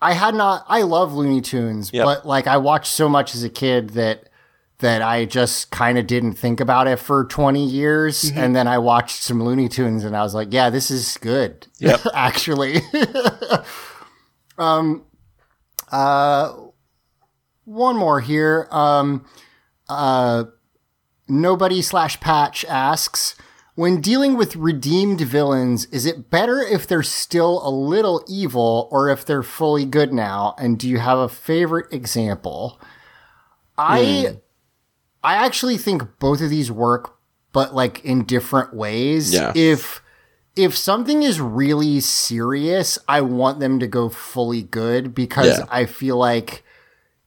[0.03, 0.65] I had not.
[0.69, 2.05] I love Looney Tunes, Yep.
[2.05, 4.29] but like I watched so much as a kid that
[4.81, 8.39] that I just kind of didn't think about it for 20 years, Mm-hmm.
[8.39, 11.69] and then I watched some Looney Tunes, and I was like, yeah, this is good.
[11.79, 12.01] Yep.
[12.15, 12.81] actually.
[14.59, 15.05] um,
[15.91, 16.53] uh,
[17.65, 18.67] one more here.
[18.71, 19.25] Um,
[19.89, 20.45] uh,
[21.29, 23.37] nobody slash patch asks.
[23.75, 29.09] When dealing with redeemed villains, is it better if they're still a little evil or
[29.09, 30.55] if they're fully good now?
[30.59, 32.79] And do you have a favorite example?
[33.79, 34.37] I hmm.
[35.25, 37.17] I actually think both of these work,
[37.53, 39.33] but like in different ways.
[39.33, 39.53] Yeah.
[39.55, 40.03] If
[40.55, 45.65] if something is really serious, I want them to go fully good because Yeah.
[45.71, 46.63] I feel like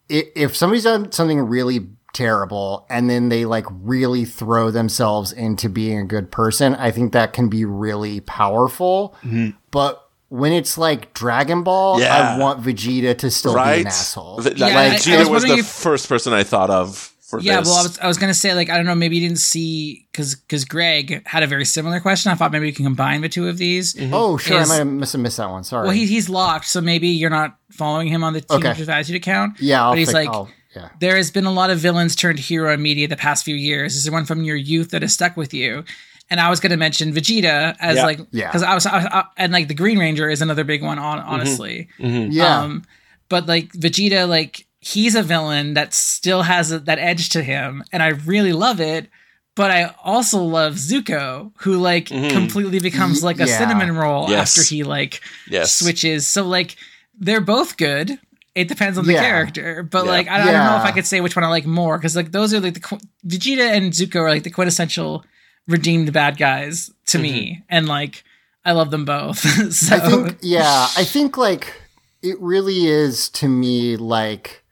[0.07, 5.99] if somebody's done something really terrible and then they like really throw themselves into being
[5.99, 9.15] a good person, I think that can be really powerful.
[9.23, 9.49] Mm-hmm.
[9.71, 12.35] But when it's like Dragon Ball, Yeah.
[12.35, 14.41] I want Vegeta to still be an asshole.
[14.41, 16.69] Th- Yeah, like, I- I Vegeta was was, the wondering if- first person I thought
[16.71, 17.67] of for yeah, this.
[17.69, 20.07] well, I was, I was gonna say like I don't know, maybe you didn't see
[20.11, 22.31] because because Greg had a very similar question.
[22.31, 23.93] I thought maybe we can combine the two of these.
[23.95, 24.13] Mm-hmm.
[24.13, 24.59] Oh, sure.
[24.61, 25.63] Is- I might have missed, missed that one.
[25.63, 25.85] Sorry.
[25.87, 28.73] Well, he, he's locked, so maybe you're not following him on the Okay.
[28.73, 29.59] Teenage Attitude account.
[29.59, 30.89] yeah, I'll but he's think- like, I'll- yeah.
[30.99, 33.95] there has been a lot of villains turned hero in media the past few years.
[33.95, 35.83] Is there one from your youth that has stuck with you?
[36.29, 38.03] And I was going to mention Vegeta as Yeah.
[38.03, 38.47] like, Yeah.
[38.47, 40.97] because I was, I was I- and like the Green Ranger is another big one.
[40.99, 41.29] On Mm-hmm.
[41.29, 42.59] honestly, Yeah.
[42.61, 42.83] um,
[43.29, 47.83] but like Vegeta, like he's a villain that still has a, that edge to him,
[47.91, 49.07] and I really love it.
[49.55, 53.57] But I also love Zuko, who like completely becomes like a Yeah.
[53.57, 54.57] cinnamon roll Yes.
[54.57, 55.73] after he like yes.
[55.73, 56.27] switches.
[56.27, 56.75] So like
[57.17, 58.19] they're both good.
[58.55, 59.21] It depends on the Yeah.
[59.21, 60.11] character, but Yeah.
[60.11, 62.15] like I, I don't know if I could say which one I like more because
[62.15, 62.79] like those are like the
[63.27, 65.25] Vegeta and Zuko are like the quintessential
[65.67, 67.61] redeemed bad guys to me, mm-hmm.
[67.69, 68.23] and like
[68.63, 69.39] I love them both.
[69.73, 71.73] so I think, yeah, I think like
[72.21, 74.63] it really is to me like,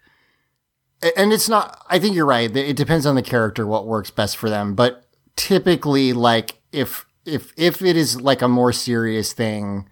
[1.15, 2.53] and it's not, I think you're right.
[2.55, 4.73] It depends on the character, what works best for them.
[4.73, 5.05] But
[5.35, 9.87] typically, like, if, if, if it is like a more serious thing,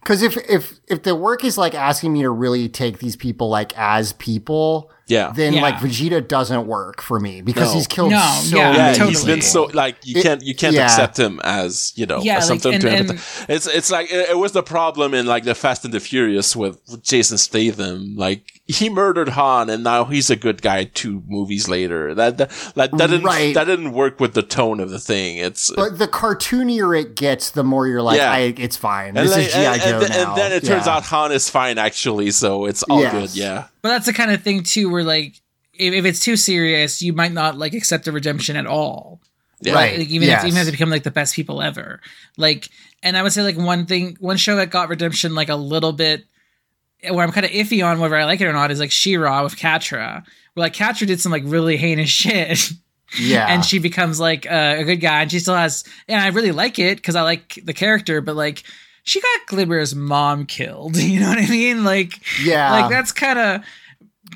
[0.00, 3.48] because if, if, if the work is like asking me to really take these people
[3.48, 5.32] like as people, yeah.
[5.34, 5.62] then Yeah.
[5.62, 7.74] like Vegeta doesn't work for me because No.
[7.74, 9.10] he's killed No, so yeah, many yeah, totally.
[9.10, 10.84] he's been so like you It- can't you can't yeah.
[10.86, 13.10] accept him as you know Yeah, as like, and- to and-
[13.48, 16.54] It's it's like it, it was the problem in like the Fast and the Furious
[16.56, 18.14] with Jason Statham.
[18.16, 22.14] Like he murdered Han and now he's a good guy two movies later.
[22.14, 23.54] That that that, that didn't Right.
[23.54, 25.36] that didn't work with the tone of the thing.
[25.38, 28.32] It's But the cartoonier it gets, the more you're like, Yeah.
[28.32, 29.16] I, it's fine.
[29.16, 30.28] and, This like- is GI and, Joe and, then- now.
[30.30, 30.96] and then it turns Yeah.
[30.96, 33.12] out Han is fine actually, so it's all Yes.
[33.12, 33.36] good.
[33.36, 33.64] Yeah.
[33.82, 35.34] But that's the kind of thing too, where like
[35.74, 39.20] if, if it's too serious, you might not like accept the redemption at all.
[39.62, 39.74] Yeah.
[39.74, 39.98] Right.
[39.98, 40.42] Like, even yes.
[40.42, 42.00] if even if they become like the best people ever.
[42.38, 42.68] Like,
[43.02, 45.92] and I would say like one thing, one show that got redemption like a little
[45.92, 46.24] bit,
[47.08, 49.42] where I'm kind of iffy on whether I like it or not is like She-Ra
[49.42, 50.24] with Catra.
[50.54, 52.70] Where like Catra did some like really heinous shit.
[53.18, 53.46] yeah.
[53.48, 56.52] and she becomes like uh, a good guy and she still has and i really
[56.52, 58.62] like it because i like the character but like
[59.02, 62.70] she got glimmer's mom killed you know what i mean like yeah.
[62.70, 63.64] like that's kind of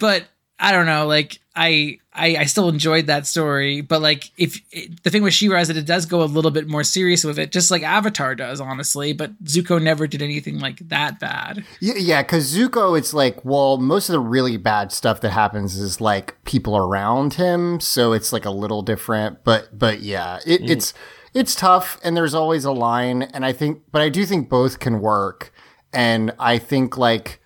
[0.00, 0.24] but
[0.58, 5.02] i don't know like I, I i still enjoyed that story but like if it,
[5.04, 7.38] the thing with She-Ra is that it does go a little bit more serious with
[7.38, 11.94] it just like avatar does honestly but zuko never did anything like that bad Y-
[11.96, 16.00] Yeah, because Zuko, it's like, well, most of the really bad stuff that happens is
[16.00, 19.44] like people around him, so it's like a little different.
[19.44, 20.70] But but yeah, it, mm.
[20.70, 20.94] it's
[21.32, 24.78] it's tough, and there's always a line, and I think, but I do think both
[24.78, 25.52] can work,
[25.92, 27.40] and I think like,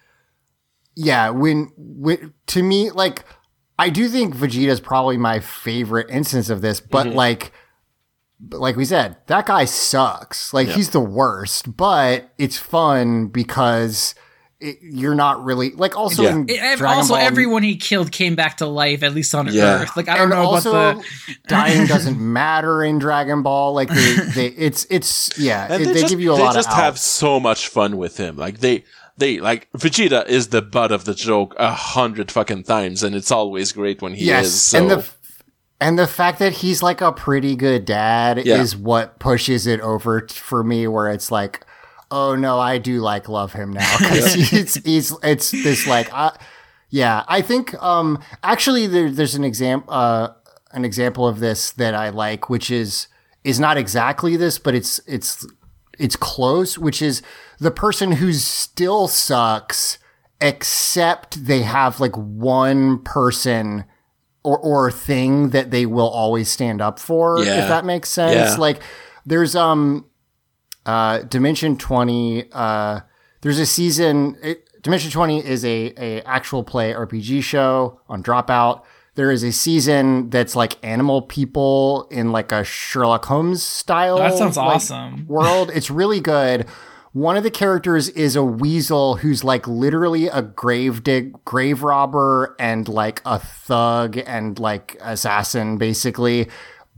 [0.94, 3.24] yeah, when, when to me, like,
[3.78, 7.16] I do think Vegeta is probably my favorite instance of this, but mm-hmm.
[7.16, 7.52] like
[8.40, 10.54] but like we said, that guy sucks.
[10.54, 14.14] Like he's the worst, but it's fun because
[14.60, 16.30] it, you're not really like also Yeah.
[16.34, 19.46] in It- ev- also Ball, everyone he killed came back to life at least on
[19.52, 19.82] Yeah.
[19.82, 23.72] earth like i don't and know also about the dying doesn't matter in Dragon Ball.
[23.74, 26.42] Like they, they it's it's yeah, And it- they, they, just, give you a they
[26.42, 28.36] lot They just of have so much fun with him.
[28.36, 28.84] Like they
[29.18, 33.30] they like Vegeta is the butt of the joke a hundred fucking times, and it's
[33.30, 34.62] always great when he yes, is.
[34.62, 35.08] So and the
[35.80, 38.60] and the fact that he's like a pretty good dad Yeah.
[38.60, 40.86] is what pushes it over t- for me.
[40.88, 41.64] Where it's like,
[42.10, 46.36] oh no, I do like love him now because he's he's it's this like, I,
[46.90, 50.32] yeah, I think um actually there, there's an example uh
[50.72, 53.08] an example of this that I like, which is
[53.44, 55.46] is not exactly this, but it's it's
[55.98, 57.22] it's close, which is
[57.58, 59.98] the person who still sucks,
[60.40, 63.84] except they have like one person
[64.44, 67.62] or or thing that they will always stand up for, Yeah.
[67.62, 68.52] if that makes sense.
[68.52, 68.56] Yeah.
[68.56, 68.80] Like
[69.26, 70.06] there's um
[70.86, 73.00] uh Dimension 20 uh
[73.42, 78.82] there's a season it, Dimension 20 is a a actual play RPG show on Dropout.
[79.18, 84.16] There is a season that's like animal people in like a Sherlock Holmes style.
[84.18, 85.72] that sounds like, awesome world.
[85.74, 86.68] It's really good.
[87.14, 92.54] One of the characters is a weasel who's like literally a grave dig, grave robber
[92.60, 96.46] and like a thug and like assassin basically.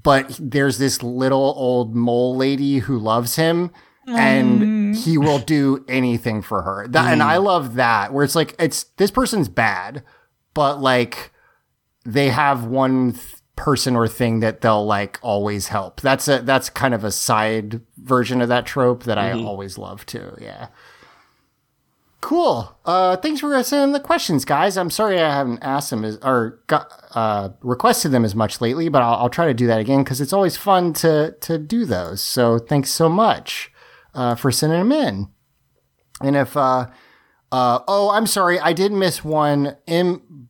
[0.03, 3.71] But there's this little old mole lady who loves him
[4.07, 5.05] and mm.
[5.05, 6.87] he will do anything for her.
[6.87, 7.25] That, And mm.
[7.25, 10.03] I love that where it's like, it's this person's bad,
[10.53, 11.33] but like
[12.13, 16.01] they have one th- person or thing that they'll like always help.
[16.01, 20.07] That's a that's kind of a side version of that trope that I always love
[20.07, 20.35] too.
[20.41, 20.69] Yeah.
[22.21, 22.77] Cool.
[22.85, 24.77] Uh, thanks for sending the questions, guys.
[24.77, 28.91] I'm sorry I haven't asked them as, or got, uh, requested them as much lately,
[28.91, 31.87] but I'll, I'll try to do that again because it's always fun to to do
[31.87, 32.21] those.
[32.21, 33.73] So thanks so much
[34.15, 35.29] uh, for sending them in.
[36.23, 36.89] And if uh,
[37.51, 39.77] uh, oh, I'm sorry, I did miss one.
[39.89, 40.49] M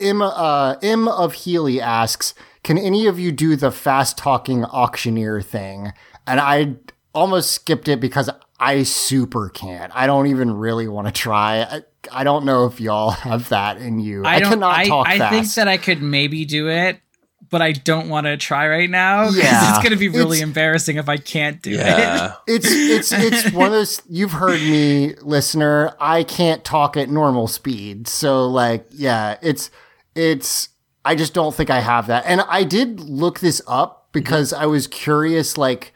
[0.00, 5.40] M uh, M of Healy asks, "Can any of you do the fast talking auctioneer
[5.40, 5.92] thing?"
[6.26, 6.76] And I
[7.14, 9.92] almost skipped it because I super can't.
[9.94, 11.62] I don't even really want to try.
[11.62, 14.24] I, I don't know if y'all have that in you.
[14.24, 14.50] I, I don't.
[14.50, 15.32] cannot I, talk I fast.
[15.32, 17.00] think that I could maybe do it,
[17.50, 20.48] but I don't want to try right now Yeah, it's going to be really it's-
[20.48, 22.32] embarrassing if I can't do it.
[22.48, 27.46] it's it's it's one of those you've heard me listener i can't talk at normal
[27.46, 29.70] speed so like yeah it's
[30.14, 30.68] it's
[31.04, 34.66] i just don't think i have that and i did look this up because i
[34.66, 35.92] was curious like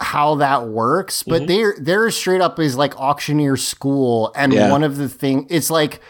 [0.00, 1.46] how that works but mm-hmm.
[1.46, 4.70] they're they're straight up is like auctioneer school and Yeah.
[4.70, 6.00] one of the thing it's like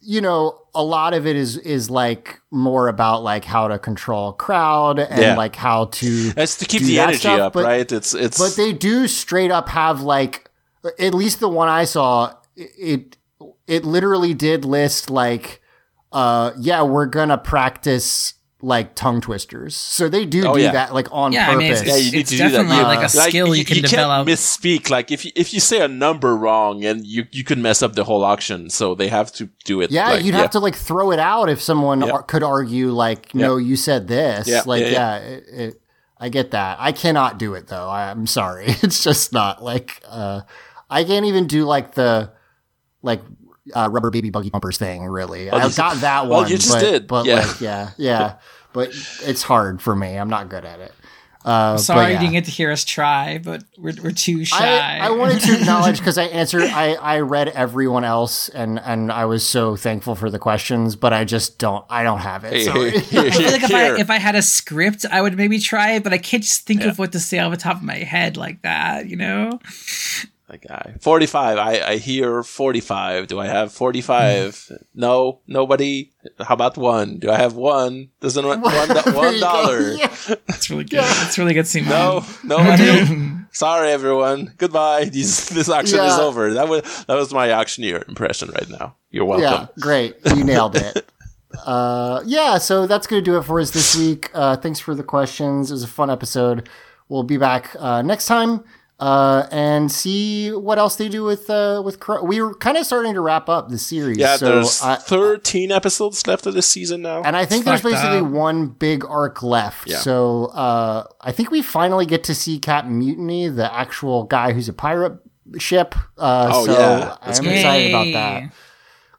[0.00, 4.30] you know a lot of it is is like more about like how to control
[4.30, 5.36] a crowd and Yeah.
[5.36, 7.90] like how to it's to keep the that energy stuff, up, but- right?
[7.92, 10.50] It's it's but they do straight up have like
[10.98, 13.16] at least the one I saw it
[13.66, 15.60] it literally did list like
[16.14, 20.72] uh yeah we're gonna practice like tongue twisters so they do Oh, do yeah.
[20.72, 22.50] that like on Yeah, I mean, purpose it's- yeah, you need it's to do that.
[22.62, 24.26] definitely like a skill you can develop.
[24.26, 24.88] can't misspeak.
[24.88, 27.94] Like if you, if you say a number wrong, and you you could mess up
[27.94, 28.70] the whole auction.
[28.70, 29.90] So they have to do it.
[29.90, 32.12] yeah like, you'd have to like throw it out if someone Yeah.
[32.12, 35.26] ar- could argue like no you said this Yeah, like yeah, yeah, yeah.
[35.34, 35.74] it, it,
[36.18, 40.40] I get that I cannot do it though I'm sorry it's just not like uh
[40.88, 42.32] I can't even do like the
[43.02, 43.20] like
[43.72, 45.04] uh, rubber baby buggy bumpers thing.
[45.06, 46.28] Really, Well, I you- got that one.
[46.30, 46.50] well, one.
[46.50, 47.06] you just but, did.
[47.06, 47.46] But Yeah.
[47.46, 48.34] like, yeah, yeah.
[48.72, 48.88] But
[49.22, 50.16] it's hard for me.
[50.18, 50.92] I'm not good at it.
[51.44, 54.56] Uh, Sorry but you didn't get to hear us try, but we're, we're too shy.
[54.78, 56.62] I, I wanted to acknowledge because I answered.
[56.62, 61.12] I, I read everyone else, and and I was so thankful for the questions, but
[61.12, 61.84] I just don't.
[61.90, 62.54] I don't have it.
[62.54, 62.90] Hey, Sorry.
[62.98, 65.90] hey, I feel like if I if I had a script, I would maybe try
[65.92, 67.96] it, but I can't just think of what to say off the top of my
[67.96, 69.10] head like that.
[69.10, 69.60] You know?
[70.54, 70.94] That guy.
[71.00, 71.58] 45.
[71.58, 73.26] I, I hear 45.
[73.26, 74.70] Do I have 45?
[74.94, 76.12] no, nobody.
[76.38, 77.18] How about one?
[77.18, 78.10] Do I have one?
[78.20, 79.40] Doesn't one, There one you go.
[79.40, 79.92] dollar?
[79.94, 80.14] Yeah.
[80.46, 81.00] That's really good.
[81.00, 81.88] That's really good, Simon.
[81.88, 83.40] No, no.
[83.52, 84.52] Sorry, everyone.
[84.56, 85.06] Goodbye.
[85.06, 86.54] These, this auction is over.
[86.54, 88.96] That was that was my auctioneer impression right now.
[89.10, 89.44] You're welcome.
[89.44, 90.16] Yeah, great.
[90.36, 91.08] You nailed it.
[91.64, 94.30] Uh, yeah, so that's going to do it for us this week.
[94.34, 95.70] Uh, thanks for the questions.
[95.70, 96.68] It was a fun episode.
[97.08, 98.64] We'll be back uh, next time
[99.00, 101.98] uh, and see what else they do with uh, with.
[102.00, 104.18] Cro- we were kind of starting to wrap up the series.
[104.18, 107.22] Yeah, so there's I, 13 episodes left of this season now.
[107.22, 108.26] and I think It's there's basically up.
[108.26, 109.88] one big arc left.
[109.88, 109.98] Yeah.
[109.98, 114.68] So uh, I think we finally get to see Captain Mutiny, the actual guy who's
[114.68, 115.18] a pirate
[115.58, 115.94] ship.
[116.16, 117.16] Uh, Oh, so yeah.
[117.26, 117.56] That's I'm great.
[117.56, 118.52] excited about that.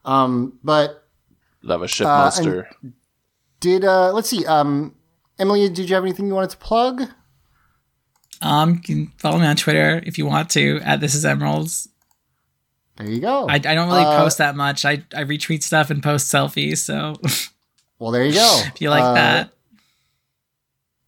[0.09, 1.03] Um, but
[1.63, 2.69] Love a ship Uh, monster.
[3.59, 4.95] Did uh let's see, um
[5.39, 7.03] Emily, did you have anything you wanted to plug?
[8.41, 11.89] Um, you can follow me on Twitter if you want to at This Is Emeralds.
[12.97, 13.47] There you go.
[13.49, 14.85] I, I don't really Uh, post that much.
[14.85, 16.77] I, I retweet stuff and post selfies.
[16.77, 17.15] So
[17.99, 18.61] well, there you go.
[18.73, 19.49] if you like Uh, that,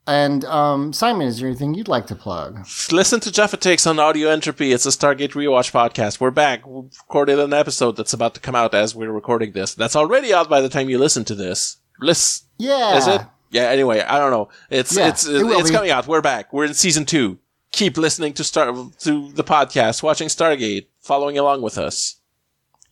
[0.05, 2.65] And um Simon, is there anything you'd like to plug?
[2.91, 4.71] Listen to Jaffa Takes on Audio Entropy.
[4.73, 6.19] It's a Stargate Rewatch podcast.
[6.19, 6.65] We're back.
[6.67, 9.73] We recorded an episode that's about to come out as we're recording this.
[9.75, 11.77] That's already out by the time you listen to this.
[12.01, 12.97] Listen, Yeah.
[12.97, 13.21] is it?
[13.51, 13.63] Yeah.
[13.63, 14.49] Anyway, I don't know.
[14.69, 15.75] It's Yeah, it's it it's be.
[15.75, 16.07] coming out.
[16.07, 16.51] We're back.
[16.53, 17.37] We're in season two.
[17.71, 22.15] Keep listening to Star to the podcast, watching Stargate, following along with us.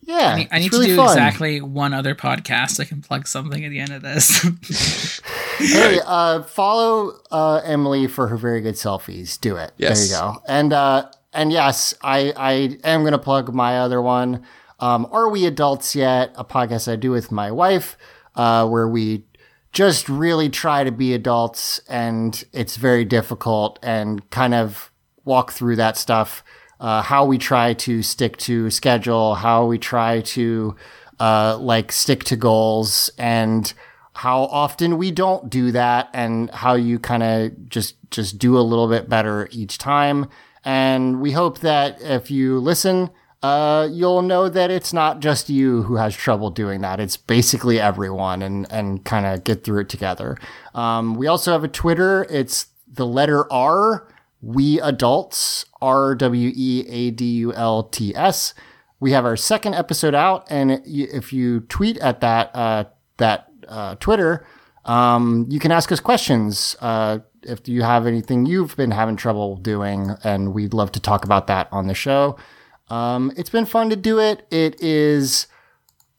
[0.02, 0.14] Yeah.
[0.28, 1.08] I need, I need really to do fun.
[1.08, 2.78] exactly one other podcast.
[2.78, 5.20] I can plug something at the end of this.
[5.58, 9.40] Hey, uh follow uh Emily for her very good selfies.
[9.40, 9.72] Do it.
[9.78, 10.10] Yes.
[10.10, 10.42] There you go.
[10.46, 14.44] And uh and yes, I I am gonna plug my other one.
[14.80, 16.32] Um Are We Adults Yet?
[16.36, 17.96] A podcast I do with my wife,
[18.34, 19.24] uh, where we
[19.76, 24.90] just really try to be adults and it's very difficult and kind of
[25.26, 26.42] walk through that stuff.
[26.80, 30.74] Uh, how we try to stick to schedule, how we try to
[31.20, 33.74] uh, like stick to goals, and
[34.14, 38.60] how often we don't do that, and how you kind of just just do a
[38.60, 40.26] little bit better each time.
[40.64, 43.10] And we hope that if you listen,
[43.42, 47.00] uh, you'll know that it's not just you who has trouble doing that.
[47.00, 50.36] It's basically everyone, and and kind of get through it together.
[50.74, 52.26] Um, we also have a Twitter.
[52.30, 54.08] It's the letter R.
[54.42, 58.54] We adults R W E A D U L T S.
[59.00, 62.84] We have our second episode out, and if you tweet at that uh,
[63.18, 64.46] that uh, Twitter,
[64.86, 66.74] um, you can ask us questions.
[66.80, 71.24] Uh, if you have anything you've been having trouble doing, and we'd love to talk
[71.24, 72.36] about that on the show.
[72.88, 74.46] Um, it's been fun to do it.
[74.50, 75.46] It is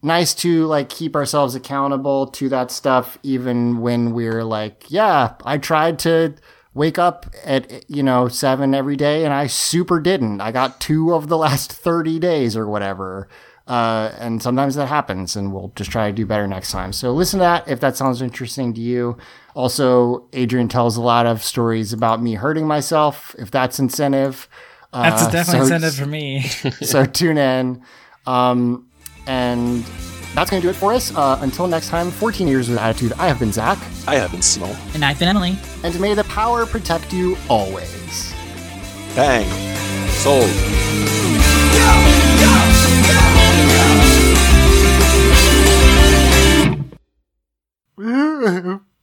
[0.02, 5.58] nice to like keep ourselves accountable to that stuff, even when we're like, yeah, I
[5.58, 6.36] tried to
[6.74, 10.42] wake up at you know seven every day, and I super didn't.
[10.42, 13.28] I got two of the last thirty days or whatever.
[13.68, 16.94] Uh, and sometimes that happens, and we'll just try to do better next time.
[16.94, 19.18] So listen to that if that sounds interesting to you.
[19.56, 23.36] Also, Adrian tells a lot of stories about me hurting myself.
[23.38, 24.48] If that's incentive,
[24.94, 26.42] That's uh, definitely so- incentive for me.
[26.82, 27.82] so tune in.
[28.26, 28.90] Um,
[29.28, 29.84] and
[30.34, 31.16] that's going to do it for us.
[31.16, 33.14] Uh, until next time, 14 years with attitude.
[33.14, 33.78] I have been Zach,
[34.08, 34.78] I have been smelled.
[34.94, 35.58] and I've been Emily.
[35.84, 38.34] and may the power protect you always.
[39.16, 39.48] Bang.
[40.10, 40.50] Sold.
[47.98, 48.82] Woo!